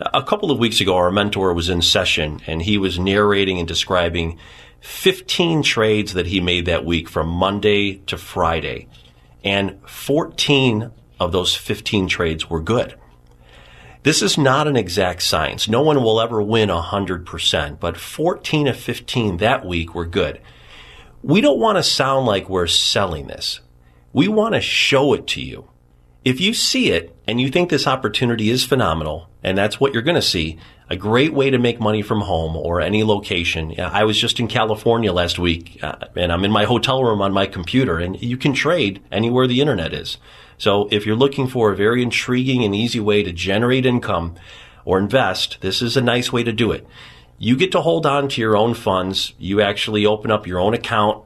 a 0.00 0.22
couple 0.22 0.50
of 0.50 0.58
weeks 0.58 0.80
ago, 0.80 0.96
our 0.96 1.10
mentor 1.10 1.52
was 1.52 1.68
in 1.68 1.82
session 1.82 2.40
and 2.46 2.62
he 2.62 2.78
was 2.78 2.98
narrating 2.98 3.58
and 3.58 3.66
describing 3.66 4.38
15 4.80 5.62
trades 5.62 6.14
that 6.14 6.26
he 6.26 6.40
made 6.40 6.66
that 6.66 6.84
week 6.84 7.08
from 7.08 7.28
Monday 7.28 7.96
to 8.06 8.16
Friday. 8.16 8.86
And 9.42 9.80
14 9.88 10.92
of 11.18 11.32
those 11.32 11.54
15 11.56 12.06
trades 12.06 12.48
were 12.48 12.60
good. 12.60 12.94
This 14.04 14.22
is 14.22 14.38
not 14.38 14.68
an 14.68 14.76
exact 14.76 15.22
science. 15.22 15.68
No 15.68 15.82
one 15.82 16.02
will 16.02 16.20
ever 16.20 16.40
win 16.40 16.68
100%, 16.68 17.80
but 17.80 17.96
14 17.96 18.68
of 18.68 18.76
15 18.76 19.38
that 19.38 19.66
week 19.66 19.94
were 19.94 20.06
good. 20.06 20.40
We 21.22 21.40
don't 21.40 21.58
want 21.58 21.78
to 21.78 21.82
sound 21.82 22.26
like 22.26 22.48
we're 22.48 22.66
selling 22.66 23.26
this. 23.26 23.60
We 24.12 24.28
want 24.28 24.54
to 24.54 24.60
show 24.60 25.14
it 25.14 25.26
to 25.28 25.40
you. 25.40 25.68
If 26.24 26.40
you 26.40 26.54
see 26.54 26.90
it 26.90 27.14
and 27.26 27.40
you 27.40 27.48
think 27.48 27.70
this 27.70 27.86
opportunity 27.86 28.50
is 28.50 28.64
phenomenal, 28.64 29.28
and 29.42 29.56
that's 29.56 29.80
what 29.80 29.92
you're 29.92 30.02
going 30.02 30.14
to 30.14 30.22
see, 30.22 30.58
a 30.90 30.96
great 30.96 31.32
way 31.32 31.50
to 31.50 31.58
make 31.58 31.80
money 31.80 32.02
from 32.02 32.22
home 32.22 32.56
or 32.56 32.80
any 32.80 33.04
location. 33.04 33.78
I 33.78 34.04
was 34.04 34.18
just 34.18 34.40
in 34.40 34.48
California 34.48 35.12
last 35.12 35.38
week, 35.38 35.78
uh, 35.82 35.96
and 36.16 36.32
I'm 36.32 36.44
in 36.44 36.50
my 36.50 36.64
hotel 36.64 37.04
room 37.04 37.20
on 37.20 37.32
my 37.32 37.46
computer, 37.46 37.98
and 37.98 38.20
you 38.22 38.36
can 38.36 38.52
trade 38.52 39.02
anywhere 39.12 39.46
the 39.46 39.60
internet 39.60 39.92
is. 39.92 40.18
So 40.56 40.88
if 40.90 41.06
you're 41.06 41.16
looking 41.16 41.46
for 41.46 41.70
a 41.70 41.76
very 41.76 42.02
intriguing 42.02 42.64
and 42.64 42.74
easy 42.74 43.00
way 43.00 43.22
to 43.22 43.32
generate 43.32 43.86
income 43.86 44.34
or 44.84 44.98
invest, 44.98 45.58
this 45.60 45.82
is 45.82 45.96
a 45.96 46.02
nice 46.02 46.32
way 46.32 46.42
to 46.42 46.52
do 46.52 46.72
it. 46.72 46.86
You 47.38 47.56
get 47.56 47.72
to 47.72 47.80
hold 47.80 48.04
on 48.04 48.28
to 48.28 48.40
your 48.40 48.56
own 48.56 48.74
funds. 48.74 49.32
You 49.38 49.60
actually 49.60 50.04
open 50.04 50.30
up 50.30 50.46
your 50.46 50.58
own 50.58 50.74
account. 50.74 51.24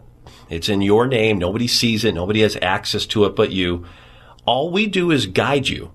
It's 0.51 0.69
in 0.69 0.83
your 0.83 1.07
name. 1.07 1.39
Nobody 1.39 1.67
sees 1.67 2.05
it. 2.05 2.15
Nobody 2.15 2.43
has 2.43 2.59
access 2.61 3.07
to 3.07 3.25
it 3.25 3.35
but 3.35 3.51
you. 3.51 3.87
All 4.45 4.71
we 4.71 4.87
do 4.87 5.11
is 5.11 5.27
guide 5.27 5.69
you. 5.69 5.93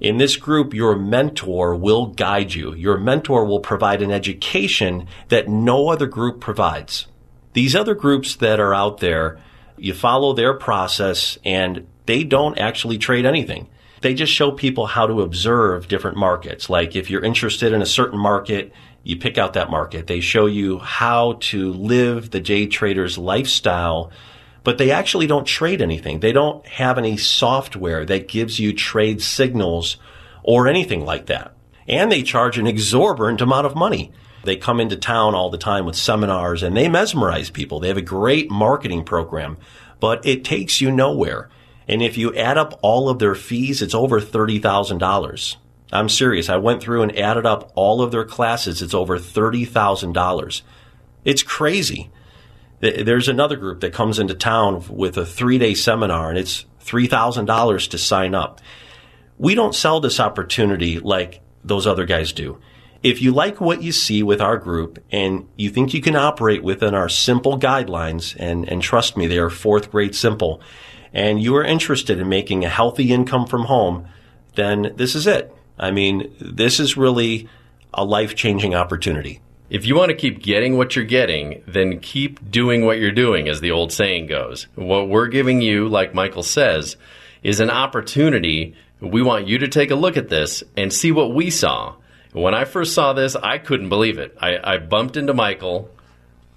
In 0.00 0.18
this 0.18 0.36
group, 0.36 0.74
your 0.74 0.96
mentor 0.96 1.74
will 1.74 2.06
guide 2.06 2.54
you. 2.54 2.74
Your 2.74 2.98
mentor 2.98 3.44
will 3.44 3.60
provide 3.60 4.02
an 4.02 4.10
education 4.10 5.08
that 5.28 5.48
no 5.48 5.88
other 5.88 6.06
group 6.06 6.40
provides. 6.40 7.06
These 7.54 7.74
other 7.74 7.94
groups 7.94 8.36
that 8.36 8.60
are 8.60 8.74
out 8.74 8.98
there, 8.98 9.40
you 9.76 9.94
follow 9.94 10.34
their 10.34 10.54
process 10.54 11.38
and 11.44 11.86
they 12.06 12.22
don't 12.22 12.58
actually 12.58 12.98
trade 12.98 13.26
anything. 13.26 13.68
They 14.00 14.14
just 14.14 14.32
show 14.32 14.52
people 14.52 14.86
how 14.86 15.06
to 15.06 15.22
observe 15.22 15.88
different 15.88 16.16
markets. 16.16 16.70
Like 16.70 16.94
if 16.94 17.10
you're 17.10 17.24
interested 17.24 17.72
in 17.72 17.82
a 17.82 17.86
certain 17.86 18.18
market, 18.18 18.72
you 19.08 19.16
pick 19.16 19.38
out 19.38 19.54
that 19.54 19.70
market. 19.70 20.06
They 20.06 20.20
show 20.20 20.44
you 20.44 20.80
how 20.80 21.38
to 21.40 21.72
live 21.72 22.30
the 22.30 22.40
day 22.40 22.66
trader's 22.66 23.16
lifestyle, 23.16 24.12
but 24.64 24.76
they 24.76 24.90
actually 24.90 25.26
don't 25.26 25.46
trade 25.46 25.80
anything. 25.80 26.20
They 26.20 26.32
don't 26.32 26.64
have 26.66 26.98
any 26.98 27.16
software 27.16 28.04
that 28.04 28.28
gives 28.28 28.60
you 28.60 28.74
trade 28.74 29.22
signals 29.22 29.96
or 30.42 30.68
anything 30.68 31.06
like 31.06 31.24
that. 31.24 31.54
And 31.88 32.12
they 32.12 32.22
charge 32.22 32.58
an 32.58 32.66
exorbitant 32.66 33.40
amount 33.40 33.64
of 33.64 33.74
money. 33.74 34.12
They 34.44 34.56
come 34.56 34.78
into 34.78 34.96
town 34.96 35.34
all 35.34 35.48
the 35.48 35.56
time 35.56 35.86
with 35.86 35.96
seminars 35.96 36.62
and 36.62 36.76
they 36.76 36.86
mesmerize 36.86 37.48
people. 37.48 37.80
They 37.80 37.88
have 37.88 37.96
a 37.96 38.02
great 38.02 38.50
marketing 38.50 39.04
program, 39.04 39.56
but 40.00 40.26
it 40.26 40.44
takes 40.44 40.82
you 40.82 40.90
nowhere. 40.90 41.48
And 41.88 42.02
if 42.02 42.18
you 42.18 42.36
add 42.36 42.58
up 42.58 42.78
all 42.82 43.08
of 43.08 43.20
their 43.20 43.34
fees, 43.34 43.80
it's 43.80 43.94
over 43.94 44.20
$30,000. 44.20 45.56
I'm 45.92 46.08
serious. 46.08 46.48
I 46.48 46.56
went 46.56 46.82
through 46.82 47.02
and 47.02 47.18
added 47.18 47.46
up 47.46 47.72
all 47.74 48.02
of 48.02 48.10
their 48.10 48.24
classes. 48.24 48.82
It's 48.82 48.94
over 48.94 49.18
$30,000. 49.18 50.62
It's 51.24 51.42
crazy. 51.42 52.10
There's 52.80 53.28
another 53.28 53.56
group 53.56 53.80
that 53.80 53.92
comes 53.92 54.18
into 54.18 54.34
town 54.34 54.84
with 54.88 55.16
a 55.16 55.26
three 55.26 55.58
day 55.58 55.74
seminar 55.74 56.28
and 56.28 56.38
it's 56.38 56.64
$3,000 56.84 57.90
to 57.90 57.98
sign 57.98 58.34
up. 58.34 58.60
We 59.36 59.54
don't 59.54 59.74
sell 59.74 60.00
this 60.00 60.20
opportunity 60.20 60.98
like 60.98 61.40
those 61.64 61.86
other 61.86 62.04
guys 62.04 62.32
do. 62.32 62.60
If 63.02 63.22
you 63.22 63.32
like 63.32 63.60
what 63.60 63.82
you 63.82 63.92
see 63.92 64.22
with 64.22 64.40
our 64.40 64.56
group 64.56 65.02
and 65.10 65.48
you 65.56 65.70
think 65.70 65.94
you 65.94 66.00
can 66.00 66.16
operate 66.16 66.64
within 66.64 66.94
our 66.94 67.08
simple 67.08 67.58
guidelines, 67.58 68.34
and, 68.38 68.68
and 68.68 68.82
trust 68.82 69.16
me, 69.16 69.28
they 69.28 69.38
are 69.38 69.50
fourth 69.50 69.92
grade 69.92 70.16
simple, 70.16 70.60
and 71.12 71.40
you 71.40 71.54
are 71.56 71.64
interested 71.64 72.18
in 72.18 72.28
making 72.28 72.64
a 72.64 72.68
healthy 72.68 73.12
income 73.12 73.46
from 73.46 73.66
home, 73.66 74.08
then 74.56 74.92
this 74.96 75.14
is 75.14 75.28
it. 75.28 75.54
I 75.78 75.90
mean, 75.90 76.34
this 76.40 76.80
is 76.80 76.96
really 76.96 77.48
a 77.94 78.04
life 78.04 78.34
changing 78.34 78.74
opportunity. 78.74 79.40
If 79.70 79.84
you 79.84 79.94
want 79.94 80.10
to 80.10 80.16
keep 80.16 80.42
getting 80.42 80.76
what 80.76 80.96
you're 80.96 81.04
getting, 81.04 81.62
then 81.66 82.00
keep 82.00 82.50
doing 82.50 82.86
what 82.86 82.98
you're 82.98 83.12
doing, 83.12 83.48
as 83.48 83.60
the 83.60 83.70
old 83.70 83.92
saying 83.92 84.26
goes. 84.26 84.66
What 84.74 85.08
we're 85.08 85.28
giving 85.28 85.60
you, 85.60 85.88
like 85.88 86.14
Michael 86.14 86.42
says, 86.42 86.96
is 87.42 87.60
an 87.60 87.70
opportunity. 87.70 88.74
We 89.00 89.22
want 89.22 89.46
you 89.46 89.58
to 89.58 89.68
take 89.68 89.90
a 89.90 89.94
look 89.94 90.16
at 90.16 90.30
this 90.30 90.64
and 90.76 90.92
see 90.92 91.12
what 91.12 91.34
we 91.34 91.50
saw. 91.50 91.96
When 92.32 92.54
I 92.54 92.64
first 92.64 92.94
saw 92.94 93.12
this, 93.12 93.36
I 93.36 93.58
couldn't 93.58 93.88
believe 93.90 94.18
it. 94.18 94.36
I, 94.40 94.58
I 94.62 94.78
bumped 94.78 95.16
into 95.16 95.34
Michael 95.34 95.90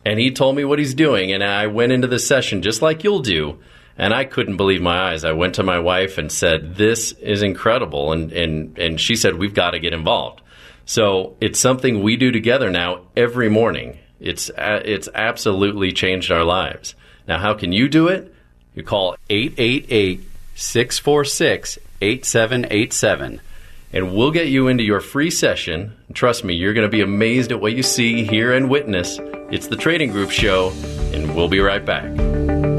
and 0.05 0.19
he 0.19 0.31
told 0.31 0.55
me 0.55 0.65
what 0.65 0.79
he's 0.79 0.95
doing, 0.95 1.31
and 1.31 1.43
I 1.43 1.67
went 1.67 1.91
into 1.91 2.07
the 2.07 2.17
session 2.17 2.61
just 2.61 2.81
like 2.81 3.03
you'll 3.03 3.19
do 3.19 3.59
and 4.01 4.15
I 4.15 4.25
couldn't 4.25 4.57
believe 4.57 4.81
my 4.81 5.11
eyes. 5.11 5.23
I 5.23 5.31
went 5.31 5.53
to 5.55 5.63
my 5.63 5.77
wife 5.77 6.17
and 6.17 6.31
said, 6.31 6.75
"This 6.75 7.11
is 7.13 7.43
incredible," 7.43 8.11
and 8.11 8.31
and 8.33 8.77
and 8.77 8.99
she 8.99 9.15
said, 9.15 9.35
"We've 9.35 9.53
got 9.53 9.71
to 9.71 9.79
get 9.79 9.93
involved." 9.93 10.41
So 10.85 11.37
it's 11.39 11.59
something 11.59 12.01
we 12.01 12.17
do 12.17 12.31
together 12.31 12.71
now 12.71 13.01
every 13.15 13.47
morning. 13.47 13.99
It's 14.19 14.49
it's 14.57 15.07
absolutely 15.13 15.91
changed 15.93 16.31
our 16.31 16.43
lives. 16.43 16.95
Now, 17.27 17.37
how 17.37 17.53
can 17.53 17.71
you 17.71 17.87
do 17.87 18.07
it? 18.07 18.33
You 18.73 18.81
call 18.81 19.15
888 19.29 20.23
646 20.55 21.77
8787 22.01 23.41
and 23.93 24.15
we'll 24.15 24.31
get 24.31 24.47
you 24.47 24.67
into 24.67 24.83
your 24.83 25.01
free 25.01 25.29
session. 25.29 25.93
Trust 26.13 26.43
me, 26.43 26.55
you're 26.55 26.73
going 26.73 26.87
to 26.87 26.91
be 26.91 27.01
amazed 27.01 27.51
at 27.51 27.59
what 27.59 27.73
you 27.73 27.83
see, 27.83 28.23
hear, 28.23 28.53
and 28.53 28.69
witness. 28.69 29.19
It's 29.51 29.67
the 29.67 29.75
Trading 29.75 30.11
Group 30.11 30.31
Show, 30.31 30.71
and 31.13 31.35
we'll 31.35 31.49
be 31.49 31.59
right 31.59 31.85
back. 31.85 32.70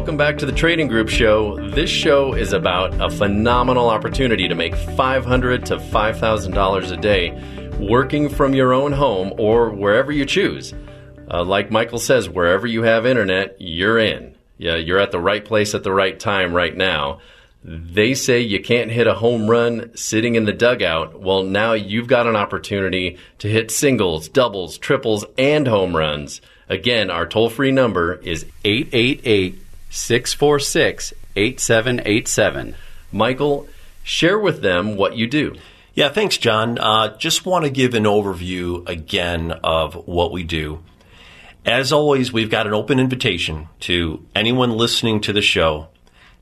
Welcome 0.00 0.16
back 0.16 0.38
to 0.38 0.46
the 0.46 0.52
Trading 0.52 0.88
Group 0.88 1.10
Show. 1.10 1.56
This 1.72 1.90
show 1.90 2.32
is 2.32 2.54
about 2.54 2.98
a 3.02 3.10
phenomenal 3.10 3.90
opportunity 3.90 4.48
to 4.48 4.54
make 4.54 4.72
$500 4.72 5.62
to 5.66 5.76
$5,000 5.76 6.90
a 6.90 6.96
day 6.96 7.76
working 7.78 8.30
from 8.30 8.54
your 8.54 8.72
own 8.72 8.92
home 8.92 9.34
or 9.36 9.68
wherever 9.68 10.10
you 10.10 10.24
choose. 10.24 10.72
Uh, 11.30 11.44
like 11.44 11.70
Michael 11.70 11.98
says, 11.98 12.30
wherever 12.30 12.66
you 12.66 12.82
have 12.82 13.04
internet, 13.04 13.56
you're 13.60 13.98
in. 13.98 14.34
Yeah, 14.56 14.76
you're 14.76 14.98
at 14.98 15.10
the 15.10 15.20
right 15.20 15.44
place 15.44 15.74
at 15.74 15.84
the 15.84 15.92
right 15.92 16.18
time 16.18 16.54
right 16.54 16.74
now. 16.74 17.20
They 17.62 18.14
say 18.14 18.40
you 18.40 18.62
can't 18.62 18.90
hit 18.90 19.06
a 19.06 19.12
home 19.12 19.50
run 19.50 19.94
sitting 19.94 20.34
in 20.34 20.46
the 20.46 20.54
dugout. 20.54 21.20
Well, 21.20 21.42
now 21.42 21.74
you've 21.74 22.08
got 22.08 22.26
an 22.26 22.36
opportunity 22.36 23.18
to 23.40 23.50
hit 23.50 23.70
singles, 23.70 24.30
doubles, 24.30 24.78
triples, 24.78 25.26
and 25.36 25.68
home 25.68 25.94
runs. 25.94 26.40
Again, 26.70 27.10
our 27.10 27.26
toll 27.26 27.50
free 27.50 27.70
number 27.70 28.14
is 28.14 28.46
888 28.64 29.60
646 29.90 31.12
8787. 31.36 32.74
Michael, 33.12 33.68
share 34.02 34.38
with 34.38 34.62
them 34.62 34.96
what 34.96 35.16
you 35.16 35.26
do. 35.26 35.56
Yeah, 35.94 36.08
thanks, 36.08 36.38
John. 36.38 36.78
Uh, 36.78 37.16
just 37.18 37.44
want 37.44 37.64
to 37.64 37.70
give 37.70 37.94
an 37.94 38.04
overview 38.04 38.88
again 38.88 39.52
of 39.64 39.94
what 40.06 40.32
we 40.32 40.44
do. 40.44 40.82
As 41.66 41.92
always, 41.92 42.32
we've 42.32 42.50
got 42.50 42.66
an 42.66 42.72
open 42.72 42.98
invitation 42.98 43.68
to 43.80 44.24
anyone 44.34 44.70
listening 44.70 45.20
to 45.22 45.32
the 45.32 45.42
show 45.42 45.88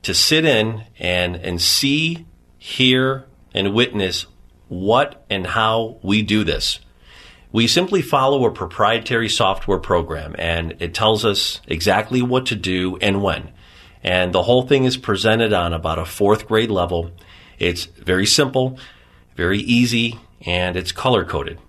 to 0.03 0.13
sit 0.13 0.45
in 0.45 0.83
and, 0.97 1.35
and 1.35 1.61
see, 1.61 2.25
hear, 2.57 3.25
and 3.53 3.73
witness 3.73 4.27
what 4.69 5.25
and 5.29 5.47
how 5.47 5.97
we 6.03 6.21
do 6.21 6.43
this. 6.43 6.79
We 7.51 7.67
simply 7.67 8.03
follow 8.03 8.45
a 8.45 8.51
proprietary 8.51 9.29
software 9.29 9.79
program 9.79 10.35
and 10.37 10.75
it 10.79 10.93
tells 10.93 11.25
us 11.25 11.61
exactly 11.67 12.21
what 12.21 12.45
to 12.47 12.55
do 12.55 12.97
and 12.97 13.23
when. 13.23 13.49
And 14.03 14.33
the 14.33 14.43
whole 14.43 14.67
thing 14.67 14.85
is 14.85 14.97
presented 14.97 15.51
on 15.51 15.73
about 15.73 15.99
a 15.99 16.05
fourth 16.05 16.47
grade 16.47 16.69
level. 16.69 17.11
It's 17.57 17.85
very 17.85 18.25
simple, 18.25 18.77
very 19.35 19.59
easy, 19.59 20.19
and 20.45 20.77
it's 20.77 20.91
color 20.91 21.25
coded. 21.25 21.59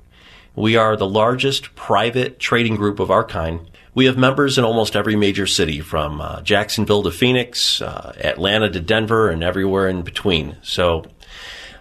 We 0.55 0.77
are 0.77 0.97
the 0.97 1.09
largest 1.09 1.75
private 1.75 2.39
trading 2.39 2.77
group 2.77 3.01
of 3.01 3.11
our 3.11 3.25
kind. 3.25 3.71
We 3.95 4.05
have 4.05 4.19
members 4.19 4.59
in 4.59 4.65
almost 4.65 4.95
every 4.95 5.17
major 5.17 5.47
city, 5.47 5.81
from 5.81 6.21
uh, 6.21 6.43
Jacksonville 6.43 7.03
to 7.05 7.11
Phoenix, 7.11 7.83
uh, 7.83 8.15
Atlanta 8.19 8.69
to 8.71 8.81
Denver, 8.81 9.31
and 9.31 9.43
everywhere 9.43 9.89
in 9.89 10.03
between. 10.03 10.57
So, 10.63 11.07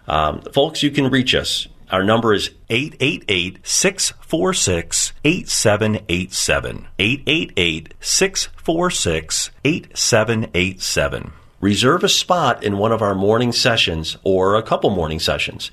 um, 0.07 0.41
folks, 0.53 0.81
you 0.81 0.89
can 0.89 1.09
reach 1.09 1.35
us. 1.35 1.67
Our 1.91 2.03
number 2.03 2.33
is 2.33 2.51
888 2.69 3.65
646 3.65 5.13
8787. 5.23 6.87
888 6.99 7.93
646 7.99 9.51
8787. 9.63 11.31
Reserve 11.59 12.03
a 12.03 12.09
spot 12.09 12.63
in 12.63 12.77
one 12.77 12.91
of 12.91 13.01
our 13.01 13.15
morning 13.15 13.51
sessions 13.51 14.17
or 14.23 14.55
a 14.55 14.63
couple 14.63 14.91
morning 14.91 15.19
sessions. 15.19 15.71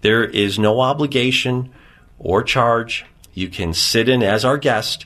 There 0.00 0.24
is 0.24 0.58
no 0.58 0.80
obligation 0.80 1.70
or 2.18 2.42
charge. 2.42 3.04
You 3.34 3.48
can 3.48 3.74
sit 3.74 4.08
in 4.08 4.22
as 4.22 4.44
our 4.44 4.56
guest 4.56 5.04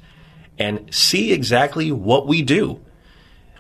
and 0.59 0.95
see 0.95 1.33
exactly 1.33 1.91
what 1.91 2.27
we 2.27 2.41
do. 2.41 2.81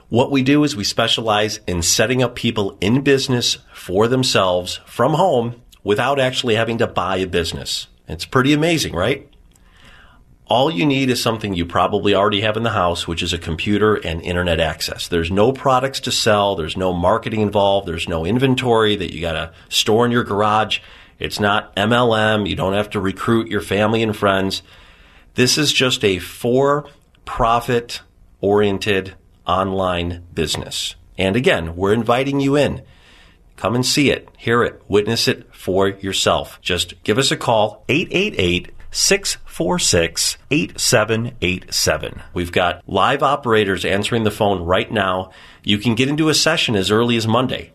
What 0.09 0.31
we 0.31 0.43
do 0.43 0.63
is 0.63 0.77
we 0.77 0.85
specialize 0.85 1.59
in 1.67 1.83
setting 1.83 2.23
up 2.23 2.37
people 2.37 2.79
in 2.81 3.03
business 3.03 3.59
for 3.75 4.07
themselves 4.07 4.79
from 4.87 5.15
home 5.15 5.63
without 5.85 6.19
actually 6.19 6.55
having 6.55 6.79
to 6.79 6.87
buy 6.87 7.17
a 7.17 7.27
business. 7.27 7.87
It's 8.09 8.25
pretty 8.25 8.53
amazing, 8.53 8.95
right? 8.95 9.33
all 10.53 10.71
you 10.71 10.85
need 10.85 11.09
is 11.09 11.23
something 11.23 11.55
you 11.55 11.65
probably 11.65 12.15
already 12.15 12.43
have 12.43 12.59
in 12.59 12.63
the 12.63 12.69
house, 12.69 13.09
which 13.09 13.23
is 13.23 13.33
a 13.33 13.39
computer 13.39 13.95
and 13.95 14.21
internet 14.21 14.61
access. 14.61 15.09
There's 15.09 15.31
no 15.31 15.51
products 15.51 15.99
to 16.01 16.13
sell. 16.13 16.57
There's 16.57 16.77
no 16.77 16.93
marketing 16.93 17.41
involved. 17.41 17.89
There's 17.89 18.07
no 18.07 18.27
inventory 18.27 18.95
that 18.97 19.15
you 19.15 19.23
got 19.23 19.33
to 19.33 19.53
store 19.71 20.05
in 20.05 20.13
your 20.13 20.25
garage. 20.25 20.81
It's 21.19 21.41
not 21.41 21.75
MLM. 21.77 22.47
You 22.47 22.55
don't 22.55 22.75
have 22.75 22.91
to 22.91 23.01
recruit 23.01 23.49
your 23.49 23.63
family 23.63 24.03
and 24.03 24.15
friends. 24.15 24.63
This 25.37 25.57
is 25.57 25.73
just 25.73 26.05
a 26.05 26.19
for 26.19 26.87
profit 27.25 28.03
oriented 28.43 29.15
online 29.47 30.23
business. 30.35 30.97
And 31.17 31.35
again, 31.35 31.77
we're 31.77 31.95
inviting 31.95 32.41
you 32.41 32.57
in. 32.57 32.83
Come 33.63 33.77
and 33.77 33.87
see 33.87 34.11
it, 34.11 34.29
hear 34.37 34.65
it, 34.65 34.83
witness 34.89 35.29
it 35.29 35.55
for 35.55 35.87
yourself. 35.87 36.61
Just 36.63 37.01
give 37.05 37.17
us 37.17 37.31
a 37.31 37.37
call, 37.37 37.85
888 37.89 38.73
646 38.91 40.37
8787. 40.51 42.23
We've 42.35 42.51
got 42.51 42.83
live 42.89 43.23
operators 43.23 43.85
answering 43.85 44.25
the 44.25 44.33
phone 44.33 44.65
right 44.65 44.91
now. 44.91 45.31
You 45.63 45.79
can 45.79 45.95
get 45.95 46.09
into 46.09 46.29
a 46.29 46.35
session 46.35 46.75
as 46.75 46.91
early 46.91 47.17
as 47.17 47.29
Monday. 47.29 47.73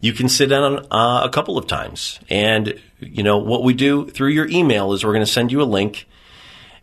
You 0.00 0.12
can 0.12 0.28
sit 0.28 0.46
down 0.46 0.86
uh, 0.92 1.22
a 1.24 1.28
couple 1.28 1.58
of 1.58 1.66
times. 1.66 2.20
And, 2.28 2.80
you 3.00 3.24
know, 3.24 3.38
what 3.38 3.64
we 3.64 3.74
do 3.74 4.08
through 4.08 4.30
your 4.30 4.46
email 4.46 4.92
is 4.92 5.04
we're 5.04 5.12
going 5.12 5.26
to 5.26 5.32
send 5.32 5.50
you 5.50 5.60
a 5.60 5.64
link 5.64 6.06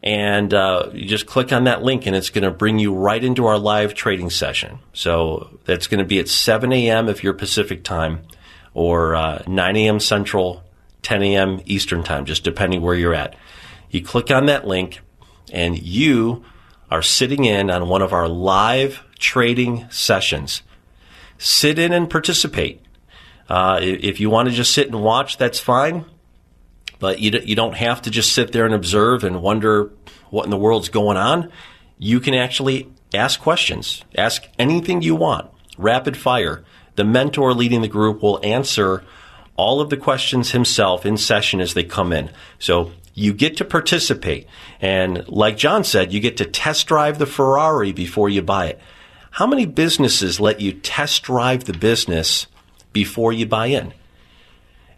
and 0.07 0.53
uh, 0.53 0.89
you 0.93 1.05
just 1.05 1.25
click 1.25 1.51
on 1.51 1.65
that 1.65 1.83
link 1.83 2.05
and 2.05 2.15
it's 2.15 2.29
going 2.29 2.45
to 2.45 2.49
bring 2.49 2.79
you 2.79 2.95
right 2.95 3.21
into 3.21 3.45
our 3.45 3.57
live 3.57 3.93
trading 3.93 4.29
session. 4.29 4.79
So 4.93 5.59
that's 5.65 5.87
going 5.87 5.99
to 5.99 6.05
be 6.05 6.17
at 6.17 6.29
7 6.29 6.71
a.m. 6.71 7.09
if 7.09 7.25
you're 7.25 7.33
Pacific 7.33 7.83
time 7.83 8.21
or 8.73 9.17
uh, 9.17 9.43
9 9.45 9.75
a.m. 9.75 9.99
Central, 9.99 10.63
10 11.01 11.23
a.m. 11.23 11.61
Eastern 11.65 12.03
time, 12.03 12.23
just 12.23 12.45
depending 12.45 12.81
where 12.81 12.95
you're 12.95 13.13
at. 13.13 13.35
You 13.89 14.01
click 14.01 14.31
on 14.31 14.45
that 14.45 14.65
link 14.65 15.01
and 15.51 15.77
you 15.77 16.45
are 16.89 17.01
sitting 17.01 17.43
in 17.43 17.69
on 17.69 17.89
one 17.89 18.01
of 18.01 18.13
our 18.13 18.29
live 18.29 19.03
trading 19.19 19.89
sessions. 19.89 20.61
Sit 21.37 21.77
in 21.77 21.91
and 21.91 22.09
participate. 22.09 22.81
Uh, 23.49 23.79
if 23.81 24.21
you 24.21 24.29
want 24.29 24.47
to 24.47 24.55
just 24.55 24.73
sit 24.73 24.87
and 24.87 25.03
watch, 25.03 25.37
that's 25.37 25.59
fine. 25.59 26.05
But 26.99 27.19
you, 27.19 27.31
you 27.43 27.55
don't 27.55 27.75
have 27.75 28.01
to 28.03 28.09
just 28.09 28.33
sit 28.33 28.51
there 28.51 28.65
and 28.65 28.73
observe 28.73 29.23
and 29.23 29.41
wonder 29.41 29.91
what 30.29 30.45
in 30.45 30.51
the 30.51 30.57
world's 30.57 30.89
going 30.89 31.17
on. 31.17 31.51
You 31.97 32.19
can 32.19 32.33
actually 32.33 32.91
ask 33.13 33.39
questions, 33.39 34.03
ask 34.15 34.43
anything 34.57 35.01
you 35.01 35.15
want, 35.15 35.49
rapid 35.77 36.17
fire. 36.17 36.63
The 36.95 37.03
mentor 37.03 37.53
leading 37.53 37.81
the 37.81 37.87
group 37.87 38.21
will 38.21 38.39
answer 38.43 39.03
all 39.55 39.81
of 39.81 39.89
the 39.89 39.97
questions 39.97 40.51
himself 40.51 41.05
in 41.05 41.17
session 41.17 41.59
as 41.59 41.73
they 41.73 41.83
come 41.83 42.13
in. 42.13 42.29
So 42.59 42.91
you 43.13 43.33
get 43.33 43.57
to 43.57 43.65
participate. 43.65 44.47
And 44.79 45.27
like 45.27 45.57
John 45.57 45.83
said, 45.83 46.13
you 46.13 46.19
get 46.19 46.37
to 46.37 46.45
test 46.45 46.87
drive 46.87 47.17
the 47.17 47.25
Ferrari 47.25 47.91
before 47.91 48.29
you 48.29 48.43
buy 48.43 48.67
it. 48.67 48.79
How 49.31 49.47
many 49.47 49.65
businesses 49.65 50.39
let 50.39 50.61
you 50.61 50.73
test 50.73 51.23
drive 51.23 51.65
the 51.65 51.73
business 51.73 52.47
before 52.93 53.33
you 53.33 53.45
buy 53.45 53.67
in? 53.67 53.93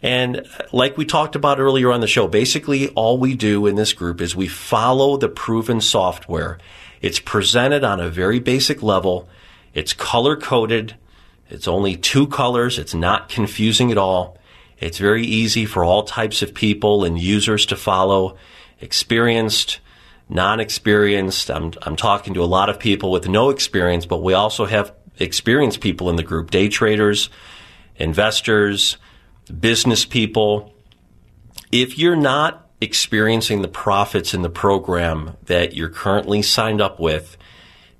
And 0.02 0.46
like 0.72 0.96
we 0.96 1.04
talked 1.04 1.36
about 1.36 1.60
earlier 1.60 1.92
on 1.92 2.00
the 2.00 2.06
show, 2.06 2.26
basically 2.26 2.88
all 2.90 3.18
we 3.18 3.34
do 3.34 3.66
in 3.66 3.76
this 3.76 3.92
group 3.92 4.20
is 4.20 4.34
we 4.34 4.48
follow 4.48 5.16
the 5.16 5.28
proven 5.28 5.80
software. 5.80 6.58
It's 7.02 7.20
presented 7.20 7.84
on 7.84 8.00
a 8.00 8.08
very 8.08 8.38
basic 8.38 8.82
level. 8.82 9.28
It's 9.74 9.92
color 9.92 10.36
coded. 10.36 10.96
It's 11.48 11.68
only 11.68 11.96
two 11.96 12.26
colors. 12.26 12.78
It's 12.78 12.94
not 12.94 13.28
confusing 13.28 13.90
at 13.90 13.98
all. 13.98 14.38
It's 14.78 14.98
very 14.98 15.26
easy 15.26 15.66
for 15.66 15.84
all 15.84 16.04
types 16.04 16.40
of 16.40 16.54
people 16.54 17.04
and 17.04 17.18
users 17.18 17.66
to 17.66 17.76
follow. 17.76 18.36
Experienced, 18.80 19.80
non-experienced. 20.30 21.50
I'm, 21.50 21.72
I'm 21.82 21.96
talking 21.96 22.32
to 22.34 22.42
a 22.42 22.46
lot 22.46 22.70
of 22.70 22.78
people 22.78 23.10
with 23.10 23.28
no 23.28 23.50
experience, 23.50 24.06
but 24.06 24.22
we 24.22 24.32
also 24.32 24.64
have 24.64 24.94
experienced 25.18 25.82
people 25.82 26.08
in 26.08 26.16
the 26.16 26.22
group, 26.22 26.50
day 26.50 26.68
traders, 26.68 27.28
investors, 27.96 28.96
business 29.50 30.04
people, 30.04 30.74
if 31.72 31.98
you're 31.98 32.16
not 32.16 32.68
experiencing 32.80 33.62
the 33.62 33.68
profits 33.68 34.32
in 34.32 34.42
the 34.42 34.50
program 34.50 35.36
that 35.46 35.74
you're 35.74 35.90
currently 35.90 36.42
signed 36.42 36.80
up 36.80 36.98
with, 36.98 37.36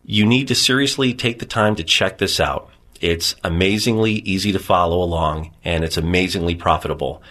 you 0.05 0.25
need 0.27 0.49
to 0.49 0.55
seriously 0.55 1.13
take 1.15 1.39
the 1.39 1.47
time 1.47 1.77
to 1.77 1.85
check 1.85 2.19
this 2.19 2.41
out. 2.41 2.71
It's 3.01 3.35
amazingly 3.45 4.13
easy 4.13 4.53
to 4.53 4.59
follow 4.59 5.03
along 5.03 5.55
and 5.65 5.85
it's 5.85 5.97
amazingly 5.97 6.55
profitable. 6.55 7.23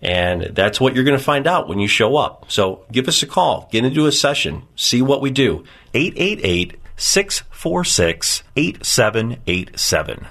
And 0.00 0.42
that's 0.54 0.80
what 0.80 0.94
you're 0.94 1.04
going 1.04 1.18
to 1.18 1.24
find 1.24 1.46
out 1.46 1.68
when 1.68 1.80
you 1.80 1.88
show 1.88 2.16
up. 2.16 2.50
So 2.50 2.84
give 2.92 3.08
us 3.08 3.22
a 3.22 3.26
call, 3.26 3.68
get 3.72 3.84
into 3.84 4.06
a 4.06 4.12
session, 4.12 4.62
see 4.76 5.02
what 5.02 5.20
we 5.20 5.30
do. 5.30 5.64
888 5.94 6.76
646 6.96 8.42
8787. 8.56 10.26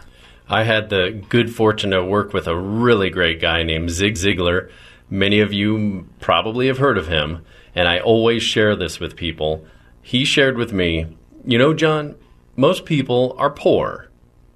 I 0.50 0.64
had 0.64 0.90
the 0.90 1.24
good 1.28 1.54
fortune 1.54 1.92
to 1.92 2.04
work 2.04 2.32
with 2.32 2.48
a 2.48 2.58
really 2.58 3.10
great 3.10 3.42
guy 3.42 3.64
named 3.64 3.90
Zig 3.90 4.16
Ziglar. 4.16 4.70
Many 5.10 5.42
of 5.42 5.52
you 5.52 6.08
probably 6.22 6.68
have 6.68 6.78
heard 6.78 6.98
of 6.98 7.08
him, 7.08 7.44
and 7.76 7.88
I 7.88 8.00
always 8.00 8.44
share 8.44 8.76
this 8.76 8.98
with 8.98 9.18
people. 9.18 9.66
He 10.02 10.24
shared 10.24 10.56
with 10.58 10.72
me, 10.72 11.18
You 11.46 11.58
know, 11.58 11.74
John, 11.74 12.16
most 12.56 12.86
people 12.86 13.36
are 13.38 13.50
poor. 13.50 14.10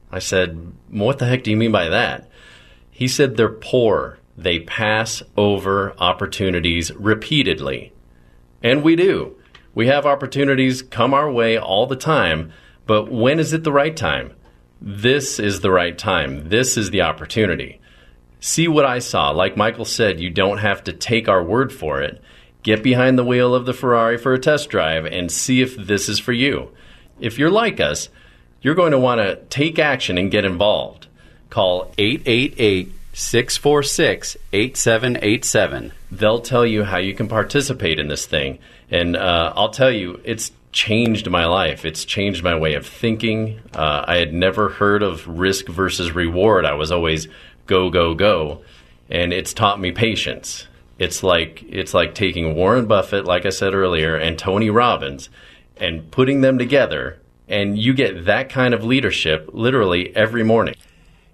I 0.09 0.19
said, 0.19 0.71
What 0.89 1.19
the 1.19 1.25
heck 1.25 1.43
do 1.43 1.51
you 1.51 1.57
mean 1.57 1.73
by 1.73 1.89
that? 1.89 2.29
He 2.89 3.09
said 3.09 3.35
they're 3.35 3.49
poor. 3.49 4.17
They 4.37 4.59
pass 4.59 5.21
over 5.35 5.93
opportunities 5.97 6.93
repeatedly. 6.93 7.91
And 8.63 8.81
we 8.81 8.95
do. 8.95 9.35
We 9.75 9.87
have 9.87 10.05
opportunities 10.05 10.81
come 10.81 11.13
our 11.13 11.29
way 11.29 11.57
all 11.57 11.85
the 11.85 11.95
time, 11.97 12.53
but 12.85 13.11
when 13.11 13.39
is 13.39 13.51
it 13.51 13.63
the 13.63 13.71
right 13.73 13.95
time? 13.95 14.33
This 14.81 15.39
is 15.39 15.59
the 15.59 15.71
right 15.71 15.95
time. 15.95 16.49
This 16.49 16.75
is 16.75 16.89
the 16.89 17.01
opportunity. 17.01 17.79
See 18.39 18.67
what 18.67 18.85
I 18.85 18.97
saw. 18.99 19.29
Like 19.29 19.55
Michael 19.55 19.85
said, 19.85 20.19
you 20.19 20.31
don't 20.31 20.57
have 20.57 20.83
to 20.85 20.93
take 20.93 21.29
our 21.29 21.43
word 21.43 21.71
for 21.71 22.01
it. 22.01 22.21
Get 22.63 22.81
behind 22.81 23.17
the 23.17 23.25
wheel 23.25 23.53
of 23.53 23.65
the 23.65 23.73
Ferrari 23.73 24.17
for 24.17 24.33
a 24.33 24.39
test 24.39 24.69
drive 24.69 25.05
and 25.05 25.31
see 25.31 25.61
if 25.61 25.75
this 25.75 26.09
is 26.09 26.19
for 26.19 26.33
you. 26.33 26.71
If 27.19 27.37
you're 27.37 27.51
like 27.51 27.79
us, 27.79 28.09
you're 28.61 28.75
going 28.75 28.91
to 28.91 28.99
want 28.99 29.21
to 29.21 29.35
take 29.49 29.77
action 29.77 30.17
and 30.17 30.31
get 30.31 30.45
involved. 30.45 31.07
Call 31.51 31.93
888 31.97 32.91
646 33.13 34.37
8787. 34.51 35.93
They'll 36.11 36.41
tell 36.41 36.65
you 36.65 36.83
how 36.83 36.97
you 36.97 37.13
can 37.13 37.27
participate 37.27 37.99
in 37.99 38.07
this 38.07 38.25
thing. 38.25 38.59
And 38.89 39.15
uh, 39.15 39.53
I'll 39.55 39.69
tell 39.69 39.91
you, 39.91 40.19
it's 40.23 40.51
changed 40.71 41.29
my 41.29 41.45
life. 41.45 41.85
It's 41.85 42.05
changed 42.05 42.43
my 42.43 42.55
way 42.57 42.73
of 42.75 42.85
thinking. 42.85 43.59
Uh, 43.73 44.05
I 44.07 44.17
had 44.17 44.33
never 44.33 44.69
heard 44.69 45.03
of 45.03 45.27
risk 45.27 45.67
versus 45.67 46.11
reward. 46.13 46.65
I 46.65 46.73
was 46.73 46.91
always 46.91 47.27
go, 47.67 47.89
go, 47.89 48.13
go. 48.13 48.61
And 49.09 49.33
it's 49.33 49.53
taught 49.53 49.79
me 49.79 49.91
patience. 49.91 50.67
It's 50.97 51.23
like 51.23 51.63
it's 51.63 51.93
like 51.93 52.15
taking 52.15 52.55
Warren 52.55 52.85
Buffett, 52.85 53.25
like 53.25 53.45
I 53.45 53.49
said 53.49 53.73
earlier, 53.73 54.15
and 54.15 54.37
Tony 54.37 54.69
Robbins 54.69 55.29
and 55.77 56.09
putting 56.11 56.41
them 56.41 56.57
together 56.57 57.19
and 57.51 57.77
you 57.77 57.93
get 57.93 58.25
that 58.25 58.49
kind 58.49 58.73
of 58.73 58.83
leadership 58.83 59.49
literally 59.51 60.15
every 60.15 60.41
morning. 60.41 60.75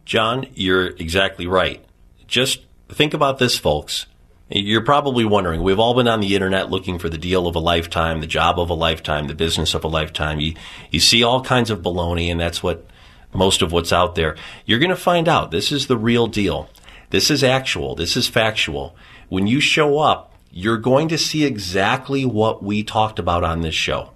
John, 0.03 0.47
you're 0.55 0.87
exactly 0.87 1.45
right. 1.45 1.85
Just 2.25 2.65
think 2.89 3.13
about 3.13 3.37
this, 3.37 3.57
folks. 3.57 4.07
You're 4.49 4.83
probably 4.83 5.25
wondering, 5.25 5.61
we've 5.61 5.79
all 5.79 5.93
been 5.93 6.07
on 6.07 6.21
the 6.21 6.33
internet 6.33 6.69
looking 6.69 6.99
for 6.99 7.09
the 7.09 7.17
deal 7.17 7.47
of 7.47 7.55
a 7.55 7.59
lifetime, 7.59 8.21
the 8.21 8.27
job 8.27 8.59
of 8.59 8.69
a 8.69 8.73
lifetime, 8.73 9.27
the 9.27 9.35
business 9.35 9.73
of 9.73 9.83
a 9.83 9.89
lifetime. 9.89 10.39
You, 10.39 10.53
you 10.89 11.01
see 11.01 11.21
all 11.21 11.43
kinds 11.43 11.69
of 11.69 11.81
baloney, 11.81 12.31
and 12.31 12.39
that's 12.39 12.63
what 12.63 12.85
most 13.33 13.61
of 13.61 13.73
what's 13.73 13.91
out 13.91 14.15
there. 14.15 14.37
You're 14.65 14.79
going 14.79 14.89
to 14.89 14.95
find 14.95 15.27
out 15.27 15.51
this 15.51 15.71
is 15.71 15.87
the 15.87 15.97
real 15.97 16.27
deal. 16.27 16.69
This 17.09 17.29
is 17.29 17.43
actual. 17.43 17.95
This 17.95 18.15
is 18.15 18.27
factual. 18.27 18.95
When 19.27 19.47
you 19.47 19.59
show 19.59 19.99
up, 19.99 20.33
you're 20.49 20.77
going 20.77 21.09
to 21.09 21.17
see 21.17 21.43
exactly 21.43 22.23
what 22.23 22.63
we 22.63 22.83
talked 22.83 23.19
about 23.19 23.43
on 23.43 23.61
this 23.61 23.75
show. 23.75 24.11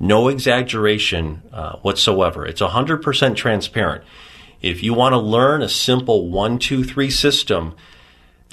No 0.00 0.28
exaggeration 0.28 1.42
uh, 1.52 1.76
whatsoever. 1.76 2.46
It's 2.46 2.62
100% 2.62 3.36
transparent. 3.36 4.04
If 4.62 4.82
you 4.82 4.94
want 4.94 5.12
to 5.12 5.18
learn 5.18 5.60
a 5.60 5.68
simple 5.68 6.30
one, 6.30 6.58
two, 6.58 6.82
three 6.82 7.10
system 7.10 7.74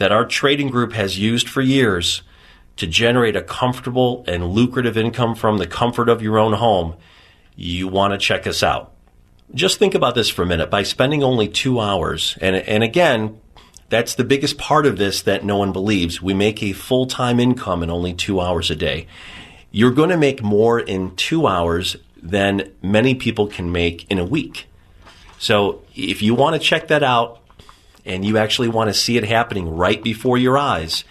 that 0.01 0.11
our 0.11 0.25
trading 0.25 0.69
group 0.69 0.93
has 0.93 1.19
used 1.19 1.47
for 1.47 1.61
years 1.61 2.23
to 2.75 2.87
generate 2.87 3.35
a 3.35 3.41
comfortable 3.43 4.25
and 4.27 4.47
lucrative 4.47 4.97
income 4.97 5.35
from 5.35 5.59
the 5.59 5.67
comfort 5.67 6.09
of 6.09 6.23
your 6.23 6.39
own 6.39 6.53
home, 6.53 6.95
you 7.55 7.87
want 7.87 8.11
to 8.11 8.17
check 8.17 8.47
us 8.47 8.63
out. 8.63 8.93
Just 9.53 9.77
think 9.77 9.93
about 9.93 10.15
this 10.15 10.27
for 10.27 10.41
a 10.41 10.45
minute. 10.47 10.71
By 10.71 10.81
spending 10.81 11.21
only 11.21 11.47
two 11.47 11.79
hours, 11.79 12.35
and, 12.41 12.55
and 12.55 12.83
again, 12.83 13.39
that's 13.89 14.15
the 14.15 14.23
biggest 14.23 14.57
part 14.57 14.87
of 14.87 14.97
this 14.97 15.21
that 15.21 15.45
no 15.45 15.57
one 15.57 15.71
believes. 15.71 16.19
We 16.19 16.33
make 16.33 16.63
a 16.63 16.73
full 16.73 17.05
time 17.05 17.39
income 17.39 17.83
in 17.83 17.91
only 17.91 18.15
two 18.15 18.41
hours 18.41 18.71
a 18.71 18.75
day. 18.75 19.05
You're 19.69 19.91
going 19.91 20.09
to 20.09 20.17
make 20.17 20.41
more 20.41 20.79
in 20.79 21.15
two 21.15 21.45
hours 21.45 21.95
than 22.19 22.71
many 22.81 23.13
people 23.13 23.45
can 23.45 23.71
make 23.71 24.09
in 24.09 24.17
a 24.17 24.25
week. 24.25 24.65
So 25.37 25.83
if 25.93 26.23
you 26.23 26.33
want 26.33 26.59
to 26.59 26.59
check 26.59 26.87
that 26.87 27.03
out, 27.03 27.40
and 28.05 28.25
you 28.25 28.37
actually 28.37 28.69
want 28.69 28.89
to 28.89 28.93
see 28.93 29.17
it 29.17 29.23
happening 29.23 29.75
right 29.75 30.01
before 30.03 30.37
your 30.37 30.57
eyes 30.57 31.03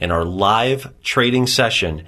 in 0.00 0.10
our 0.10 0.24
live 0.24 0.92
trading 1.02 1.46
session, 1.46 2.04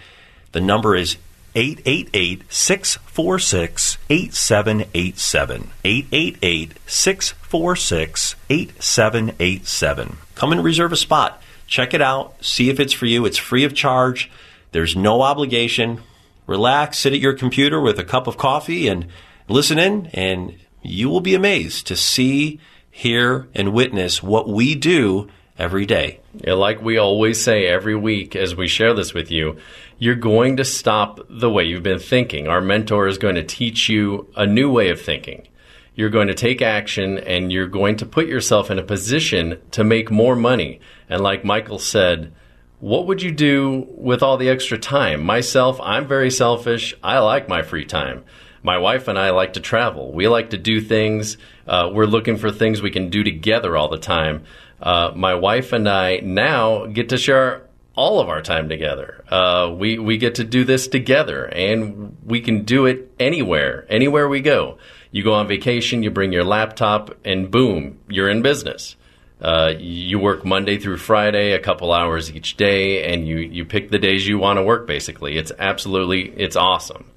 The 0.52 0.60
number 0.60 0.94
is 0.94 1.16
888 1.54 2.52
646 2.52 3.98
8787. 4.10 5.70
888 5.84 6.72
646 6.86 8.34
8787. 8.50 10.16
Come 10.34 10.52
and 10.52 10.64
reserve 10.64 10.92
a 10.92 10.96
spot. 10.96 11.42
Check 11.66 11.94
it 11.94 12.02
out. 12.02 12.44
See 12.44 12.68
if 12.68 12.80
it's 12.80 12.92
for 12.92 13.06
you. 13.06 13.24
It's 13.24 13.38
free 13.38 13.64
of 13.64 13.74
charge. 13.74 14.30
There's 14.72 14.96
no 14.96 15.22
obligation. 15.22 16.00
Relax, 16.46 16.98
sit 16.98 17.12
at 17.12 17.20
your 17.20 17.32
computer 17.32 17.80
with 17.80 17.98
a 17.98 18.04
cup 18.04 18.26
of 18.26 18.36
coffee 18.36 18.88
and 18.88 19.06
listen 19.48 19.78
in, 19.78 20.06
and 20.12 20.58
you 20.82 21.08
will 21.08 21.20
be 21.20 21.34
amazed 21.34 21.86
to 21.86 21.96
see, 21.96 22.60
hear, 22.96 23.48
and 23.56 23.72
witness 23.72 24.22
what 24.22 24.48
we 24.48 24.72
do 24.76 25.28
every 25.58 25.84
day. 25.84 26.20
Yeah, 26.32 26.52
like 26.52 26.80
we 26.80 26.96
always 26.96 27.42
say 27.42 27.66
every 27.66 27.96
week 27.96 28.36
as 28.36 28.54
we 28.54 28.68
share 28.68 28.94
this 28.94 29.12
with 29.12 29.32
you, 29.32 29.56
you're 29.98 30.14
going 30.14 30.58
to 30.58 30.64
stop 30.64 31.18
the 31.28 31.50
way 31.50 31.64
you've 31.64 31.82
been 31.82 31.98
thinking. 31.98 32.46
Our 32.46 32.60
mentor 32.60 33.08
is 33.08 33.18
going 33.18 33.34
to 33.34 33.42
teach 33.42 33.88
you 33.88 34.28
a 34.36 34.46
new 34.46 34.70
way 34.70 34.90
of 34.90 35.02
thinking. 35.02 35.48
You're 35.96 36.08
going 36.08 36.28
to 36.28 36.34
take 36.34 36.62
action 36.62 37.18
and 37.18 37.52
you're 37.52 37.66
going 37.66 37.96
to 37.96 38.06
put 38.06 38.28
yourself 38.28 38.70
in 38.70 38.78
a 38.78 38.84
position 38.84 39.60
to 39.72 39.82
make 39.82 40.12
more 40.12 40.36
money. 40.36 40.78
And 41.08 41.20
like 41.20 41.44
Michael 41.44 41.80
said, 41.80 42.32
what 42.78 43.08
would 43.08 43.22
you 43.22 43.32
do 43.32 43.88
with 43.90 44.22
all 44.22 44.36
the 44.36 44.50
extra 44.50 44.78
time? 44.78 45.24
Myself, 45.24 45.80
I'm 45.80 46.06
very 46.06 46.30
selfish. 46.30 46.94
I 47.02 47.18
like 47.18 47.48
my 47.48 47.62
free 47.62 47.86
time. 47.86 48.22
My 48.64 48.78
wife 48.78 49.08
and 49.08 49.18
I 49.18 49.30
like 49.30 49.52
to 49.52 49.60
travel. 49.60 50.10
We 50.10 50.26
like 50.26 50.50
to 50.50 50.56
do 50.56 50.80
things. 50.80 51.36
Uh, 51.66 51.90
we're 51.92 52.06
looking 52.06 52.38
for 52.38 52.50
things 52.50 52.80
we 52.80 52.90
can 52.90 53.10
do 53.10 53.22
together 53.22 53.76
all 53.76 53.88
the 53.88 53.98
time. 53.98 54.44
Uh, 54.80 55.12
my 55.14 55.34
wife 55.34 55.74
and 55.74 55.86
I 55.86 56.20
now 56.20 56.86
get 56.86 57.10
to 57.10 57.18
share 57.18 57.68
all 57.94 58.20
of 58.20 58.30
our 58.30 58.40
time 58.40 58.70
together. 58.70 59.22
Uh, 59.28 59.70
we 59.76 59.98
we 59.98 60.16
get 60.16 60.36
to 60.36 60.44
do 60.44 60.64
this 60.64 60.88
together, 60.88 61.44
and 61.44 62.16
we 62.24 62.40
can 62.40 62.64
do 62.64 62.86
it 62.86 63.12
anywhere, 63.20 63.86
anywhere 63.90 64.28
we 64.28 64.40
go. 64.40 64.78
You 65.10 65.22
go 65.22 65.34
on 65.34 65.46
vacation, 65.46 66.02
you 66.02 66.10
bring 66.10 66.32
your 66.32 66.42
laptop, 66.42 67.14
and 67.22 67.50
boom, 67.50 68.00
you're 68.08 68.30
in 68.30 68.40
business. 68.40 68.96
Uh, 69.42 69.74
you 69.78 70.18
work 70.18 70.42
Monday 70.42 70.78
through 70.78 70.96
Friday, 70.96 71.52
a 71.52 71.60
couple 71.60 71.92
hours 71.92 72.32
each 72.32 72.56
day, 72.56 73.12
and 73.12 73.28
you 73.28 73.36
you 73.36 73.66
pick 73.66 73.90
the 73.90 73.98
days 73.98 74.26
you 74.26 74.38
want 74.38 74.56
to 74.56 74.62
work. 74.62 74.86
Basically, 74.86 75.36
it's 75.36 75.52
absolutely 75.58 76.30
it's 76.30 76.56
awesome. 76.56 77.10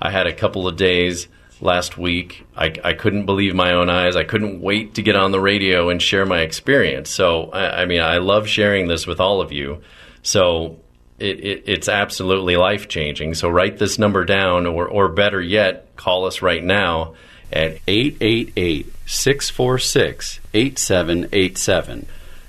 I 0.00 0.10
had 0.10 0.26
a 0.26 0.32
couple 0.32 0.68
of 0.68 0.76
days 0.76 1.28
last 1.60 1.96
week. 1.96 2.46
I, 2.56 2.74
I 2.84 2.92
couldn't 2.92 3.26
believe 3.26 3.54
my 3.54 3.72
own 3.72 3.88
eyes. 3.88 4.16
I 4.16 4.24
couldn't 4.24 4.60
wait 4.60 4.94
to 4.94 5.02
get 5.02 5.16
on 5.16 5.32
the 5.32 5.40
radio 5.40 5.88
and 5.88 6.00
share 6.00 6.26
my 6.26 6.40
experience. 6.40 7.10
So, 7.10 7.50
I, 7.50 7.82
I 7.82 7.86
mean, 7.86 8.00
I 8.00 8.18
love 8.18 8.48
sharing 8.48 8.88
this 8.88 9.06
with 9.06 9.20
all 9.20 9.40
of 9.40 9.52
you. 9.52 9.82
So, 10.22 10.78
it, 11.18 11.40
it, 11.40 11.64
it's 11.66 11.88
absolutely 11.88 12.56
life 12.56 12.88
changing. 12.88 13.34
So, 13.34 13.48
write 13.48 13.78
this 13.78 13.98
number 13.98 14.24
down, 14.24 14.66
or, 14.66 14.86
or 14.88 15.08
better 15.08 15.40
yet, 15.40 15.96
call 15.96 16.26
us 16.26 16.42
right 16.42 16.62
now 16.62 17.14
at 17.52 17.78
888 17.86 18.92
646 19.06 20.40
8787. 20.52 22.06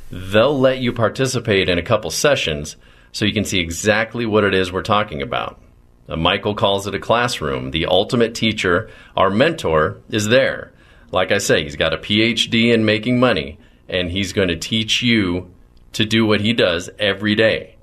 They'll 0.09 0.57
let 0.57 0.79
you 0.79 0.93
participate 0.93 1.69
in 1.69 1.77
a 1.77 1.83
couple 1.83 2.09
sessions 2.11 2.75
so 3.11 3.25
you 3.25 3.33
can 3.33 3.45
see 3.45 3.59
exactly 3.59 4.25
what 4.25 4.43
it 4.43 4.53
is 4.53 4.71
we're 4.71 4.81
talking 4.81 5.21
about. 5.21 5.59
Uh, 6.07 6.15
Michael 6.15 6.55
calls 6.55 6.87
it 6.87 6.95
a 6.95 6.99
classroom. 6.99 7.71
The 7.71 7.85
ultimate 7.85 8.33
teacher, 8.35 8.89
our 9.15 9.29
mentor, 9.29 9.97
is 10.09 10.27
there. 10.27 10.71
Like 11.11 11.31
I 11.31 11.37
say, 11.37 11.63
he's 11.63 11.75
got 11.75 11.93
a 11.93 11.97
PhD 11.97 12.73
in 12.73 12.85
making 12.85 13.19
money, 13.19 13.59
and 13.87 14.11
he's 14.11 14.33
going 14.33 14.49
to 14.49 14.57
teach 14.57 15.01
you 15.01 15.51
to 15.93 16.05
do 16.05 16.25
what 16.25 16.41
he 16.41 16.53
does 16.53 16.89
every 16.99 17.35
day. 17.35 17.75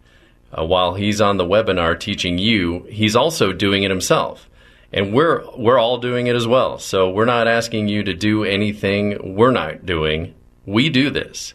Uh, 0.56 0.64
while 0.64 0.94
he's 0.94 1.20
on 1.20 1.36
the 1.36 1.44
webinar 1.44 1.98
teaching 1.98 2.38
you, 2.38 2.86
he's 2.90 3.16
also 3.16 3.52
doing 3.52 3.82
it 3.82 3.90
himself. 3.90 4.48
And 4.92 5.12
we're 5.12 5.42
we're 5.56 5.78
all 5.78 5.98
doing 5.98 6.28
it 6.28 6.36
as 6.36 6.46
well. 6.46 6.78
So 6.78 7.10
we're 7.10 7.24
not 7.24 7.48
asking 7.48 7.88
you 7.88 8.04
to 8.04 8.14
do 8.14 8.44
anything 8.44 9.34
we're 9.34 9.50
not 9.50 9.84
doing. 9.84 10.34
We 10.66 10.88
do 10.88 11.10
this. 11.10 11.54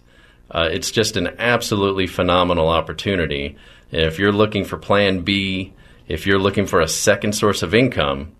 Uh, 0.51 0.67
it's 0.70 0.91
just 0.91 1.15
an 1.15 1.36
absolutely 1.38 2.07
phenomenal 2.07 2.67
opportunity. 2.67 3.55
And 3.91 4.01
if 4.01 4.20
you're 4.20 4.34
looking 4.34 4.65
for 4.65 4.78
Plan 4.78 5.22
B, 5.22 5.74
if 6.10 6.26
you're 6.26 6.39
looking 6.39 6.66
for 6.66 6.82
a 6.82 6.88
second 6.88 7.34
source 7.34 7.62
of 7.62 7.74
income, 7.74 8.34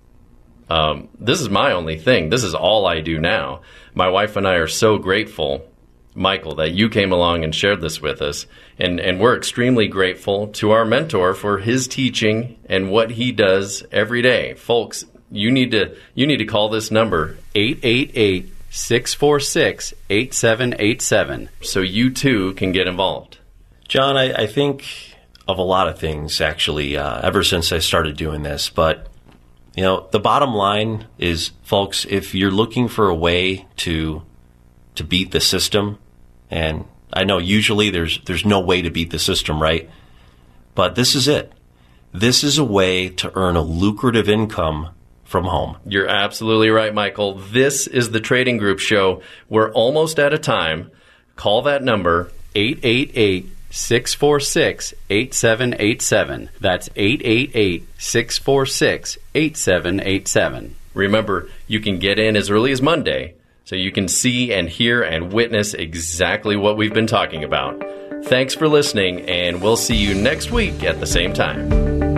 um, 0.70 1.08
this 1.20 1.40
is 1.40 1.50
my 1.50 1.72
only 1.72 1.98
thing. 1.98 2.30
This 2.30 2.44
is 2.44 2.56
all 2.56 2.86
I 2.86 3.00
do 3.00 3.20
now. 3.20 3.62
My 3.94 4.10
wife 4.10 4.36
and 4.36 4.48
I 4.48 4.56
are 4.56 4.68
so 4.68 4.98
grateful, 4.98 5.66
Michael, 6.16 6.56
that 6.56 6.72
you 6.72 6.90
came 6.90 7.12
along 7.12 7.44
and 7.44 7.54
shared 7.54 7.80
this 7.80 8.02
with 8.02 8.22
us. 8.22 8.48
And, 8.78 9.00
and 9.00 9.20
we're 9.20 9.38
extremely 9.38 9.88
grateful 9.88 10.48
to 10.54 10.72
our 10.72 10.84
mentor 10.84 11.34
for 11.34 11.60
his 11.60 11.88
teaching 11.88 12.58
and 12.68 12.92
what 12.92 13.12
he 13.12 13.32
does 13.32 13.84
every 13.92 14.22
day. 14.22 14.56
Folks, 14.56 15.06
you 15.32 15.52
need 15.52 15.72
to, 15.72 15.96
you 16.16 16.26
need 16.26 16.38
to 16.38 16.46
call 16.46 16.70
this 16.70 16.92
number 16.92 17.38
888 17.54 18.54
646 18.72 19.94
8787 20.10 21.50
so 21.62 21.80
you 21.82 22.12
too 22.12 22.54
can 22.54 22.72
get 22.72 22.88
involved. 22.88 23.40
John, 23.88 24.18
I, 24.18 24.44
I 24.44 24.48
think 24.48 25.09
of 25.50 25.58
a 25.58 25.64
lot 25.64 25.88
of 25.88 25.98
things 25.98 26.42
actually 26.42 26.96
uh, 26.96 27.22
ever 27.22 27.44
since 27.44 27.72
I 27.72 27.80
started 27.80 28.16
doing 28.16 28.44
this. 28.44 28.70
But 28.70 29.08
you 29.76 29.82
know, 29.82 30.08
the 30.12 30.20
bottom 30.20 30.54
line 30.54 31.08
is, 31.18 31.52
folks, 31.64 32.06
if 32.06 32.36
you're 32.36 32.52
looking 32.52 32.88
for 32.88 33.10
a 33.10 33.16
way 33.16 33.66
to 33.78 34.22
to 34.96 35.04
beat 35.04 35.32
the 35.32 35.40
system, 35.40 35.98
and 36.52 36.86
I 37.12 37.24
know 37.24 37.40
usually 37.40 37.90
there's 37.90 38.20
there's 38.26 38.46
no 38.46 38.60
way 38.60 38.84
to 38.84 38.92
beat 38.92 39.10
the 39.10 39.18
system, 39.18 39.60
right? 39.60 39.90
But 40.76 40.94
this 40.94 41.16
is 41.16 41.28
it. 41.28 41.52
This 42.14 42.44
is 42.44 42.60
a 42.60 42.64
way 42.64 43.10
to 43.10 43.32
earn 43.36 43.56
a 43.56 43.62
lucrative 43.62 44.30
income 44.30 44.90
from 45.24 45.46
home. 45.46 45.78
You're 45.86 46.08
absolutely 46.08 46.70
right, 46.70 46.94
Michael. 46.94 47.36
This 47.36 47.88
is 47.88 48.12
the 48.12 48.20
Trading 48.20 48.58
Group 48.58 48.80
Show. 48.80 49.22
We're 49.48 49.72
almost 49.72 50.20
out 50.20 50.34
of 50.34 50.42
time. 50.42 50.92
Call 51.36 51.64
that 51.64 51.84
number 51.84 52.32
888 52.54 53.50
646 53.70 54.94
8787. 55.10 56.50
That's 56.60 56.90
888 56.96 57.88
646 57.98 59.18
8787. 59.36 60.76
Remember, 60.94 61.50
you 61.68 61.80
can 61.80 62.00
get 62.00 62.20
in 62.20 62.36
as 62.36 62.50
early 62.50 62.72
as 62.72 62.82
Monday 62.82 63.36
so 63.66 63.76
you 63.76 63.92
can 63.92 64.08
see 64.08 64.52
and 64.52 64.68
hear 64.68 65.04
and 65.04 65.32
witness 65.32 65.76
exactly 65.76 66.56
what 66.56 66.76
we've 66.76 66.94
been 66.94 67.08
talking 67.08 67.44
about. 67.44 67.80
Thanks 68.24 68.56
for 68.56 68.68
listening, 68.68 69.22
and 69.30 69.62
we'll 69.62 69.78
see 69.78 69.96
you 69.96 70.16
next 70.16 70.52
week 70.52 70.84
at 70.84 71.00
the 71.00 71.08
same 71.08 71.34
time. 71.34 72.09